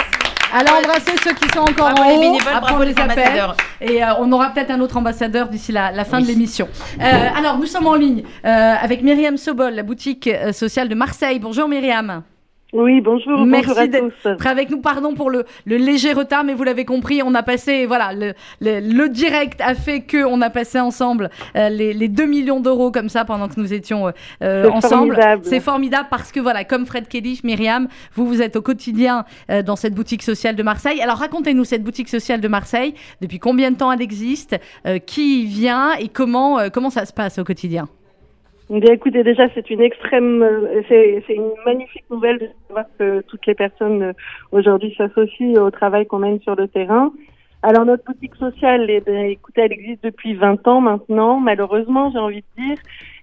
Allez 0.53 0.69
embrasser 0.71 1.11
ceux 1.23 1.33
qui 1.33 1.49
sont 1.49 1.59
encore 1.59 1.91
Bravo 1.91 2.03
en 2.03 2.09
les 2.09 2.15
haut. 2.15 2.19
bénévoles, 2.21 2.47
à 2.47 2.59
bravo 2.59 2.65
prendre 2.67 2.83
les 2.83 2.93
les 2.93 2.99
appels. 3.01 3.11
ambassadeurs. 3.19 3.57
Et 3.81 4.03
euh, 4.03 4.07
on 4.19 4.31
aura 4.31 4.49
peut-être 4.51 4.71
un 4.71 4.79
autre 4.79 4.95
ambassadeur 4.97 5.47
d'ici 5.49 5.71
la, 5.71 5.91
la 5.91 6.05
fin 6.05 6.17
Oui. 6.17 6.23
de 6.23 6.27
l'émission. 6.29 6.67
Euh, 7.01 7.27
alors, 7.37 7.57
nous 7.57 7.65
sommes 7.65 7.87
en 7.87 7.95
ligne 7.95 8.23
euh, 8.45 8.73
avec 8.79 9.01
Myriam 9.01 9.37
Sobol, 9.37 9.73
la 9.73 9.83
boutique 9.83 10.29
sociale 10.53 10.87
de 10.89 10.95
Marseille. 10.95 11.39
Bonjour 11.39 11.67
Myriam. 11.67 12.23
Oui, 12.73 12.99
bonjour, 12.99 13.45
Merci 13.45 13.69
bonjour 13.69 13.87
d'être 13.87 14.47
avec 14.47 14.69
nous, 14.69 14.81
pardon 14.81 15.13
pour 15.13 15.29
le, 15.29 15.45
le 15.65 15.77
léger 15.77 16.11
retard, 16.11 16.43
mais 16.43 16.53
vous 16.53 16.63
l'avez 16.63 16.83
compris, 16.83 17.21
on 17.23 17.33
a 17.33 17.41
passé, 17.41 17.85
voilà, 17.85 18.11
le, 18.11 18.33
le, 18.59 18.79
le 18.81 19.07
direct 19.07 19.61
a 19.61 19.75
fait 19.75 20.01
que 20.01 20.25
on 20.25 20.41
a 20.41 20.49
passé 20.49 20.79
ensemble 20.79 21.29
euh, 21.55 21.69
les, 21.69 21.93
les 21.93 22.07
2 22.09 22.25
millions 22.25 22.59
d'euros 22.59 22.91
comme 22.91 23.07
ça 23.07 23.23
pendant 23.23 23.47
que 23.47 23.59
nous 23.59 23.71
étions 23.71 24.11
euh, 24.41 24.69
ensemble. 24.69 25.13
formidable. 25.13 25.41
C'est 25.45 25.59
formidable 25.61 26.07
parce 26.09 26.31
que 26.33 26.39
voilà, 26.41 26.65
comme 26.65 26.85
Fred 26.85 27.07
Kelly, 27.07 27.39
Myriam, 27.43 27.87
vous 28.13 28.25
vous 28.25 28.41
êtes 28.41 28.55
au 28.57 28.61
quotidien 28.61 29.25
euh, 29.49 29.61
dans 29.61 29.75
cette 29.77 29.93
boutique 29.93 30.23
sociale 30.23 30.55
de 30.57 30.63
Marseille. 30.63 31.01
Alors 31.01 31.17
racontez-nous 31.17 31.63
cette 31.63 31.83
boutique 31.83 32.09
sociale 32.09 32.41
de 32.41 32.47
Marseille. 32.47 32.93
Depuis 33.21 33.39
combien 33.39 33.71
de 33.71 33.77
temps 33.77 33.91
elle 33.91 34.01
existe 34.01 34.59
Qui 35.05 35.43
y 35.43 35.45
vient 35.45 35.93
et 35.93 36.09
comment 36.09 36.69
comment 36.73 36.89
ça 36.89 37.05
se 37.05 37.13
passe 37.13 37.37
au 37.39 37.43
quotidien? 37.43 37.87
Bien, 38.69 38.93
écoutez, 38.93 39.23
déjà, 39.23 39.47
c'est 39.53 39.69
une 39.69 39.81
extrême, 39.81 40.41
euh, 40.41 40.81
c'est 40.89 41.23
c'est 41.27 41.35
une 41.35 41.51
magnifique 41.65 42.05
nouvelle 42.09 42.39
de 42.39 42.49
savoir 42.67 42.85
que 42.97 43.21
toutes 43.21 43.45
les 43.45 43.53
personnes 43.53 44.01
euh, 44.01 44.13
aujourd'hui 44.51 44.91
s'associent 44.97 45.61
au 45.61 45.69
travail 45.69 46.07
qu'on 46.07 46.17
mène 46.17 46.39
sur 46.41 46.55
le 46.55 46.67
terrain. 46.67 47.11
Alors, 47.61 47.85
notre 47.85 48.03
boutique 48.05 48.35
sociale, 48.35 48.87
eh 48.89 49.01
bien, 49.01 49.25
écoutez, 49.25 49.61
elle 49.61 49.71
existe 49.71 50.03
depuis 50.03 50.33
20 50.33 50.67
ans 50.67 50.81
maintenant. 50.81 51.39
Malheureusement, 51.39 52.09
j'ai 52.11 52.17
envie 52.17 52.43
de 52.57 52.63
dire, 52.63 52.77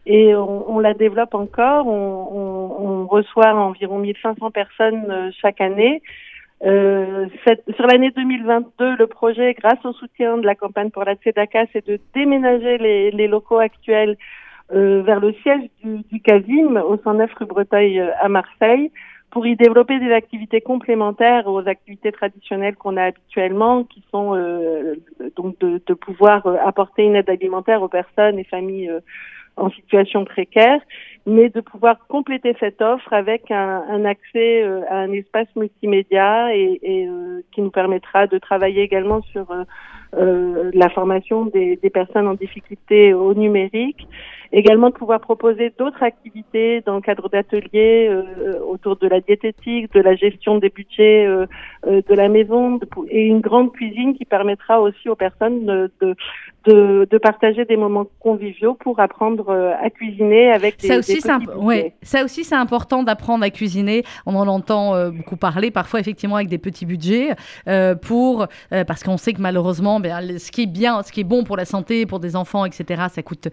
et 0.06 0.34
on, 0.36 0.70
on 0.70 0.78
la 0.78 0.94
développe 0.94 1.34
encore. 1.34 1.88
On, 1.88 2.28
on, 2.30 3.02
on, 3.02 3.06
reçoit 3.06 3.52
environ 3.52 3.98
1500 3.98 4.50
personnes 4.52 5.06
euh, 5.10 5.30
chaque 5.40 5.60
année. 5.60 6.02
Euh, 6.64 7.26
cette, 7.44 7.64
sur 7.74 7.86
l'année 7.88 8.12
2022, 8.12 8.96
le 8.96 9.06
projet, 9.08 9.54
grâce 9.54 9.84
au 9.84 9.92
soutien 9.92 10.38
de 10.38 10.46
la 10.46 10.54
campagne 10.54 10.90
pour 10.90 11.02
la 11.04 11.16
Tzedaka, 11.16 11.66
c'est 11.72 11.84
de 11.86 11.98
déménager 12.14 12.78
les, 12.78 13.10
les 13.10 13.26
locaux 13.26 13.58
actuels 13.58 14.16
euh, 14.72 15.02
vers 15.02 15.20
le 15.20 15.32
siège 15.42 15.68
du, 15.82 15.98
du 16.10 16.20
CASIM 16.20 16.76
au 16.76 16.96
109 16.96 17.30
rue 17.34 17.46
Breteuil 17.46 18.00
euh, 18.00 18.10
à 18.20 18.28
Marseille 18.28 18.90
pour 19.32 19.46
y 19.46 19.56
développer 19.56 19.98
des 19.98 20.12
activités 20.12 20.60
complémentaires 20.60 21.46
aux 21.46 21.66
activités 21.66 22.12
traditionnelles 22.12 22.76
qu'on 22.76 22.98
a 22.98 23.04
habituellement, 23.04 23.82
qui 23.84 24.04
sont 24.10 24.36
euh, 24.36 24.94
donc 25.36 25.58
de, 25.58 25.80
de 25.84 25.94
pouvoir 25.94 26.46
euh, 26.46 26.56
apporter 26.62 27.04
une 27.04 27.16
aide 27.16 27.30
alimentaire 27.30 27.82
aux 27.82 27.88
personnes 27.88 28.38
et 28.38 28.44
familles 28.44 28.90
euh, 28.90 29.00
en 29.56 29.70
situation 29.70 30.26
précaire, 30.26 30.80
mais 31.24 31.48
de 31.48 31.60
pouvoir 31.62 32.06
compléter 32.08 32.54
cette 32.60 32.82
offre 32.82 33.10
avec 33.14 33.50
un, 33.50 33.82
un 33.88 34.04
accès 34.04 34.62
euh, 34.62 34.82
à 34.90 34.98
un 34.98 35.12
espace 35.12 35.48
multimédia 35.56 36.54
et, 36.54 36.78
et 36.82 37.08
qui 37.52 37.62
nous 37.62 37.70
permettra 37.70 38.26
de 38.26 38.38
travailler 38.38 38.82
également 38.82 39.22
sur 39.32 39.46
la 40.14 40.88
formation 40.90 41.46
des, 41.46 41.76
des 41.76 41.90
personnes 41.90 42.28
en 42.28 42.34
difficulté 42.34 43.14
au 43.14 43.32
numérique 43.32 44.06
également 44.52 44.90
de 44.90 44.94
pouvoir 44.94 45.20
proposer 45.20 45.72
d'autres 45.78 46.02
activités 46.02 46.82
dans 46.82 46.96
le 46.96 47.00
cadre 47.00 47.28
d'ateliers 47.28 48.08
euh, 48.10 48.60
autour 48.60 48.96
de 48.96 49.08
la 49.08 49.20
diététique, 49.20 49.92
de 49.92 50.00
la 50.00 50.14
gestion 50.14 50.58
des 50.58 50.68
budgets 50.68 51.26
euh, 51.26 51.46
euh, 51.86 52.02
de 52.06 52.14
la 52.14 52.28
maison 52.28 52.78
et 53.08 53.26
une 53.26 53.40
grande 53.40 53.72
cuisine 53.72 54.14
qui 54.14 54.24
permettra 54.24 54.80
aussi 54.80 55.08
aux 55.08 55.16
personnes 55.16 55.64
de, 55.66 55.90
de, 56.66 57.08
de, 57.10 57.18
partager 57.18 57.64
des 57.64 57.76
moments 57.76 58.06
conviviaux 58.20 58.74
pour 58.74 59.00
apprendre 59.00 59.50
à 59.50 59.90
cuisiner 59.90 60.52
avec 60.52 60.78
des, 60.78 60.88
ça 60.88 60.98
aussi, 60.98 61.18
ouais. 61.56 61.94
ça 62.02 62.24
aussi 62.24 62.44
c'est 62.44 62.54
important 62.54 63.02
d'apprendre 63.02 63.44
à 63.44 63.50
cuisiner. 63.50 64.04
On 64.26 64.36
en 64.36 64.46
entend 64.46 65.10
beaucoup 65.10 65.36
parler, 65.36 65.70
parfois 65.70 65.98
effectivement 65.98 66.36
avec 66.36 66.48
des 66.48 66.58
petits 66.58 66.86
budgets, 66.86 67.30
pour 68.02 68.46
parce 68.70 69.02
qu'on 69.02 69.16
sait 69.16 69.32
que 69.32 69.40
malheureusement, 69.40 69.98
bien, 69.98 70.20
ce 70.38 70.52
qui 70.52 70.62
est 70.62 70.66
bien, 70.66 71.02
ce 71.02 71.10
qui 71.10 71.20
est 71.20 71.24
bon 71.24 71.42
pour 71.42 71.56
la 71.56 71.64
santé, 71.64 72.06
pour 72.06 72.20
des 72.20 72.36
enfants, 72.36 72.64
etc., 72.64 73.02
ça 73.08 73.22
coûte 73.22 73.48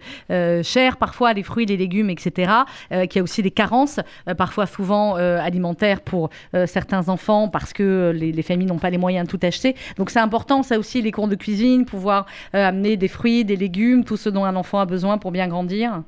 cher 0.62 0.89
parfois 0.96 1.32
les 1.32 1.42
fruits, 1.42 1.66
les 1.66 1.76
légumes, 1.76 2.10
etc., 2.10 2.52
euh, 2.92 3.06
a 3.14 3.22
aussi 3.22 3.42
des 3.42 3.50
carences, 3.50 4.00
euh, 4.28 4.34
parfois 4.34 4.66
souvent 4.66 5.16
euh, 5.16 5.38
alimentaires 5.38 6.00
pour 6.00 6.30
certains 6.66 7.08
enfants 7.08 7.48
parce 7.48 7.72
que 7.72 8.12
les, 8.14 8.42
familles 8.42 8.66
n'ont 8.66 8.78
pas 8.78 8.90
les 8.90 8.98
moyens 8.98 9.26
de 9.26 9.30
tout 9.30 9.44
acheter. 9.44 9.74
Donc 9.96 10.10
c'est 10.10 10.18
important, 10.18 10.62
ça 10.62 10.78
aussi, 10.78 11.02
les 11.02 11.12
cours 11.12 11.28
de 11.28 11.34
cuisine, 11.34 11.84
pouvoir 11.84 12.26
amener 12.52 12.96
des 12.96 13.08
fruits, 13.08 13.44
des 13.44 13.56
légumes, 13.56 14.04
tout 14.04 14.16
ce 14.16 14.28
dont 14.28 14.44
un 14.44 14.56
enfant 14.56 14.80
a 14.80 14.86
besoin 14.86 15.18
pour 15.18 15.30
bien 15.30 15.48
grandir. 15.48 16.02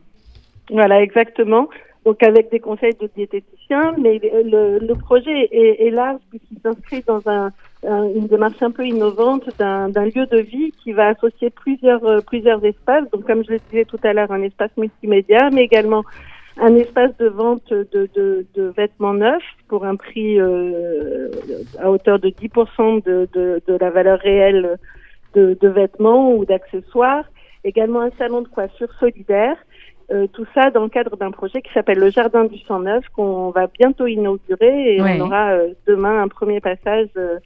Voilà, 0.71 1.03
exactement 1.03 1.69
donc 2.05 2.21
avec 2.25 2.51
des 2.51 2.59
conseils 2.59 2.97
de 3.01 3.09
diététiciens, 3.15 3.95
mais 3.97 4.19
le, 4.21 4.95
projet 4.95 5.49
est 5.53 5.91
large 5.91 6.19
puisqu'il 6.31 6.59
s'inscrit 6.61 7.05
dans 7.07 7.21
un, 7.27 7.53
une 7.85 8.29
démarche 8.29 8.63
un 8.63 8.71
peu 8.71 8.87
innovante 8.87 9.49
d'un 9.59 9.89
lieu 9.89 10.27
de 10.27 10.39
vie 10.39 10.73
qui 10.83 10.93
va 10.93 11.09
associer 11.09 11.51
plusieurs, 11.51 12.05
euh, 12.05 12.21
plusieurs 12.21 12.65
espaces. 12.65 13.11
Donc 13.11 13.27
comme 13.27 13.45
je 13.45 13.53
le 13.53 13.61
disais 13.71 13.85
tout 13.85 13.99
à 14.05 14.13
l'heure, 14.13 14.31
un 14.31 14.43
espace 14.43 14.71
multimédia, 14.77 15.51
mais 15.53 15.65
également 15.65 16.05
un 16.61 16.77
espace 16.77 17.17
de 17.19 17.29
vente 17.29 17.71
de, 17.71 18.09
de, 18.15 18.47
de 18.55 18.63
vêtements 18.77 19.15
neufs 19.15 19.43
pour 19.69 19.85
un 19.85 19.97
prix 19.97 20.39
euh, 20.39 21.31
à 21.81 21.91
hauteur 21.91 22.19
de 22.19 22.29
10% 22.29 23.05
de, 23.05 23.29
de, 23.33 23.63
de 23.67 23.79
la 23.79 23.91
valeur 23.91 24.21
réelle 24.21 24.79
de, 25.35 25.57
de 25.61 25.69
vêtements 25.69 26.35
ou 26.35 26.45
d'accessoires. 26.45 27.25
Également 27.65 28.03
un 28.03 28.11
salon 28.19 28.43
de 28.43 28.49
coiffure 28.49 28.93
solidaire 29.01 29.57
euh, 30.13 30.27
tout 30.27 30.45
ça 30.55 30.71
dans 30.71 30.83
le 30.83 30.89
cadre 30.89 31.17
d'un 31.17 31.31
projet 31.31 31.63
qui 31.63 31.73
s'appelle 31.73 31.99
le 31.99 32.11
Jardin 32.11 32.45
du 32.45 32.59
109 32.59 33.05
qu'on 33.17 33.51
va 33.51 33.67
bientôt 33.67 34.07
inaugurer 34.07 34.97
et 34.97 35.01
on 35.01 35.21
aura 35.21 35.53
euh, 35.53 35.69
demain 35.87 36.23
un 36.23 36.29
premier 36.29 36.61
passage, 36.61 37.09
euh, 37.17 37.39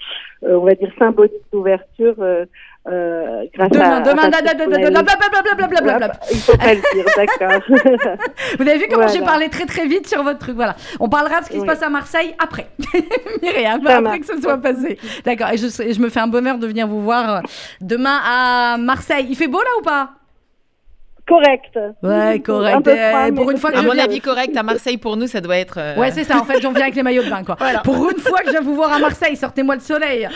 on 0.42 0.64
va 0.64 0.74
dire 0.74 0.90
symbolique 0.98 1.32
d'ouverture. 1.52 2.16
grâce 2.16 3.70
demain, 3.70 3.96
à, 3.96 4.00
demain, 4.00 4.28
blablabla. 5.68 6.12
Il 6.32 6.38
faut 6.38 6.56
pas 6.56 6.74
le 6.74 6.80
dire, 6.92 7.04
d'accord. 7.16 7.60
Vous 8.58 8.68
avez 8.68 8.78
vu 8.78 8.86
comment 8.88 9.02
voilà. 9.02 9.12
j'ai 9.12 9.24
parlé 9.24 9.48
très 9.48 9.66
très 9.66 9.86
vite 9.86 10.08
sur 10.08 10.24
votre 10.24 10.40
truc, 10.40 10.56
voilà. 10.56 10.74
On 10.98 11.08
parlera 11.08 11.40
de 11.40 11.44
ce 11.44 11.50
qui 11.50 11.56
oui. 11.56 11.62
se 11.62 11.66
passe 11.66 11.82
à 11.82 11.88
Marseille 11.88 12.34
après, 12.42 12.66
Myriam, 13.42 13.80
après 13.80 14.00
marche. 14.00 14.20
que 14.20 14.26
ce 14.26 14.40
soit 14.40 14.58
passé. 14.58 14.98
D'accord, 15.24 15.50
et 15.50 15.56
je, 15.56 15.68
je 15.68 16.00
me 16.00 16.08
fais 16.08 16.20
un 16.20 16.26
bonheur 16.28 16.58
de 16.58 16.66
venir 16.66 16.88
vous 16.88 17.02
voir 17.02 17.42
demain 17.80 18.18
à 18.24 18.76
Marseille. 18.76 19.26
Il 19.28 19.36
fait 19.36 19.48
beau 19.48 19.60
là 19.60 19.70
ou 19.78 19.82
pas? 19.82 20.10
Correct. 21.26 21.76
Ouais, 22.04 22.38
correct. 22.38 22.88
Froid, 22.88 23.32
pour 23.34 23.50
une 23.50 23.56
fois 23.56 23.72
que 23.72 23.78
à 23.78 23.82
mon 23.82 23.98
avis, 23.98 24.20
correct. 24.20 24.56
À 24.56 24.62
Marseille, 24.62 24.96
pour 24.96 25.16
nous, 25.16 25.26
ça 25.26 25.40
doit 25.40 25.58
être. 25.58 25.78
Euh... 25.78 25.96
Ouais, 25.96 26.12
c'est 26.12 26.22
ça. 26.22 26.38
En 26.38 26.44
fait, 26.44 26.60
j'en 26.60 26.70
viens 26.70 26.82
avec 26.82 26.94
les 26.94 27.02
maillots 27.02 27.24
de 27.24 27.30
bain, 27.30 27.42
quoi. 27.42 27.56
Voilà. 27.58 27.80
Pour 27.80 28.08
une 28.08 28.18
fois 28.18 28.38
que 28.40 28.46
je 28.46 28.52
viens 28.52 28.60
vous 28.60 28.76
voir 28.76 28.92
à 28.92 29.00
Marseille, 29.00 29.34
sortez-moi 29.34 29.74
le 29.74 29.80
soleil. 29.80 30.28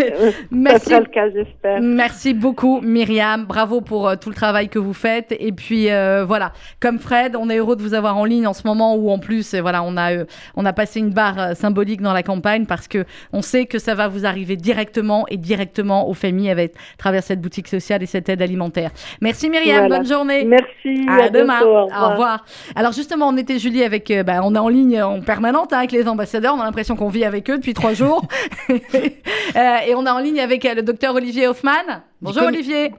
Merci. 0.50 0.80
Ça 0.80 0.90
sera 0.90 1.00
le 1.00 1.06
cas, 1.06 1.30
j'espère. 1.30 1.80
Merci 1.80 2.34
beaucoup, 2.34 2.82
Myriam. 2.82 3.46
Bravo 3.46 3.80
pour 3.80 4.06
euh, 4.06 4.16
tout 4.16 4.28
le 4.28 4.34
travail 4.34 4.68
que 4.68 4.78
vous 4.78 4.92
faites. 4.92 5.34
Et 5.38 5.52
puis, 5.52 5.90
euh, 5.90 6.26
voilà. 6.26 6.52
Comme 6.78 6.98
Fred, 6.98 7.36
on 7.36 7.48
est 7.48 7.56
heureux 7.56 7.76
de 7.76 7.82
vous 7.82 7.94
avoir 7.94 8.18
en 8.18 8.26
ligne 8.26 8.46
en 8.46 8.52
ce 8.52 8.66
moment 8.66 8.96
où, 8.96 9.10
en 9.10 9.18
plus, 9.18 9.54
voilà, 9.54 9.82
on 9.82 9.96
a, 9.96 10.12
euh, 10.12 10.24
on 10.56 10.66
a 10.66 10.74
passé 10.74 11.00
une 11.00 11.10
barre 11.10 11.56
symbolique 11.56 12.02
dans 12.02 12.12
la 12.12 12.22
campagne 12.22 12.66
parce 12.66 12.86
que 12.86 13.06
on 13.32 13.40
sait 13.40 13.64
que 13.64 13.78
ça 13.78 13.94
va 13.94 14.08
vous 14.08 14.26
arriver 14.26 14.56
directement 14.56 15.24
et 15.30 15.38
directement 15.38 16.06
aux 16.06 16.14
familles 16.14 16.50
avec 16.50 16.74
travers 16.98 17.22
cette 17.22 17.40
boutique 17.40 17.68
sociale 17.68 18.02
et 18.02 18.06
cette 18.06 18.28
aide 18.28 18.42
alimentaire. 18.42 18.90
Merci, 19.22 19.48
Myriam. 19.48 19.86
Voilà. 19.86 19.98
Bonne 19.98 20.06
journée. 20.06 20.33
Merci. 20.44 21.06
À, 21.08 21.24
à 21.24 21.28
demain. 21.28 21.58
Bientôt, 21.58 21.68
au, 21.68 21.84
revoir. 21.84 22.02
au, 22.02 22.10
revoir. 22.12 22.44
Alors 22.74 22.92
justement, 22.92 23.28
on 23.28 23.36
était 23.36 23.58
Julie 23.58 23.84
avec, 23.84 24.10
euh, 24.10 24.22
bah, 24.22 24.40
on 24.42 24.54
est 24.54 24.58
en 24.58 24.68
ligne 24.68 25.02
en 25.02 25.20
permanente 25.20 25.72
hein, 25.72 25.78
avec 25.78 25.92
les 25.92 26.08
ambassadeurs. 26.08 26.54
On 26.56 26.60
a 26.60 26.64
l'impression 26.64 26.96
qu'on 26.96 27.08
vit 27.08 27.24
avec 27.24 27.48
eux 27.50 27.56
depuis 27.56 27.74
trois 27.74 27.94
jours. 27.94 28.26
euh, 28.70 29.76
et 29.86 29.94
on 29.94 30.06
est 30.06 30.10
en 30.10 30.18
ligne 30.18 30.40
avec 30.40 30.64
euh, 30.64 30.74
le 30.74 30.82
docteur 30.82 31.14
Olivier 31.14 31.46
Hoffman. 31.46 32.02
Bonjour 32.20 32.44
Olivier. 32.44 32.92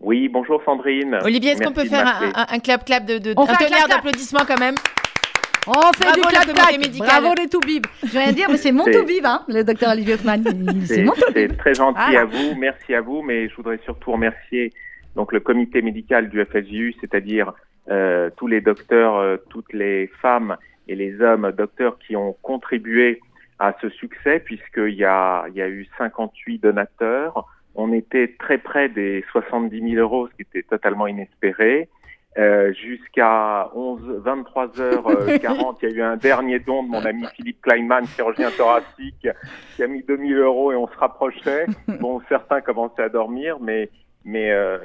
Oui, 0.00 0.28
bonjour 0.28 0.60
Sandrine. 0.64 1.18
Olivier, 1.24 1.52
est-ce 1.52 1.62
qu'on 1.62 1.72
peut 1.72 1.86
faire 1.86 2.06
un, 2.06 2.46
un, 2.50 2.58
clap 2.58 2.84
clap 2.84 3.06
de, 3.06 3.18
de 3.18 3.30
un 3.30 3.34
tonnerre 3.46 3.88
d'applaudissements 3.88 4.44
quand 4.46 4.60
même 4.60 4.74
on 5.66 5.92
fait 5.96 6.04
Bravo 6.04 6.20
du 6.20 6.26
clap 6.28 6.44
clap. 6.44 6.98
Bravo 6.98 7.34
les 7.36 7.48
toubibs. 7.48 7.86
Je 8.02 8.12
vais 8.12 8.20
rien 8.20 8.32
dire, 8.32 8.48
mais 8.50 8.56
c'est 8.56 8.72
mon 8.72 8.84
toubib, 8.84 9.24
hein, 9.24 9.42
le 9.48 9.64
docteur 9.64 9.92
Olivier 9.92 10.14
Hoffman. 10.14 10.42
C'est 10.84 11.02
mon 11.02 11.12
toubib. 11.12 11.34
C'est 11.34 11.56
très 11.56 11.74
gentil 11.74 11.98
voilà. 11.98 12.20
à 12.20 12.24
vous, 12.24 12.54
merci 12.56 12.94
à 12.94 13.00
vous, 13.00 13.22
mais 13.22 13.48
je 13.48 13.56
voudrais 13.56 13.78
surtout 13.84 14.12
remercier 14.12 14.72
donc 15.16 15.32
le 15.32 15.40
comité 15.40 15.82
médical 15.82 16.28
du 16.28 16.44
FSJU, 16.44 16.94
c'est-à-dire 17.00 17.54
euh, 17.90 18.30
tous 18.36 18.46
les 18.46 18.60
docteurs, 18.60 19.16
euh, 19.16 19.38
toutes 19.48 19.72
les 19.72 20.08
femmes 20.20 20.56
et 20.88 20.94
les 20.94 21.20
hommes 21.20 21.50
docteurs 21.52 21.98
qui 21.98 22.14
ont 22.14 22.36
contribué 22.42 23.20
à 23.58 23.74
ce 23.80 23.88
succès, 23.88 24.40
puisqu'il 24.40 24.94
y 24.94 25.04
a, 25.04 25.46
il 25.48 25.54
y 25.54 25.62
a 25.62 25.68
eu 25.68 25.88
58 25.96 26.58
donateurs. 26.58 27.46
On 27.74 27.92
était 27.92 28.34
très 28.38 28.58
près 28.58 28.88
des 28.90 29.24
70 29.32 29.94
000 29.94 29.94
euros, 29.94 30.28
ce 30.28 30.34
qui 30.36 30.42
était 30.42 30.62
totalement 30.62 31.06
inespéré. 31.06 31.88
Euh, 32.38 32.74
jusqu'à 32.74 33.70
11, 33.74 34.20
23 34.22 34.66
h 34.66 35.38
40, 35.40 35.78
il 35.80 35.88
y 35.88 35.92
a 35.92 35.94
eu 35.94 36.02
un 36.02 36.16
dernier 36.16 36.58
don 36.58 36.82
de 36.82 36.88
mon 36.90 37.02
ami 37.02 37.24
Philippe 37.34 37.62
Kleinman, 37.62 38.06
chirurgien 38.06 38.50
thoracique, 38.50 39.26
qui 39.74 39.82
a 39.82 39.86
mis 39.86 40.02
2000 40.02 40.36
euros 40.36 40.72
et 40.72 40.76
on 40.76 40.86
se 40.86 40.96
rapprochait. 40.98 41.64
Bon, 42.00 42.20
certains 42.28 42.60
commençaient 42.60 43.04
à 43.04 43.08
dormir, 43.08 43.56
mais 43.58 43.88
mais 44.26 44.50
euh, 44.50 44.78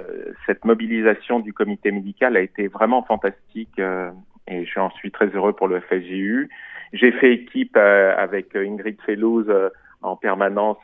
cette 0.45 0.63
mobilisation 0.65 1.39
du 1.39 1.51
comité 1.51 1.91
médical 1.91 2.38
a 2.38 2.41
été 2.41 2.67
vraiment 2.67 3.01
fantastique 3.01 3.80
euh, 3.80 4.12
et 4.47 4.65
je 4.65 4.80
suis 4.95 5.12
très 5.12 5.27
heureux 5.30 5.54
pour 5.54 5.67
le 5.67 5.82
FSJU. 5.82 6.47
J'ai 6.93 7.12
fait 7.12 7.34
équipe 7.34 7.75
euh, 7.75 8.15
avec 8.15 8.56
Ingrid 8.56 9.01
Fellouz 9.04 9.51
en 10.04 10.15
permanence 10.15 10.77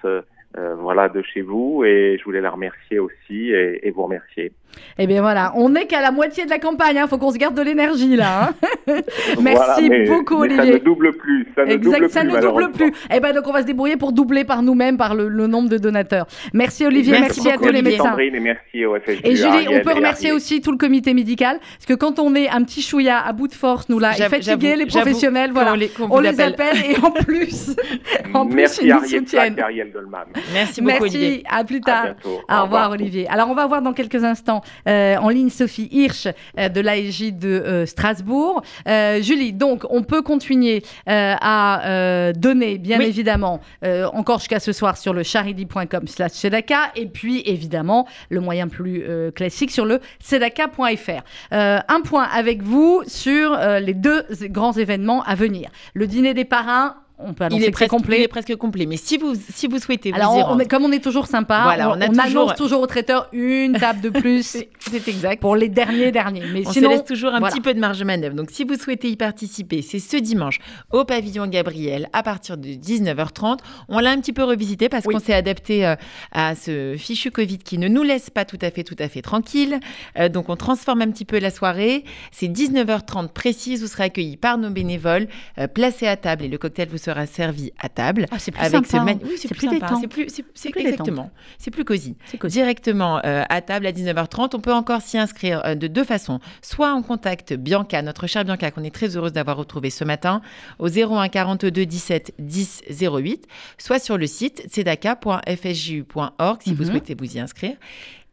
euh, 0.57 0.75
voilà, 0.75 1.09
de 1.09 1.21
chez 1.21 1.41
vous 1.41 1.83
et 1.83 2.17
je 2.19 2.23
voulais 2.23 2.41
la 2.41 2.51
remercier 2.51 2.99
aussi 2.99 3.51
et, 3.51 3.85
et 3.87 3.91
vous 3.91 4.03
remercier. 4.03 4.51
Eh 4.99 5.07
bien 5.07 5.21
voilà, 5.21 5.53
on 5.55 5.69
n'est 5.69 5.85
qu'à 5.85 6.01
la 6.01 6.11
moitié 6.11 6.45
de 6.45 6.49
la 6.49 6.59
campagne, 6.59 6.95
il 6.95 6.99
hein. 6.99 7.07
faut 7.07 7.17
qu'on 7.17 7.31
se 7.31 7.37
garde 7.37 7.55
de 7.55 7.61
l'énergie 7.61 8.15
là. 8.15 8.49
Hein 8.49 8.53
Merci 9.41 9.57
voilà, 9.57 9.77
mais, 9.89 10.05
beaucoup 10.05 10.35
mais 10.35 10.53
Olivier. 10.53 10.73
Ça 10.73 10.79
ne 10.79 10.83
double 10.83 11.13
plus, 11.13 11.47
ça 11.55 11.65
ne 11.65 11.71
exact, 11.71 11.99
double 11.99 12.09
ça 12.09 12.21
plus, 12.21 12.31
ne 12.31 12.41
double 12.41 12.71
plus. 12.71 12.93
Eh 13.13 13.19
ben 13.19 13.33
donc 13.33 13.47
on 13.47 13.51
va 13.51 13.61
se 13.61 13.67
débrouiller 13.67 13.97
pour 13.97 14.11
doubler 14.11 14.43
par 14.43 14.63
nous-mêmes 14.63 14.97
par 14.97 15.15
le, 15.15 15.27
le, 15.27 15.47
nombre 15.47 15.69
de 15.69 15.77
donateurs. 15.77 16.25
Merci 16.53 16.85
Olivier, 16.85 17.19
merci, 17.19 17.41
merci 17.43 17.51
à 17.51 17.57
tous 17.57 17.71
les 17.71 17.81
médecins. 17.81 18.05
Sandrine 18.05 18.35
et 18.35 18.39
merci 18.39 18.85
au 18.85 18.95
FSU, 18.99 19.19
Et 19.23 19.35
Julie, 19.35 19.47
Ariel 19.47 19.69
on 19.69 19.81
peut 19.81 19.93
remercier 19.93 20.31
aussi 20.31 20.61
tout 20.61 20.71
le 20.71 20.77
comité 20.77 21.13
médical 21.13 21.59
parce 21.59 21.85
que 21.85 21.93
quand 21.93 22.19
on 22.19 22.33
est 22.35 22.49
un 22.49 22.63
petit 22.63 22.81
chouïa 22.81 23.19
à 23.19 23.33
bout 23.33 23.47
de 23.47 23.53
force, 23.53 23.89
nous 23.89 23.99
là, 23.99 24.11
et 24.17 24.29
fatigués, 24.29 24.75
les 24.75 24.85
professionnels, 24.85 25.51
voilà, 25.51 25.73
on 25.73 25.75
les, 25.75 25.91
on 26.09 26.19
les 26.19 26.41
appelle 26.41 26.77
et 26.89 26.97
en 27.03 27.11
plus, 27.11 27.75
en 28.33 28.45
plus 28.47 28.55
merci 28.55 28.87
ils 28.87 28.93
nous 28.93 29.05
soutiennent. 29.05 29.59
Ariel 29.59 29.91
Dolman. 29.91 30.25
Merci 30.53 30.81
beaucoup, 30.81 31.03
Merci, 31.03 31.17
Olivier. 31.17 31.43
à 31.49 31.63
plus 31.63 31.81
tard. 31.81 32.03
bientôt. 32.05 32.41
Au 32.49 32.53
Au 32.53 32.63
revoir. 32.63 32.91
Olivier. 32.91 33.27
Alors, 33.29 33.49
on 33.49 33.55
va 33.55 33.65
voir 33.67 33.81
dans 33.81 33.93
quelques 33.93 34.23
instants 34.23 34.61
euh, 34.87 35.15
en 35.17 35.29
ligne 35.29 35.49
Sophie 35.49 35.87
Hirsch 35.91 36.27
euh, 36.57 36.69
de 36.69 36.81
l'AEJ 36.81 37.33
de 37.33 37.47
euh, 37.49 37.85
Strasbourg. 37.85 38.61
Euh, 38.87 39.21
Julie, 39.21 39.53
donc, 39.53 39.83
on 39.89 40.03
peut 40.03 40.21
continuer 40.21 40.83
euh, 41.09 41.33
à 41.39 41.87
euh, 41.87 42.33
donner, 42.33 42.77
bien 42.77 42.99
Oui. 42.99 43.05
évidemment, 43.05 43.59
euh, 43.83 44.07
encore 44.13 44.39
jusqu'à 44.39 44.59
ce 44.59 44.71
soir 44.71 44.97
sur 44.97 45.13
le 45.13 45.23
charity.com 45.23 46.07
slash 46.07 46.31
Sedaka 46.31 46.91
et 46.95 47.05
puis, 47.07 47.41
évidemment, 47.45 48.07
le 48.29 48.39
moyen 48.41 48.67
plus 48.67 49.03
euh, 49.07 49.31
classique 49.31 49.71
sur 49.71 49.85
le 49.85 49.99
sedaka.fr. 50.19 51.21
Euh, 51.53 51.79
un 51.87 52.01
point 52.01 52.23
avec 52.23 52.61
vous 52.63 53.01
sur 53.07 53.53
euh, 53.53 53.79
les 53.79 53.93
deux 53.93 54.23
grands 54.43 54.73
événements 54.73 55.23
à 55.23 55.35
venir. 55.35 55.69
Le 55.93 56.07
dîner 56.07 56.33
des 56.33 56.45
parrains, 56.45 56.95
on 57.19 57.33
peut 57.33 57.45
annoncer 57.45 57.63
Il 57.63 57.67
est, 57.67 57.71
presque, 57.71 57.89
complet. 57.91 58.19
il 58.19 58.23
est 58.23 58.27
presque 58.27 58.55
complet. 58.55 58.85
Mais 58.85 58.97
si 58.97 59.17
vous, 59.17 59.33
si 59.53 59.67
vous 59.67 59.79
souhaitez 59.79 60.11
vous 60.11 60.17
Alors, 60.17 60.37
y 60.37 60.43
on- 60.43 60.59
est- 60.59 60.67
comme 60.67 60.85
on 60.85 60.91
est 60.91 61.03
toujours 61.03 61.25
sympa, 61.27 61.61
Voilà, 61.63 61.89
on, 61.89 61.93
on 61.97 62.01
a 62.01 62.05
on 62.05 62.09
toujours- 62.09 62.41
annonce 62.43 62.55
toujours 62.55 62.81
au 62.81 62.87
traiteur 62.87 63.27
une 63.33 63.73
table 63.73 64.01
de 64.01 64.09
plus 64.09 64.43
c'est 64.45 64.69
c'est 64.79 65.07
exact. 65.07 65.41
pour 65.41 65.55
les 65.55 65.67
derniers 65.69 66.11
derniers. 66.11 66.43
Mais 66.53 66.63
On 66.65 66.71
sinon, 66.71 66.91
se 66.91 66.95
laisse 66.95 67.03
toujours 67.05 67.33
un 67.33 67.39
voilà. 67.39 67.53
petit 67.53 67.61
peu 67.61 67.73
de 67.73 67.79
marge 67.79 67.99
de 67.99 68.03
manœuvre. 68.05 68.35
Donc, 68.35 68.51
si 68.51 68.63
vous 68.63 68.75
souhaitez 68.75 69.09
y 69.09 69.15
participer, 69.17 69.81
c'est 69.81 69.99
ce 69.99 70.15
dimanche 70.17 70.59
au 70.91 71.03
pavillon 71.05 71.47
Gabriel 71.47 72.07
à 72.13 72.23
partir 72.23 72.55
de 72.57 72.67
19h30. 72.69 73.59
On 73.89 73.99
l'a 73.99 74.11
un 74.11 74.19
petit 74.19 74.33
peu 74.33 74.43
revisité 74.43 74.87
parce 74.89 75.05
Oui. 75.05 75.13
qu'on 75.13 75.19
s'est 75.19 75.33
adapté 75.33 75.85
euh, 75.85 75.95
à 76.31 76.55
ce 76.55 76.95
fichu 76.97 77.31
Covid 77.31 77.57
qui 77.57 77.77
ne 77.77 77.87
nous 77.87 78.03
laisse 78.03 78.29
pas 78.29 78.45
tout 78.45 78.59
à 78.61 78.71
fait, 78.71 78.83
tout 78.83 78.95
à 78.99 79.09
fait 79.09 79.21
tranquille. 79.21 79.79
Euh, 80.19 80.29
donc, 80.29 80.49
on 80.49 80.55
transforme 80.55 81.01
un 81.01 81.11
petit 81.11 81.25
peu 81.25 81.39
la 81.39 81.49
soirée. 81.51 82.03
C'est 82.31 82.47
19h30 82.47 83.29
précise. 83.33 83.81
Vous 83.81 83.87
serez 83.87 84.03
accueillis 84.05 84.37
par 84.37 84.57
nos 84.57 84.69
bénévoles, 84.69 85.27
euh, 85.57 85.67
placés 85.67 86.07
à 86.07 86.15
table 86.15 86.43
et 86.45 86.47
le 86.47 86.57
cocktail 86.57 86.87
vous 86.89 86.97
sera 87.07 87.25
servi 87.25 87.71
à 87.79 87.89
table. 87.89 88.25
Ah, 88.31 88.39
c'est 88.39 88.51
plus 88.51 88.59
avec 88.61 88.85
sympa. 88.85 88.87
ce 88.89 88.97
mani- 88.97 89.19
Oui, 89.23 89.31
c'est 89.37 89.47
C'est 89.47 89.55
plus, 89.55 89.67
plus 89.67 89.79
sympa. 89.79 89.95
C'est 90.01 90.07
plus, 90.07 90.25
c'est, 90.29 90.45
c'est 90.53 90.69
plus 90.71 90.81
exactement. 90.81 91.29
C'est 91.57 91.71
plus 91.71 91.85
cosy. 91.85 92.15
Directement 92.43 93.19
euh, 93.25 93.43
à 93.49 93.61
table 93.61 93.85
à 93.87 93.91
19h30. 93.91 94.55
On 94.55 94.59
peut 94.59 94.73
encore 94.73 95.01
s'y 95.01 95.17
inscrire 95.17 95.61
euh, 95.65 95.75
de 95.75 95.87
deux 95.87 96.03
façons. 96.03 96.39
Soit 96.61 96.93
on 96.93 97.01
contacte 97.03 97.53
Bianca, 97.53 98.01
notre 98.01 98.27
chère 98.27 98.43
Bianca, 98.45 98.71
qu'on 98.71 98.83
est 98.83 98.93
très 98.93 99.15
heureuse 99.15 99.33
d'avoir 99.33 99.57
retrouvée 99.57 99.89
ce 99.89 100.03
matin, 100.03 100.41
au 100.79 100.87
01 100.89 101.29
42 101.29 101.85
17 101.85 102.33
10 102.39 102.83
08, 103.01 103.47
soit 103.77 103.99
sur 103.99 104.17
le 104.17 104.27
site 104.27 104.65
sedaka.fsju.org 104.71 106.61
si 106.61 106.73
vous 106.73 106.83
Mhm. 106.83 106.89
souhaitez 106.91 107.15
vous 107.15 107.35
y 107.37 107.39
inscrire. 107.39 107.75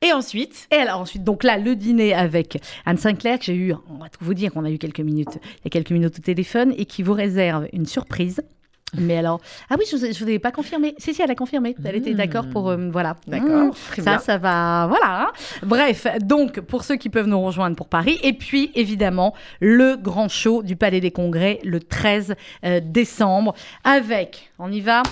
Et 0.03 0.13
ensuite, 0.13 0.67
Et 0.71 0.75
alors 0.77 1.01
ensuite, 1.01 1.25
donc 1.25 1.45
là, 1.45 1.57
le 1.57 1.75
dîner 1.77 2.13
avec 2.13 2.59
Anne 2.85 2.99
Sinclair, 2.99 3.39
que 3.39 3.45
j'ai 3.47 3.55
eu, 3.57 3.73
on 3.89 3.95
va 3.95 4.11
tout 4.11 4.23
vous 4.23 4.35
dire 4.35 4.53
qu'on 4.53 4.65
a 4.67 4.71
eu 4.71 4.77
quelques 4.77 5.01
minutes, 5.01 5.39
il 5.43 5.65
y 5.65 5.69
a 5.69 5.71
quelques 5.71 5.93
minutes 5.93 6.19
au 6.19 6.23
téléphone, 6.23 6.75
et 6.77 6.85
qui 6.85 7.03
vous 7.03 7.15
réserve 7.15 7.69
une 7.73 7.87
surprise. 7.87 8.43
Mais 8.99 9.19
alors, 9.19 9.41
ah 9.71 9.77
oui, 9.79 9.85
je 9.91 9.97
ne 9.97 10.13
vous 10.13 10.29
ai 10.31 10.39
pas 10.39 10.51
confirmé. 10.53 10.95
Si, 10.99 11.15
si, 11.15 11.23
elle 11.23 11.31
a 11.31 11.35
confirmé. 11.35 11.75
Elle 11.85 11.97
était 11.97 12.11
Mmh. 12.13 12.17
d'accord 12.17 12.47
pour, 12.49 12.71
euh, 12.71 12.89
voilà. 12.93 13.17
D'accord, 13.27 13.67
Mmh. 13.67 13.73
très 13.91 14.03
Ça, 14.03 14.11
bien. 14.13 14.19
ça 14.21 14.39
va, 14.39 14.87
voilà. 14.89 15.23
hein. 15.23 15.33
Bref, 15.65 16.07
donc, 16.21 16.61
pour 16.61 16.85
ceux 16.85 16.97
qui 16.97 17.09
peuvent 17.11 17.27
nous 17.27 17.41
rejoindre 17.43 17.77
pour 17.77 17.89
Paris, 17.89 18.19
et 18.23 18.33
puis, 18.33 18.71
évidemment, 18.75 19.35
le 19.61 19.97
grand 19.97 20.29
show 20.29 20.63
du 20.63 20.77
Palais 20.77 21.01
des 21.01 21.11
Congrès, 21.11 21.59
le 21.65 21.81
13 21.81 22.35
euh, 22.65 22.81
décembre, 22.83 23.55
avec, 23.85 24.51
on 24.59 24.71
y 24.71 24.81
va, 24.81 25.03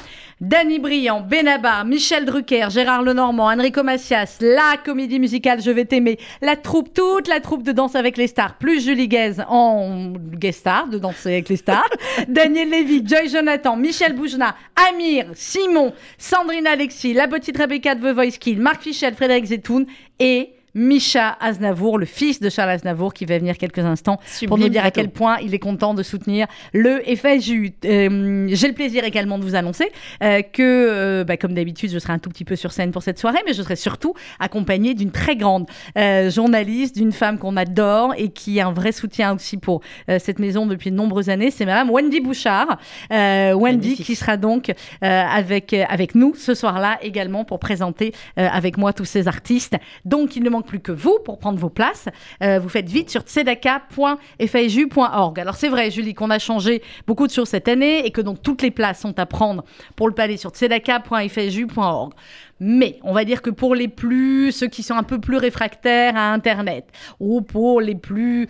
Danny 0.41 0.79
Briand, 0.79 1.21
Benabar, 1.21 1.85
Michel 1.85 2.25
Drucker, 2.25 2.69
Gérard 2.71 3.03
Lenormand, 3.03 3.47
Enrico 3.53 3.83
Macias, 3.83 4.39
la 4.41 4.77
comédie 4.85 5.21
musicale 5.21 5.61
Je 5.63 5.71
vais 5.71 5.85
t'aimer, 5.85 6.19
la 6.41 6.57
troupe, 6.57 6.93
toute 6.93 7.29
la 7.29 7.39
troupe 7.41 7.63
de 7.63 7.73
Danse 7.73 7.95
avec 7.95 8.17
les 8.17 8.27
stars, 8.27 8.55
plus 8.59 8.85
Julie 8.85 9.09
Guez 9.09 9.35
en 9.49 10.13
guest 10.17 10.61
star 10.61 10.89
de 10.89 10.99
Danser 10.99 11.29
avec 11.33 11.49
les 11.49 11.57
stars, 11.57 11.89
Daniel 12.29 12.71
Lévy, 12.71 13.03
Joy 13.07 13.29
Jonathan, 13.29 13.72
Michel 13.77 14.15
Boujna, 14.15 14.55
Amir, 14.77 15.27
Simon, 15.35 15.93
Sandrine 16.19 16.67
Alexis, 16.67 17.15
la 17.15 17.29
petite 17.29 17.59
Rebecca 17.59 17.95
de 17.95 18.01
The 18.01 18.15
Voice 18.15 18.39
Kids, 18.39 18.61
Marc 18.61 18.83
Fichel, 18.83 19.15
Frédéric 19.15 19.47
Zetoun 19.47 19.87
et 20.19 20.55
Micha 20.75 21.37
Aznavour, 21.41 21.99
le 21.99 22.07
fils 22.07 22.41
de 22.41 22.49
Charles 22.49 22.71
Aznavour, 22.71 23.13
qui 23.15 23.25
va 23.25 23.39
venir 23.39 23.59
quelques 23.59 23.79
instants 23.79 24.19
pour 24.47 24.59
nous 24.59 24.69
dire 24.69 24.85
à 24.85 24.91
quel 24.91 25.11
point 25.11 25.39
il 25.39 25.55
est 25.55 25.59
content 25.59 25.95
de 25.95 26.03
soutenir 26.03 26.47
le 26.73 27.01
FSU. 27.01 27.73
Euh, 27.85 28.49
J'ai 28.51 28.69
le 28.69 28.75
plaisir 28.75 29.05
également 29.05 29.39
de 29.39 29.45
vous 29.45 29.55
annoncer 29.55 29.91
euh, 30.23 30.43
que, 30.43 30.63
euh, 30.63 31.25
bah, 31.25 31.37
comme 31.37 31.55
d'habitude, 31.55 31.91
je 31.91 31.99
serai 31.99 32.13
un 32.13 32.19
tout 32.19 32.31
petit 32.31 32.45
peu 32.45 32.57
sur 32.57 32.73
scène 32.73 32.91
pour 32.91 33.03
cette 33.03 33.19
soirée, 33.19 33.41
mais 33.47 33.53
je 33.53 33.63
serai 33.63 33.77
surtout 33.77 34.15
accompagnée 34.41 34.95
d'une 34.95 35.11
très 35.11 35.37
grande 35.37 35.69
euh, 35.99 36.31
journaliste, 36.31 36.97
d'une 36.97 37.13
femme 37.13 37.39
qu'on 37.39 37.57
adore 37.57 38.15
et 38.17 38.31
qui 38.31 38.61
a 38.61 38.67
un 38.67 38.73
vrai 38.73 38.93
soutien 38.93 39.35
aussi 39.35 39.57
pour 39.57 39.81
cette 40.19 40.39
maison 40.39 40.67
depuis 40.67 40.91
de 40.91 40.97
nombreuses 40.97 41.29
années. 41.29 41.51
C'est 41.51 41.67
Madame 41.67 41.91
Wendy 41.91 42.21
Bouchard. 42.21 42.79
Wendy 43.11 43.61
Magnifique. 43.63 44.07
qui 44.07 44.15
sera 44.15 44.37
donc 44.37 44.73
avec, 45.01 45.73
avec 45.75 46.15
nous 46.15 46.35
ce 46.35 46.55
soir-là 46.55 46.99
également 47.03 47.45
pour 47.45 47.59
présenter 47.59 48.13
avec 48.37 48.79
moi 48.79 48.93
tous 48.93 49.05
ces 49.05 49.29
artistes. 49.29 49.77
Donc, 50.05 50.37
il 50.37 50.43
ne 50.43 50.51
manque 50.51 50.62
plus 50.63 50.81
que 50.81 50.93
vous 50.93 51.19
pour 51.25 51.39
prendre 51.39 51.59
vos 51.59 51.69
places. 51.69 52.09
Euh, 52.43 52.59
vous 52.59 52.69
faites 52.69 52.89
vite 52.89 53.11
sur 53.11 53.23
tzedaka.faju.org. 53.23 55.41
Alors, 55.41 55.57
c'est 55.57 55.69
vrai, 55.69 55.91
Julie, 55.91 56.15
qu'on 56.15 56.31
a 56.31 56.39
changé 56.39 56.83
beaucoup 57.07 57.27
de 57.27 57.33
choses 57.33 57.49
cette 57.49 57.69
année 57.69 58.07
et 58.07 58.11
que 58.11 58.21
donc 58.21 58.43
toutes 58.43 58.63
les 58.63 58.71
places 58.71 59.01
sont 59.01 59.19
à 59.19 59.27
prendre 59.27 59.65
pour 59.97 60.07
le 60.09 60.15
palais 60.15 60.37
sur 60.37 60.51
tzedaka.fju.org. 60.51 62.13
Mais 62.61 63.01
on 63.03 63.13
va 63.13 63.25
dire 63.25 63.43
que 63.43 63.51
pour 63.51 63.75
les 63.75 63.89
plus, 63.89 64.53
ceux 64.53 64.69
qui 64.69 64.85
sont 64.85 64.95
un 64.95 65.03
peu 65.03 65.19
plus 65.19 65.37
réfractaires 65.37 66.17
à 66.17 66.33
Internet, 66.33 66.87
ou 67.19 67.43
pour 67.43 67.81
les 67.81 67.97
plus 67.97 68.49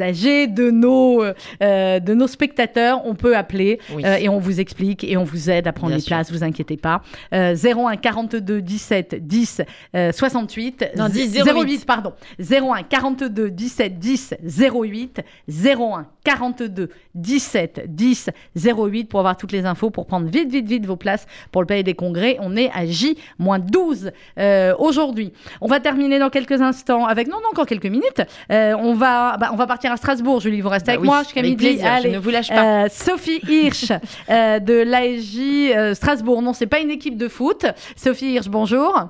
âgés 0.00 0.46
de 0.46 0.70
nos, 0.70 1.22
euh, 1.62 2.00
de 2.00 2.14
nos 2.14 2.26
spectateurs, 2.26 3.00
on 3.04 3.14
peut 3.14 3.36
appeler 3.36 3.78
Oui. 3.94 4.02
euh, 4.04 4.16
et 4.16 4.28
on 4.28 4.38
vous 4.38 4.60
explique 4.60 5.04
et 5.04 5.16
on 5.16 5.24
vous 5.24 5.50
aide 5.50 5.66
à 5.66 5.72
prendre 5.72 5.88
Bien 5.88 5.96
les 5.96 6.02
sûr. 6.02 6.16
places, 6.16 6.30
vous 6.30 6.44
inquiétez 6.44 6.76
pas. 6.76 7.02
Euh, 7.34 7.54
01 7.54 7.96
42 7.96 8.60
17 8.62 9.26
10 9.26 9.62
euh, 9.96 10.12
68. 10.12 10.90
Non, 10.96 11.08
10 11.08 11.42
08. 11.44 11.84
pardon. 11.86 12.12
01 12.38 12.82
42 12.84 13.50
17 13.50 13.98
10 13.98 14.34
08. 14.42 15.20
01 15.48 16.06
42 16.24 16.88
17 17.14 17.84
10 17.94 18.30
08 18.56 19.04
pour 19.08 19.20
avoir 19.20 19.36
toutes 19.36 19.52
les 19.52 19.64
infos, 19.66 19.90
pour 19.90 20.06
prendre 20.06 20.28
vite, 20.28 20.50
vite, 20.50 20.66
vite 20.66 20.86
vos 20.86 20.96
places 20.96 21.26
pour 21.50 21.62
le 21.62 21.66
Palais 21.66 21.82
des 21.82 21.94
Congrès. 21.94 22.36
On 22.40 22.56
est 22.56 22.70
à 22.72 22.86
J-12 22.86 24.10
euh, 24.38 24.74
aujourd'hui. 24.78 25.32
On 25.60 25.66
va 25.66 25.80
terminer 25.80 26.18
dans 26.18 26.30
quelques 26.30 26.60
instants 26.60 27.06
avec, 27.06 27.26
non, 27.28 27.36
non, 27.42 27.48
encore 27.50 27.66
quelques 27.66 27.86
minutes. 27.86 28.22
Euh, 28.50 28.74
on, 28.78 28.94
va, 28.94 29.36
bah, 29.36 29.50
on 29.52 29.56
va 29.56 29.66
partir 29.72 29.90
à 29.90 29.96
Strasbourg, 29.96 30.38
Julie. 30.40 30.60
Vous 30.60 30.68
restez 30.68 30.88
Bah 30.88 30.92
avec 30.92 31.00
oui, 31.00 31.06
moi 31.06 31.22
jusqu'à 31.22 31.40
midi. 31.40 31.56
plaisir, 31.56 31.84
je 31.86 31.88
Allez. 31.90 32.10
ne 32.10 32.18
vous 32.18 32.28
lâche 32.30 32.48
pas. 32.48 32.84
Euh, 32.84 32.88
Sophie 32.90 33.40
Hirsch 33.48 33.90
euh, 34.30 34.58
de 34.58 34.74
l'ASJ 34.74 35.72
euh, 35.74 35.94
Strasbourg. 35.94 36.42
Non, 36.42 36.52
c'est 36.52 36.66
pas 36.66 36.80
une 36.80 36.90
équipe 36.90 37.16
de 37.16 37.28
foot. 37.28 37.64
Sophie 37.96 38.32
Hirsch, 38.32 38.48
bonjour. 38.48 39.08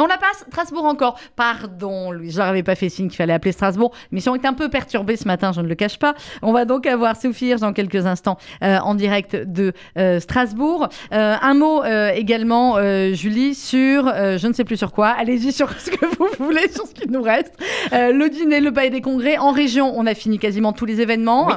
On 0.00 0.06
la 0.06 0.16
passe 0.16 0.46
Strasbourg 0.48 0.86
encore. 0.86 1.20
Pardon, 1.36 2.10
Louis, 2.10 2.30
je 2.30 2.38
leur 2.38 2.46
avais 2.46 2.62
pas 2.62 2.74
fait 2.74 2.88
signe 2.88 3.08
qu'il 3.08 3.18
fallait 3.18 3.34
appeler 3.34 3.52
Strasbourg. 3.52 3.92
Mission 4.12 4.34
est 4.34 4.46
un 4.46 4.54
peu 4.54 4.70
perturbée 4.70 5.16
ce 5.16 5.26
matin, 5.26 5.52
je 5.52 5.60
ne 5.60 5.68
le 5.68 5.74
cache 5.74 5.98
pas. 5.98 6.14
On 6.40 6.52
va 6.52 6.64
donc 6.64 6.86
avoir 6.86 7.16
Sophie 7.16 7.54
dans 7.56 7.74
quelques 7.74 8.06
instants 8.06 8.38
euh, 8.62 8.78
en 8.78 8.94
direct 8.94 9.36
de 9.36 9.74
euh, 9.98 10.18
Strasbourg. 10.18 10.88
Euh, 11.12 11.36
un 11.42 11.54
mot 11.54 11.84
également, 11.84 12.76
Julie, 13.12 13.54
sur 13.54 14.06
je 14.06 14.46
ne 14.46 14.52
sais 14.54 14.64
plus 14.64 14.78
sur 14.78 14.92
quoi. 14.92 15.08
Allez-y 15.08 15.52
sur 15.52 15.70
ce 15.78 15.90
que 15.90 16.06
vous 16.16 16.28
voulez, 16.38 16.70
sur 16.72 16.86
ce 16.86 16.94
qu'il 16.94 17.10
nous 17.10 17.22
reste. 17.22 17.52
Le 17.92 18.28
dîner, 18.28 18.60
le 18.60 18.72
palais 18.72 18.90
des 18.90 19.02
congrès 19.02 19.36
en 19.36 19.52
région. 19.52 19.92
On 19.94 20.06
a 20.06 20.14
fini 20.14 20.38
quasiment 20.38 20.72
tous 20.72 20.86
les 20.86 21.02
événements. 21.02 21.48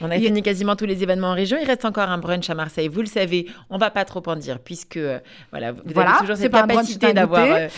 On 0.00 0.10
a 0.10 0.18
fini 0.18 0.42
quasiment 0.42 0.74
tous 0.74 0.86
les 0.86 1.02
événements 1.02 1.28
en 1.28 1.34
région. 1.34 1.56
Il 1.60 1.66
reste 1.66 1.84
encore 1.84 2.08
un 2.10 2.18
brunch 2.18 2.50
à 2.50 2.54
Marseille. 2.54 2.88
Vous 2.88 3.00
le 3.00 3.06
savez, 3.06 3.46
on 3.70 3.78
va 3.78 3.90
pas 3.90 4.04
trop 4.04 4.22
en 4.26 4.34
dire 4.36 4.58
puisque 4.58 4.96
euh, 4.96 5.20
voilà, 5.52 5.70
vous 5.72 5.82
Voilà, 5.94 6.10
avez 6.10 6.20
toujours 6.20 6.36
cette 6.36 6.52
capacité 6.52 7.12
d'avoir 7.12 7.44
euh, 7.44 7.68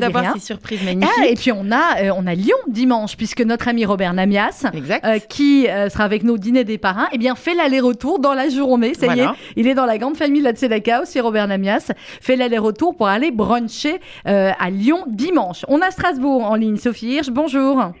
d'avoir- 0.00 0.34
ne 0.34 0.40
ces 0.40 0.46
surprises 0.46 0.80
Ah, 0.82 0.86
magnifiques. 0.86 1.12
et 1.30 1.34
puis 1.36 1.52
on 1.52 1.70
a, 1.70 2.02
euh, 2.02 2.10
on 2.16 2.26
a 2.26 2.34
Lyon 2.34 2.56
dimanche, 2.68 3.16
puisque 3.16 3.40
notre 3.42 3.68
ami 3.68 3.84
Robert 3.84 4.12
Namias, 4.14 4.64
euh, 5.04 5.18
qui 5.28 5.66
sera 5.90 6.04
avec 6.04 6.24
nous 6.24 6.34
au 6.34 6.38
dîner 6.38 6.64
des 6.64 6.78
parrains, 6.78 7.08
eh 7.12 7.18
bien 7.18 7.34
fait 7.36 7.54
l'aller-retour 7.54 8.18
dans 8.18 8.34
la 8.34 8.48
journée. 8.48 8.94
Ça 8.94 9.14
y 9.14 9.20
est, 9.20 9.26
il 9.56 9.68
est 9.68 9.74
dans 9.74 9.86
la 9.86 9.96
grande 9.98 10.16
famille 10.16 10.40
de 10.40 10.46
la 10.46 10.52
Tzedaka 10.54 11.02
aussi, 11.02 11.20
Robert 11.20 11.46
Namias, 11.46 11.92
fait 12.20 12.34
l'aller-retour 12.36 12.96
pour 12.96 13.06
aller 13.06 13.30
bruncher 13.30 14.00
à 14.24 14.70
Lyon 14.70 15.04
dimanche. 15.06 15.64
On 15.68 15.80
a 15.82 15.90
Strasbourg 15.90 16.42
en 16.44 16.56
ligne. 16.56 16.76
Sophie 16.78 17.12
Hirsch, 17.14 17.30
bonjour. 17.30 17.92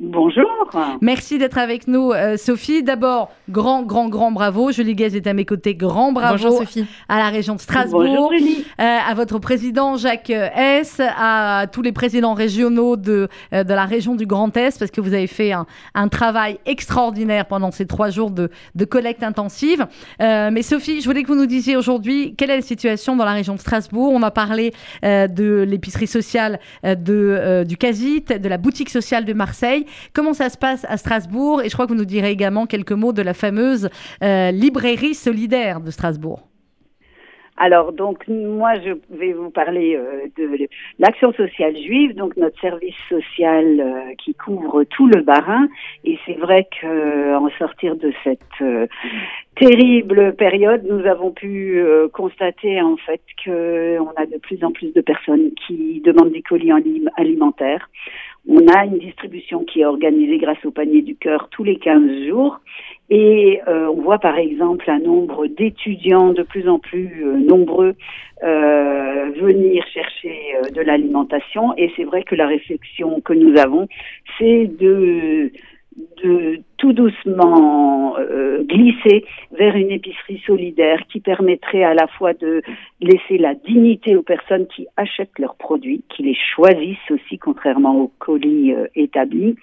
Bonjour. 0.00 0.44
Merci 1.00 1.38
d'être 1.38 1.58
avec 1.58 1.88
nous, 1.88 2.12
euh, 2.12 2.36
Sophie. 2.36 2.84
D'abord, 2.84 3.32
grand, 3.50 3.82
grand, 3.82 4.08
grand 4.08 4.30
bravo. 4.30 4.70
Julie 4.70 4.94
Guez 4.94 5.16
est 5.16 5.26
à 5.26 5.34
mes 5.34 5.44
côtés. 5.44 5.74
Grand 5.74 6.12
bravo 6.12 6.34
Bonjour 6.34 6.58
Sophie. 6.58 6.86
à 7.08 7.18
la 7.18 7.30
région 7.30 7.56
de 7.56 7.60
Strasbourg. 7.60 8.04
Bonjour. 8.04 8.32
Euh, 8.32 8.84
à 8.84 9.12
votre 9.14 9.40
président 9.40 9.96
Jacques 9.96 10.30
euh, 10.30 10.48
S, 10.54 11.00
à 11.00 11.66
tous 11.72 11.82
les 11.82 11.90
présidents 11.90 12.34
régionaux 12.34 12.96
de, 12.96 13.28
euh, 13.52 13.64
de 13.64 13.74
la 13.74 13.86
région 13.86 14.14
du 14.14 14.24
Grand 14.24 14.56
Est, 14.56 14.78
parce 14.78 14.92
que 14.92 15.00
vous 15.00 15.14
avez 15.14 15.26
fait 15.26 15.50
un, 15.50 15.66
un 15.94 16.06
travail 16.06 16.60
extraordinaire 16.64 17.46
pendant 17.46 17.72
ces 17.72 17.86
trois 17.86 18.10
jours 18.10 18.30
de, 18.30 18.50
de 18.76 18.84
collecte 18.84 19.24
intensive. 19.24 19.84
Euh, 20.22 20.50
mais 20.52 20.62
Sophie, 20.62 21.00
je 21.00 21.06
voulais 21.06 21.24
que 21.24 21.28
vous 21.28 21.34
nous 21.34 21.46
disiez 21.46 21.76
aujourd'hui 21.76 22.36
quelle 22.36 22.50
est 22.50 22.56
la 22.56 22.62
situation 22.62 23.16
dans 23.16 23.24
la 23.24 23.32
région 23.32 23.54
de 23.56 23.60
Strasbourg? 23.60 24.12
On 24.12 24.22
a 24.22 24.30
parlé 24.30 24.72
euh, 25.04 25.26
de 25.26 25.66
l'épicerie 25.68 26.06
sociale 26.06 26.60
euh, 26.84 26.94
de, 26.94 27.14
euh, 27.14 27.64
du 27.64 27.76
Casit, 27.76 28.32
de 28.40 28.48
la 28.48 28.58
boutique 28.58 28.90
sociale 28.90 29.24
de 29.24 29.32
Marseille. 29.32 29.86
Comment 30.14 30.32
ça 30.32 30.48
se 30.48 30.58
passe 30.58 30.84
à 30.88 30.96
Strasbourg 30.96 31.62
Et 31.62 31.68
je 31.68 31.74
crois 31.74 31.86
que 31.86 31.92
vous 31.92 31.98
nous 31.98 32.04
direz 32.04 32.30
également 32.30 32.66
quelques 32.66 32.92
mots 32.92 33.12
de 33.12 33.22
la 33.22 33.34
fameuse 33.34 33.88
euh, 34.22 34.50
librairie 34.50 35.14
solidaire 35.14 35.80
de 35.80 35.90
Strasbourg. 35.90 36.48
Alors, 37.60 37.92
donc, 37.92 38.26
moi, 38.28 38.74
je 38.74 38.92
vais 39.10 39.32
vous 39.32 39.50
parler 39.50 39.96
euh, 39.96 40.26
de 40.36 40.68
l'action 41.00 41.32
sociale 41.32 41.76
juive, 41.76 42.14
donc 42.14 42.36
notre 42.36 42.58
service 42.60 42.94
social 43.08 43.80
euh, 43.80 44.14
qui 44.16 44.34
couvre 44.34 44.84
tout 44.84 45.08
le 45.08 45.22
Barin. 45.22 45.68
Et 46.04 46.18
c'est 46.24 46.38
vrai 46.38 46.68
qu'en 46.80 47.48
sortir 47.58 47.96
de 47.96 48.12
cette 48.22 48.40
euh, 48.60 48.86
terrible 49.58 50.34
période, 50.34 50.84
nous 50.88 51.04
avons 51.06 51.32
pu 51.32 51.82
constater 52.12 52.80
en 52.80 52.96
fait 52.96 53.20
qu'on 53.44 54.12
a 54.16 54.26
de 54.26 54.38
plus 54.38 54.62
en 54.64 54.72
plus 54.72 54.92
de 54.92 55.00
personnes 55.00 55.50
qui 55.66 56.00
demandent 56.04 56.32
des 56.32 56.42
colis 56.42 56.70
alimentaires. 57.16 57.88
On 58.50 58.66
a 58.66 58.86
une 58.86 58.98
distribution 58.98 59.64
qui 59.64 59.82
est 59.82 59.84
organisée 59.84 60.38
grâce 60.38 60.64
au 60.64 60.70
panier 60.70 61.02
du 61.02 61.16
cœur 61.16 61.48
tous 61.50 61.64
les 61.64 61.76
15 61.76 62.28
jours. 62.28 62.60
Et 63.10 63.60
euh, 63.68 63.88
on 63.88 64.00
voit 64.00 64.18
par 64.18 64.38
exemple 64.38 64.90
un 64.90 65.00
nombre 65.00 65.46
d'étudiants 65.46 66.32
de 66.32 66.42
plus 66.42 66.66
en 66.66 66.78
plus 66.78 67.24
euh, 67.26 67.36
nombreux 67.36 67.94
euh, 68.42 69.30
venir 69.38 69.84
chercher 69.92 70.54
de 70.74 70.80
l'alimentation. 70.80 71.74
Et 71.76 71.92
c'est 71.96 72.04
vrai 72.04 72.22
que 72.22 72.34
la 72.34 72.46
réflexion 72.46 73.20
que 73.20 73.34
nous 73.34 73.58
avons, 73.58 73.86
c'est 74.38 74.66
de 74.66 75.52
de 76.22 76.60
tout 76.76 76.92
doucement 76.92 78.16
glisser 78.62 79.24
vers 79.52 79.74
une 79.76 79.90
épicerie 79.90 80.42
solidaire 80.46 81.00
qui 81.10 81.20
permettrait 81.20 81.82
à 81.82 81.94
la 81.94 82.06
fois 82.06 82.34
de 82.34 82.62
laisser 83.00 83.38
la 83.38 83.54
dignité 83.54 84.16
aux 84.16 84.22
personnes 84.22 84.66
qui 84.66 84.86
achètent 84.96 85.38
leurs 85.38 85.56
produits, 85.56 86.02
qui 86.08 86.22
les 86.22 86.36
choisissent 86.54 87.10
aussi 87.10 87.38
contrairement 87.38 88.00
aux 88.00 88.12
colis 88.18 88.74
établis, 88.94 89.56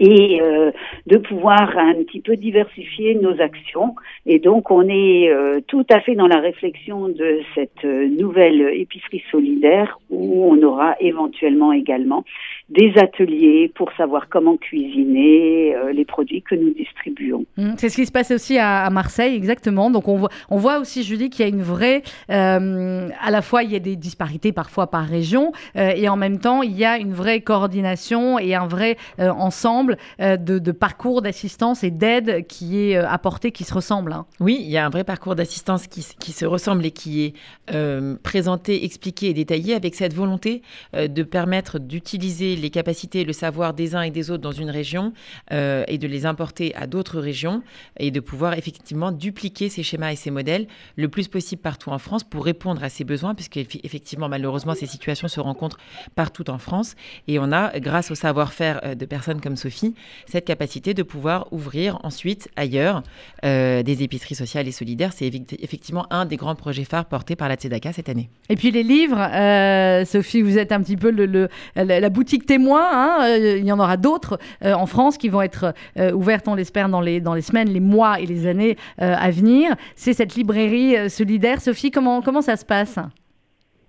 et 0.00 0.40
euh, 0.42 0.70
de 1.06 1.18
pouvoir 1.18 1.76
un 1.76 1.94
petit 1.94 2.20
peu 2.20 2.36
diversifier 2.36 3.14
nos 3.14 3.40
actions. 3.40 3.94
Et 4.26 4.38
donc, 4.38 4.70
on 4.70 4.88
est 4.88 5.30
euh, 5.30 5.60
tout 5.66 5.86
à 5.90 6.00
fait 6.00 6.14
dans 6.14 6.26
la 6.26 6.40
réflexion 6.40 7.08
de 7.08 7.40
cette 7.54 7.84
euh, 7.84 8.08
nouvelle 8.08 8.60
épicerie 8.74 9.22
solidaire 9.30 9.98
où 10.10 10.44
on 10.44 10.62
aura 10.62 10.96
éventuellement 11.00 11.72
également 11.72 12.24
des 12.68 12.92
ateliers 12.96 13.72
pour 13.74 13.90
savoir 13.96 14.28
comment 14.28 14.56
cuisiner 14.56 15.74
les 15.92 16.04
produits 16.04 16.42
que 16.42 16.54
nous 16.54 16.70
distribuons. 16.70 17.44
Mmh, 17.56 17.74
c'est 17.78 17.88
ce 17.88 17.96
qui 17.96 18.06
se 18.06 18.12
passe 18.12 18.30
aussi 18.30 18.58
à, 18.58 18.88
Marseille, 18.90 19.34
exactement. 19.34 19.90
Donc, 19.90 20.08
on 20.08 20.16
voit, 20.16 20.30
on 20.50 20.58
voit 20.58 20.78
aussi, 20.78 21.02
Julie, 21.02 21.30
qu'il 21.30 21.44
y 21.44 21.48
a 21.48 21.50
une 21.50 21.62
vraie... 21.62 22.02
à 22.28 23.30
la 23.30 23.42
fois, 23.42 23.62
il 23.62 23.72
y 23.72 23.76
a 23.76 23.80
des 23.80 23.96
disparités 23.96 24.52
parfois 24.52 24.88
par 24.88 25.06
région 25.06 25.52
et 25.74 26.08
en 26.08 26.16
même 26.16 26.38
temps, 26.38 26.62
il 26.62 26.76
y 26.76 26.84
a 26.84 26.98
une 26.98 27.12
vraie 27.12 27.40
coordination 27.40 28.38
et 28.38 28.54
un 28.54 28.66
vrai 28.66 28.96
ensemble 29.18 29.96
euh, 30.20 30.36
de, 30.36 30.72
parcours 30.72 31.22
d'assistance 31.22 31.84
et 31.84 31.90
d'aide 31.90 32.46
qui 32.46 32.78
est 32.78 32.96
euh, 32.96 33.08
apporté, 33.08 33.52
qui 33.52 33.64
se 33.64 33.74
ressemble. 33.74 34.12
Hein. 34.12 34.26
Oui, 34.40 34.58
il 34.60 34.70
y 34.70 34.76
a 34.76 34.86
un 34.86 34.90
vrai 34.90 35.04
parcours 35.04 35.34
d'assistance 35.34 35.86
qui, 35.86 36.02
se 36.02 36.46
ressemble 36.46 36.84
et 36.86 36.90
qui 36.90 37.24
est 37.24 37.34
euh, 37.72 38.16
présenté, 38.22 38.84
expliqué 38.84 39.28
et 39.28 39.34
détaillé 39.34 39.74
avec 39.74 39.94
cette 39.94 40.14
volonté 40.14 40.62
de 40.94 41.22
permettre 41.22 41.78
d'utiliser 41.78 42.56
les 42.58 42.70
capacités 42.70 43.20
et 43.20 43.24
le 43.24 43.32
savoir 43.32 43.74
des 43.74 43.94
uns 43.94 44.02
et 44.02 44.10
des 44.10 44.30
autres 44.30 44.42
dans 44.42 44.52
une 44.52 44.70
région 44.70 45.12
et 45.50 45.98
de 45.98 46.06
les 46.06 46.26
importer 46.26 46.74
à 46.74 46.86
d'autres 46.86 47.20
régions 47.20 47.62
et 47.98 48.10
de 48.10 48.20
pouvoir 48.20 48.54
effectivement 48.54 49.12
dupliquer 49.12 49.68
ces 49.68 49.82
schémas 49.82 50.12
et 50.12 50.16
ces 50.16 50.30
modèles 50.30 50.66
le 50.96 51.08
plus 51.08 51.28
possible 51.28 51.62
partout 51.62 51.90
en 51.90 51.98
France 51.98 52.24
pour 52.24 52.44
répondre 52.44 52.82
à 52.82 52.88
ces 52.88 53.04
besoins, 53.04 53.34
puisque 53.34 53.56
effectivement, 53.56 54.28
malheureusement, 54.28 54.74
ces 54.74 54.86
situations 54.86 55.28
se 55.28 55.40
rencontrent 55.40 55.78
partout 56.14 56.48
en 56.50 56.58
France. 56.58 56.94
Et 57.26 57.38
on 57.38 57.52
a, 57.52 57.78
grâce 57.80 58.10
au 58.10 58.14
savoir-faire 58.14 58.96
de 58.96 59.06
personnes 59.06 59.40
comme 59.40 59.56
Sophie, 59.56 59.94
cette 60.26 60.44
capacité 60.44 60.94
de 60.94 61.02
pouvoir 61.02 61.52
ouvrir 61.52 61.98
ensuite 62.04 62.48
ailleurs 62.56 63.02
euh, 63.44 63.82
des 63.82 64.02
épiceries 64.02 64.34
sociales 64.34 64.68
et 64.68 64.72
solidaires. 64.72 65.12
C'est 65.12 65.30
effectivement 65.60 66.06
un 66.12 66.26
des 66.26 66.36
grands 66.36 66.54
projets 66.54 66.84
phares 66.84 67.06
portés 67.06 67.36
par 67.36 67.48
la 67.48 67.56
Tzedaka 67.56 67.92
cette 67.92 68.08
année. 68.08 68.28
Et 68.48 68.56
puis 68.56 68.70
les 68.70 68.82
livres, 68.82 69.20
euh, 69.20 70.04
Sophie, 70.04 70.42
vous 70.42 70.58
êtes 70.58 70.72
un 70.72 70.82
petit 70.82 70.96
peu 70.96 71.10
le, 71.10 71.48
la 71.76 72.08
boutique 72.08 72.46
témoin. 72.48 72.82
Hein, 72.92 73.18
euh, 73.22 73.58
il 73.58 73.64
y 73.64 73.72
en 73.72 73.78
aura 73.78 73.96
d'autres 73.96 74.38
en 74.64 74.86
France 74.86 75.18
qui 75.18 75.28
vont 75.28 75.42
être 75.42 75.72
ouvertes, 76.14 76.48
on 76.48 76.54
l'espère, 76.54 76.88
dans 76.88 77.00
les, 77.00 77.20
dans 77.20 77.34
les 77.34 77.42
semaines, 77.42 77.68
les 77.68 77.80
mois 77.80 78.18
et 78.20 78.26
les 78.26 78.46
années 78.46 78.76
à 78.98 79.30
venir. 79.30 79.74
C'est 79.94 80.12
cette 80.12 80.34
librairie 80.34 81.08
solidaire. 81.10 81.60
Sophie, 81.60 81.90
comment, 81.90 82.22
comment 82.22 82.42
ça 82.42 82.56
se 82.56 82.64
passe? 82.64 82.98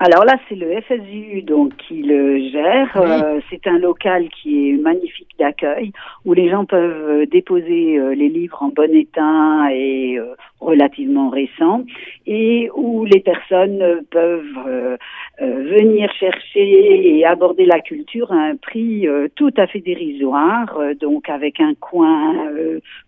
Alors 0.02 0.24
là, 0.24 0.38
c'est 0.48 0.56
le 0.56 0.80
FSU 0.80 1.42
donc 1.42 1.76
qui 1.76 2.04
le 2.04 2.40
gère. 2.50 2.96
Euh, 2.96 3.42
c'est 3.50 3.68
un 3.68 3.78
local 3.78 4.30
qui 4.30 4.70
est 4.70 4.78
magnifique 4.78 5.28
d'accueil 5.38 5.92
où 6.24 6.34
les 6.34 6.50
gens 6.50 6.64
peuvent 6.64 7.26
déposer 7.26 8.00
euh, 8.00 8.16
les 8.16 8.30
livres 8.30 8.64
en 8.64 8.70
bon 8.70 8.96
état 8.96 9.68
et 9.74 10.18
euh, 10.18 10.36
relativement 10.60 11.30
récents 11.30 11.84
et 12.26 12.70
où 12.76 13.06
les 13.06 13.20
personnes 13.20 14.02
peuvent 14.12 14.98
venir 15.40 16.12
chercher 16.14 17.18
et 17.18 17.26
aborder 17.26 17.66
la 17.66 17.80
culture 17.80 18.32
à 18.32 18.36
un 18.36 18.56
prix 18.56 19.08
tout 19.36 19.54
à 19.58 19.68
fait 19.68 19.80
dérisoire. 19.80 20.78
donc 21.00 21.30
avec 21.30 21.60
un 21.60 21.74
coin 21.76 22.36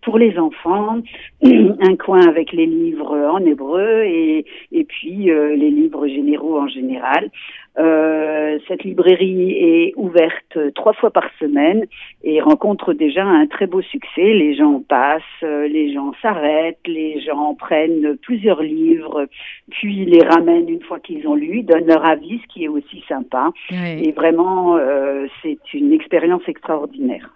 pour 0.02 0.18
les 0.18 0.38
enfants, 0.38 1.00
un 1.42 1.96
coin 1.96 2.26
avec 2.26 2.52
les 2.52 2.66
livres 2.66 3.16
en 3.16 3.44
hébreu 3.44 4.04
et, 4.04 4.46
et 4.72 4.84
puis 4.84 5.24
les 5.26 5.70
livres 5.70 6.06
généraux 6.06 6.58
en 6.58 6.68
général. 6.68 7.30
Euh, 7.78 8.51
cette 8.68 8.84
librairie 8.84 9.52
est 9.52 9.92
ouverte 9.96 10.58
trois 10.74 10.92
fois 10.92 11.10
par 11.10 11.28
semaine 11.38 11.86
et 12.22 12.40
rencontre 12.40 12.92
déjà 12.92 13.24
un 13.24 13.46
très 13.46 13.66
beau 13.66 13.82
succès. 13.82 14.34
Les 14.34 14.54
gens 14.54 14.82
passent, 14.88 15.22
les 15.42 15.92
gens 15.92 16.12
s'arrêtent, 16.22 16.86
les 16.86 17.20
gens 17.20 17.54
prennent 17.54 18.16
plusieurs 18.22 18.62
livres, 18.62 19.26
puis 19.70 20.04
les 20.04 20.22
ramènent 20.22 20.68
une 20.68 20.82
fois 20.82 21.00
qu'ils 21.00 21.26
ont 21.26 21.34
lu, 21.34 21.62
donnent 21.62 21.86
leur 21.86 22.08
avis, 22.08 22.40
ce 22.42 22.52
qui 22.52 22.64
est 22.64 22.68
aussi 22.68 23.02
sympa. 23.08 23.50
Et 23.70 24.12
vraiment, 24.12 24.76
euh, 24.76 25.26
c'est 25.42 25.58
une 25.74 25.92
expérience 25.92 26.42
extraordinaire. 26.46 27.30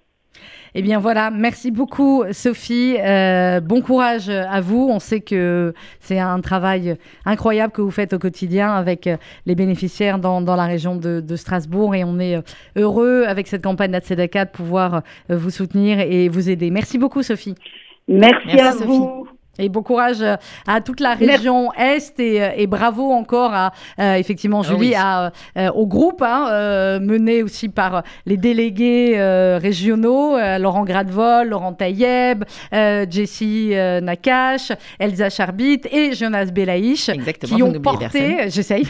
Eh 0.75 0.83
bien 0.83 0.99
voilà, 0.99 1.31
merci 1.31 1.71
beaucoup 1.71 2.25
Sophie. 2.33 2.97
Euh, 2.99 3.61
bon 3.61 3.81
courage 3.81 4.29
à 4.29 4.61
vous. 4.61 4.89
On 4.91 4.99
sait 4.99 5.21
que 5.21 5.73
c'est 6.01 6.19
un 6.19 6.41
travail 6.41 6.97
incroyable 7.25 7.73
que 7.73 7.81
vous 7.81 7.91
faites 7.91 8.13
au 8.13 8.19
quotidien 8.19 8.75
avec 8.75 9.09
les 9.47 9.55
bénéficiaires 9.55 10.19
dans, 10.19 10.41
la 10.41 10.67
région 10.67 10.97
de, 10.97 11.37
Strasbourg 11.37 11.95
et 11.95 12.05
on 12.05 12.19
est 12.19 12.39
heureux 12.77 13.25
avec 13.27 13.47
cette 13.47 13.63
campagne 13.63 13.93
d'Atsedaka 13.93 14.45
de 14.45 14.51
pouvoir 14.51 15.03
vous 15.29 15.51
soutenir 15.51 16.01
et 16.01 16.29
vous 16.29 16.51
aider. 16.51 16.71
Merci 16.71 16.99
beaucoup 16.99 17.23
Sophie. 17.23 17.55
Merci, 18.09 18.61
à 18.61 18.73
vous. 18.73 19.27
Et 19.59 19.69
bon 19.69 19.83
courage 19.83 20.21
euh, 20.21 20.37
à 20.67 20.81
toute 20.81 21.01
la 21.01 21.15
région 21.15 21.73
Est 21.73 22.21
et, 22.21 22.43
euh, 22.43 22.51
et, 22.57 22.67
bravo 22.67 23.11
encore 23.11 23.55
à 23.55 23.73
euh, 23.99 24.15
effectivement 24.15 24.61
ah 24.65 24.69
Julie 24.69 24.95
à, 24.95 25.33
au 25.75 25.87
groupe 25.87 26.23
hein, 26.23 26.99
mené 27.01 27.43
aussi 27.43 27.69
par 27.69 28.03
les 28.27 28.37
délégués 28.37 29.17
régionaux 29.61 30.37
Laurent 30.59 30.85
Gradevol, 30.85 31.49
Laurent 31.49 31.73
Taïeb, 31.73 32.45
Jessie 32.73 33.73
Nakache, 34.03 34.73
Elsa 34.99 35.31
Charbit 35.31 35.81
et 35.91 36.15
Jonas 36.15 36.47
Belaïch 36.47 37.11
qui 37.41 37.63
ont 37.63 37.73
porté, 37.81 38.49
j'essaye, 38.49 38.87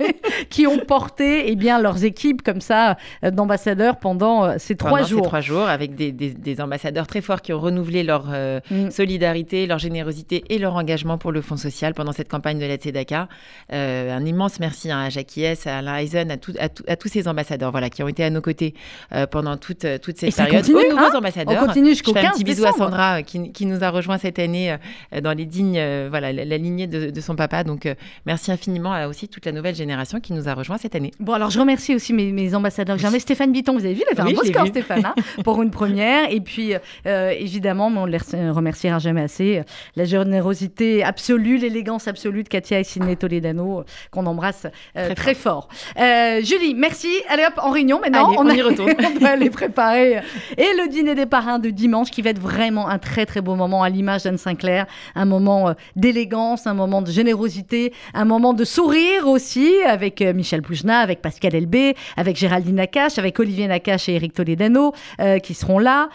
qui 0.50 0.66
ont 0.66 0.78
porté 0.78 1.50
eh 1.50 1.56
bien 1.56 1.80
leurs 1.80 2.04
équipes 2.04 2.42
comme 2.42 2.60
ça 2.60 2.96
d'ambassadeurs 3.22 3.96
pendant 3.96 4.58
ces 4.58 4.76
trois 4.76 4.90
pendant 4.90 5.04
jours. 5.06 5.24
Ces 5.24 5.28
trois 5.28 5.40
jours 5.40 5.68
avec 5.68 5.94
des, 5.94 6.12
des, 6.12 6.30
des, 6.30 6.60
ambassadeurs 6.60 7.06
très 7.06 7.20
forts 7.20 7.42
qui 7.42 7.52
ont 7.52 7.60
renouvelé 7.60 8.02
leur 8.02 8.26
mm. 8.26 8.90
solidarité, 8.90 9.66
leur 9.66 9.78
générosité 9.78 10.09
et 10.48 10.58
leur 10.58 10.74
engagement 10.74 11.18
pour 11.18 11.32
le 11.32 11.40
Fonds 11.40 11.56
social 11.56 11.94
pendant 11.94 12.12
cette 12.12 12.28
campagne 12.28 12.58
de 12.58 12.66
la 12.66 12.76
Tzedaka. 12.76 13.28
Euh, 13.72 14.16
un 14.16 14.24
immense 14.24 14.60
merci 14.60 14.90
à 14.90 15.08
Jackie 15.08 15.42
S, 15.42 15.66
à 15.66 15.78
Alain 15.78 15.96
Eisen, 15.98 16.30
à, 16.30 16.64
à, 16.88 16.96
tous 16.96 17.08
ces 17.08 17.28
ambassadeurs 17.28 17.70
voilà, 17.70 17.90
qui 17.90 18.02
ont 18.02 18.08
été 18.08 18.24
à 18.24 18.30
nos 18.30 18.40
côtés 18.40 18.74
euh, 19.12 19.26
pendant 19.26 19.56
toute, 19.56 19.84
euh, 19.84 19.98
toute 19.98 20.18
cette 20.18 20.34
période. 20.34 20.62
Continue, 20.62 20.78
Aux 20.78 20.90
nouveaux 20.90 21.04
hein 21.04 21.18
ambassadeurs. 21.18 21.62
On 21.62 21.66
continue 21.66 21.90
jusqu'au 21.90 22.12
15 22.12 22.24
un 22.24 22.30
petit 22.30 22.44
bisou 22.44 22.64
à 22.64 22.72
Sandra 22.72 23.22
qui, 23.22 23.52
qui, 23.52 23.66
nous 23.66 23.84
a 23.84 23.90
rejoint 23.90 24.18
cette 24.18 24.38
année 24.38 24.76
dans 25.22 25.32
les 25.32 25.46
dignes, 25.46 25.80
voilà, 26.08 26.32
la, 26.32 26.58
lignée 26.58 26.86
de, 26.86 27.20
son 27.20 27.36
papa. 27.36 27.64
Donc 27.64 27.88
merci 28.26 28.50
infiniment 28.52 28.92
à 28.92 29.06
aussi 29.06 29.28
toute 29.28 29.46
la 29.46 29.52
nouvelle 29.52 29.74
génération 29.74 30.20
qui 30.20 30.32
nous 30.32 30.48
a 30.48 30.54
rejoint 30.54 30.78
cette 30.78 30.94
année. 30.94 31.12
Bon, 31.20 31.32
alors 31.32 31.50
je 31.50 31.58
remercie 31.58 31.94
aussi 31.94 32.12
mes, 32.12 32.32
mes 32.32 32.54
ambassadeurs. 32.54 32.98
J'ai 32.98 33.18
Stéphane 33.18 33.52
Bitton, 33.52 33.74
vous 33.74 33.84
avez 33.84 33.94
vu, 33.94 34.02
il 34.06 34.12
a 34.12 34.14
fait 34.14 34.30
un 34.30 34.34
beau 34.34 34.44
score, 34.44 34.66
Stéphane, 34.66 35.04
hein, 35.04 35.14
pour 35.44 35.62
une 35.62 35.70
première. 35.70 36.32
Et 36.32 36.40
puis, 36.40 36.72
évidemment, 37.04 37.88
on 37.88 38.06
ne 38.06 38.10
les 38.10 38.50
remerciera 38.50 38.98
jamais 38.98 39.22
assez. 39.22 39.62
La 40.00 40.06
générosité 40.06 41.04
absolue, 41.04 41.58
l'élégance 41.58 42.08
absolue 42.08 42.42
de 42.42 42.48
Katia 42.48 42.80
et 42.80 42.84
Sidney 42.84 43.16
Toledano, 43.16 43.80
euh, 43.80 43.84
qu'on 44.10 44.24
embrasse 44.24 44.66
euh, 44.96 45.14
très, 45.14 45.34
fort. 45.34 45.68
Euh, 45.98 46.40
Julie, 46.42 46.72
merci. 46.72 47.10
Allez 47.28 47.42
hop, 47.44 47.60
en 47.62 47.70
réunion 47.70 48.00
maintenant. 48.00 48.32
on, 48.38 48.48
y 48.48 48.62
retourne. 48.62 48.94
on 49.14 49.18
doit 49.18 49.28
aller 49.28 49.50
préparer. 49.50 50.22
Et 50.56 50.68
le 50.78 50.88
dîner 50.88 51.14
des 51.14 51.26
parrains 51.26 51.58
de 51.58 51.68
dimanche, 51.68 52.10
qui 52.10 52.22
va 52.22 52.30
être 52.30 52.40
vraiment 52.40 52.88
un 52.88 52.96
très 52.98 53.26
très 53.26 53.42
beau 53.42 53.56
moment 53.56 53.82
à 53.82 53.90
l'image 53.90 54.22
d'Anne 54.22 54.38
Sinclair. 54.38 54.86
Un 55.14 55.26
moment 55.26 55.74
d'élégance, 55.96 56.66
un 56.66 56.72
moment 56.72 57.02
de 57.02 57.10
générosité, 57.10 57.92
un 58.14 58.24
moment 58.24 58.54
de 58.54 58.64
sourire 58.64 59.28
aussi, 59.28 59.70
avec 59.86 60.22
Michel 60.22 60.62
Poujna, 60.62 61.00
avec 61.00 61.20
Pascal 61.20 61.54
Elbé, 61.54 61.94
avec 62.16 62.36
Géraldine 62.36 62.76
Nakache, 62.76 63.18
avec 63.18 63.38
Olivier 63.38 63.68
Nakache 63.68 64.08
et 64.08 64.14
Eric 64.14 64.32
Toledano, 64.32 64.94
qui 65.42 65.52
seront 65.52 65.78
là. 65.78 66.08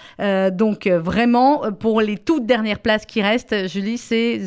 donc 0.49 0.87
vraiment, 0.87 1.71
pour 1.79 2.01
les 2.01 2.17
toutes 2.17 2.47
dernières 2.47 2.79
places 2.79 3.05
qui 3.05 3.21
restent, 3.21 3.67
Julie, 3.75 3.97
c'est 3.97 4.39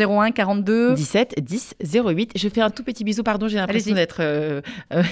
01 0.00 0.30
42 0.30 0.94
17 0.94 1.34
10 1.44 1.74
08. 2.06 2.32
Je 2.34 2.48
fais 2.48 2.62
un 2.62 2.70
tout 2.70 2.82
petit 2.82 3.04
bisou, 3.04 3.22
pardon, 3.22 3.46
j'ai 3.46 3.58
l'impression 3.58 3.94
d'être. 3.94 4.18
euh, 4.20 4.62
euh, 4.94 5.02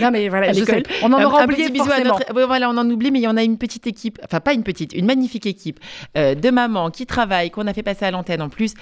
Non, 0.00 0.12
mais 0.12 0.28
voilà, 0.28 0.52
je 0.52 0.62
sais. 0.62 0.84
On 1.02 1.12
en 1.12 1.20
aura 1.20 1.42
un 1.42 1.44
oublié 1.46 1.64
petit 1.64 1.72
bisou 1.72 1.86
à 1.86 1.96
forcément. 1.96 2.14
notre. 2.14 2.32
ouais, 2.32 2.46
voilà, 2.46 2.70
on 2.70 2.76
en 2.76 2.88
oublie, 2.88 3.10
mais 3.10 3.18
il 3.18 3.22
y 3.22 3.26
en 3.28 3.36
a 3.36 3.42
une 3.42 3.58
petite 3.58 3.88
équipe, 3.88 4.20
enfin 4.24 4.38
pas 4.38 4.52
une 4.52 4.62
petite, 4.62 4.92
une 4.92 5.04
magnifique 5.04 5.46
équipe 5.46 5.80
euh, 6.16 6.36
de 6.36 6.50
mamans 6.50 6.92
qui 6.92 7.06
travaillent, 7.06 7.50
qu'on 7.50 7.66
a 7.66 7.74
fait 7.74 7.82
passer 7.82 8.04
à 8.04 8.12
l'antenne 8.12 8.40
en 8.40 8.48
plus, 8.48 8.74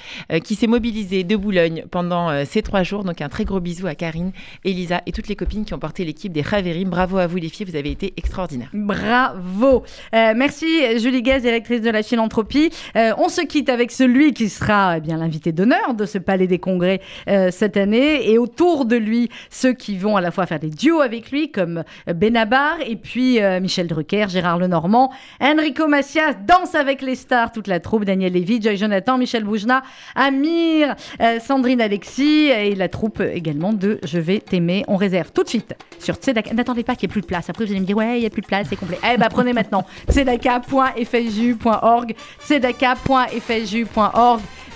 qui 0.44 0.54
s'est 0.54 0.66
mobilisée 0.66 1.24
de 1.24 1.34
Boulogne 1.36 1.86
pendant 1.90 2.44
ces 2.44 2.60
trois 2.60 2.82
jours. 2.82 3.04
Donc 3.04 3.22
un 3.22 3.30
très 3.30 3.46
gros 3.46 3.60
bisou 3.60 3.86
à 3.86 3.94
Karine, 3.94 4.32
Elisa 4.64 5.00
et 5.06 5.12
toutes 5.12 5.28
les 5.28 5.36
copines 5.36 5.64
qui 5.64 5.72
ont 5.72 5.78
porté 5.78 6.04
l'équipe 6.04 6.32
des 6.32 6.42
Raverim. 6.42 6.90
Bravo 6.90 7.16
à 7.16 7.26
vous 7.26 7.36
les 7.38 7.48
filles, 7.48 7.66
vous 7.66 7.76
avez 7.76 7.90
été 7.90 8.12
extraordinaires. 8.18 8.70
Bravo. 8.74 9.84
Merci 10.12 10.98
Julie 10.98 11.22
Gaz, 11.22 11.40
directrice 11.42 11.80
de 11.80 11.90
la 11.90 12.02
philanthropie. 12.02 12.70
On 12.94 13.28
se 13.30 13.40
quitte 13.40 13.70
avec 13.70 13.90
celui 13.92 14.25
qui 14.32 14.48
sera 14.48 14.98
eh 14.98 15.00
bien 15.00 15.18
l'invité 15.18 15.52
d'honneur 15.52 15.94
de 15.94 16.06
ce 16.06 16.18
Palais 16.18 16.46
des 16.46 16.58
Congrès 16.58 17.00
euh, 17.28 17.50
cette 17.50 17.76
année 17.76 18.30
et 18.30 18.38
autour 18.38 18.84
de 18.84 18.96
lui 18.96 19.30
ceux 19.50 19.72
qui 19.72 19.96
vont 19.96 20.16
à 20.16 20.20
la 20.20 20.30
fois 20.30 20.46
faire 20.46 20.58
des 20.58 20.70
duos 20.70 21.00
avec 21.00 21.30
lui 21.30 21.50
comme 21.50 21.84
euh, 22.08 22.12
Benabar 22.12 22.76
et 22.86 22.96
puis 22.96 23.42
euh, 23.42 23.60
Michel 23.60 23.86
Drucker, 23.86 24.26
Gérard 24.28 24.58
Lenormand, 24.58 25.12
Enrico 25.40 25.86
Macias, 25.86 26.34
Danse 26.46 26.74
avec 26.74 27.02
les 27.02 27.14
stars, 27.14 27.52
toute 27.52 27.66
la 27.66 27.80
troupe, 27.80 28.04
Daniel 28.04 28.32
Lévy, 28.32 28.60
Joy 28.60 28.76
Jonathan, 28.76 29.18
Michel 29.18 29.44
Boujna, 29.44 29.82
Amir, 30.14 30.94
euh, 31.20 31.38
Sandrine 31.40 31.80
Alexis 31.80 32.48
et 32.48 32.74
la 32.74 32.88
troupe 32.88 33.20
également 33.20 33.72
de 33.72 33.98
Je 34.04 34.18
vais 34.18 34.38
t'aimer. 34.38 34.84
On 34.88 34.96
réserve 34.96 35.32
tout 35.32 35.42
de 35.42 35.48
suite 35.48 35.74
sur 35.98 36.16
Tzedaka. 36.16 36.54
N'attendez 36.54 36.84
pas 36.84 36.94
qu'il 36.94 37.08
n'y 37.08 37.12
ait 37.12 37.14
plus 37.14 37.22
de 37.22 37.26
place. 37.26 37.48
Après, 37.50 37.64
vous 37.64 37.70
allez 37.70 37.80
me 37.80 37.86
dire, 37.86 37.96
ouais, 37.96 38.18
il 38.18 38.20
n'y 38.20 38.26
a 38.26 38.30
plus 38.30 38.42
de 38.42 38.46
place, 38.46 38.66
c'est 38.68 38.76
complet. 38.76 38.98
Eh 39.12 39.16
ben, 39.16 39.28
prenez 39.30 39.52
maintenant 39.52 39.84
tzedaka.fju.org. 40.10 42.14
tzedaka.fju.org. 42.40 44.05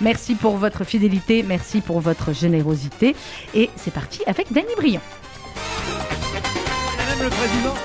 Merci 0.01 0.33
pour 0.33 0.57
votre 0.57 0.83
fidélité, 0.83 1.43
merci 1.43 1.79
pour 1.79 1.99
votre 1.99 2.33
générosité. 2.33 3.15
Et 3.53 3.69
c'est 3.75 3.93
parti 3.93 4.21
avec 4.25 4.51
Danny 4.51 4.73
Briand. 4.75 5.01
Madame 6.97 7.23
le 7.23 7.29
Président. 7.29 7.75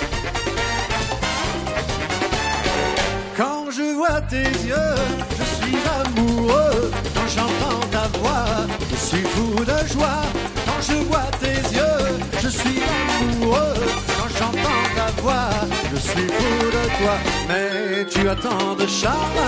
Quand 3.36 3.70
je 3.70 3.94
vois 3.94 4.22
tes 4.22 4.44
yeux, 4.44 4.94
je 5.38 5.66
suis 5.66 5.76
amoureux. 6.05 6.90
Quand 7.14 7.28
j'entends 7.28 7.86
ta 7.90 8.18
voix, 8.18 8.66
je 8.90 8.97
suis 8.97 9.22
fou 9.22 9.62
de 9.62 9.86
joie. 9.92 10.22
Je 10.89 10.95
vois 11.09 11.30
tes 11.41 11.61
yeux, 11.74 12.18
je 12.43 12.49
suis 12.49 12.80
amoureux. 13.18 13.74
Quand 14.16 14.28
j'entends 14.39 14.87
ta 14.95 15.20
voix, 15.20 15.51
je 15.93 15.97
suis 15.97 16.28
fou 16.28 16.66
de 16.76 16.84
toi. 16.99 17.16
Mais 17.49 18.07
tu 18.07 18.28
as 18.28 18.37
tant 18.37 18.74
de 18.78 18.87
charme, 18.87 19.41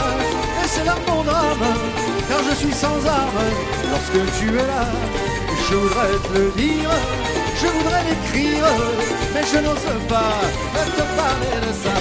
et 0.63 0.69
c'est 0.69 0.85
là 0.85 0.97
mon 1.07 1.23
drame. 1.23 1.67
Car 2.29 2.41
je 2.49 2.55
suis 2.57 2.73
sans 2.73 2.99
armes 3.07 3.51
lorsque 3.91 4.23
tu 4.39 4.49
es 4.49 4.67
là. 4.67 4.87
Je 5.71 5.75
voudrais 5.75 6.17
te 6.27 6.39
le 6.39 6.51
dire, 6.57 6.91
je 7.61 7.67
voudrais 7.67 8.03
l'écrire, 8.09 8.65
mais 9.35 9.43
je 9.53 9.59
n'ose 9.59 9.89
pas 10.09 10.41
te 10.97 11.05
parler 11.21 11.57
de 11.67 11.73
ça. 11.85 11.97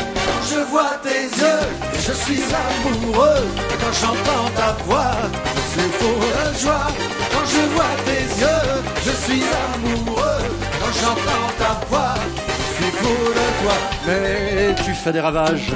Je 0.49 0.59
vois 0.71 0.95
tes 1.03 1.23
yeux, 1.41 1.63
je 1.93 2.13
suis 2.13 2.43
amoureux. 2.65 3.45
Quand 3.81 3.93
j'entends 4.01 4.49
ta 4.55 4.71
voix, 4.85 5.17
je 5.55 5.81
suis 5.81 5.91
fou 5.99 6.13
de 6.15 6.57
joie. 6.59 6.87
Quand 7.33 7.45
je 7.45 7.61
vois 7.75 7.95
tes 8.05 8.23
yeux, 8.41 8.46
tu 14.83 14.93
fais 14.93 15.11
des 15.11 15.19
ravages, 15.19 15.71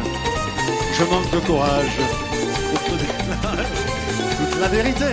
je 0.97 1.03
manque 1.05 1.29
de 1.31 1.39
courage 1.39 1.97
pour 2.69 2.79
te 2.83 2.91
dire 2.91 3.11
toute 4.37 4.61
la 4.61 4.67
vérité. 4.67 5.05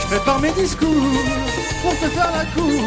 Je 0.00 0.06
prépare 0.06 0.40
mes 0.40 0.52
discours 0.52 0.88
pour 1.82 1.92
te 1.92 2.08
faire 2.08 2.30
la 2.36 2.44
cour. 2.54 2.82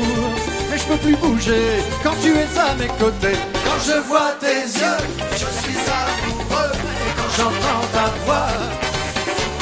Mais 0.70 0.78
je 0.78 0.84
peux 0.86 0.98
plus 0.98 1.16
bouger 1.16 1.84
quand 2.04 2.16
tu 2.22 2.30
es 2.30 2.58
à 2.58 2.74
mes 2.76 2.88
côtés. 2.88 3.38
Quand 3.66 3.80
je 3.86 4.00
vois 4.08 4.32
tes 4.40 4.62
yeux, 4.80 5.02
je 5.34 5.48
suis 5.62 5.80
amoureux. 6.02 6.72
Et 6.74 7.12
quand 7.18 7.32
j'entends 7.38 7.86
ta 7.94 8.08
voix, 8.26 8.48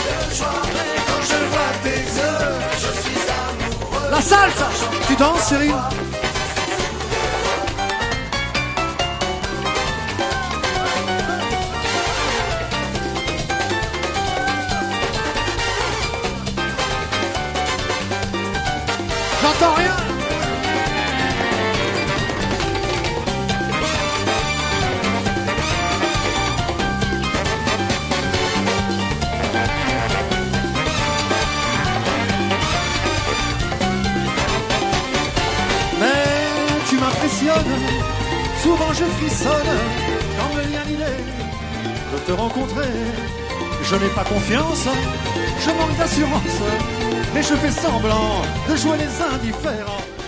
de 0.06 0.36
joie. 0.36 0.62
Quand 1.08 1.24
je 1.32 1.40
vois 1.52 1.74
tes 1.84 2.02
yeux, 2.20 2.48
je 2.84 2.92
suis 3.02 3.22
amoureux. 3.42 4.12
La 4.12 4.22
salsa 4.22 4.70
Tu 5.08 5.16
danses, 5.16 5.48
Cyril 5.48 5.74
rencontrer. 42.32 42.88
Je 43.84 43.96
n'ai 43.96 44.10
pas 44.10 44.24
confiance, 44.24 44.88
je 45.60 45.70
manque 45.70 45.98
d'assurance, 45.98 46.62
mais 47.34 47.42
je 47.42 47.56
fais 47.56 47.72
semblant 47.72 48.42
de 48.70 48.76
jouer 48.76 48.98
les 48.98 49.22
indifférents. 49.36 50.19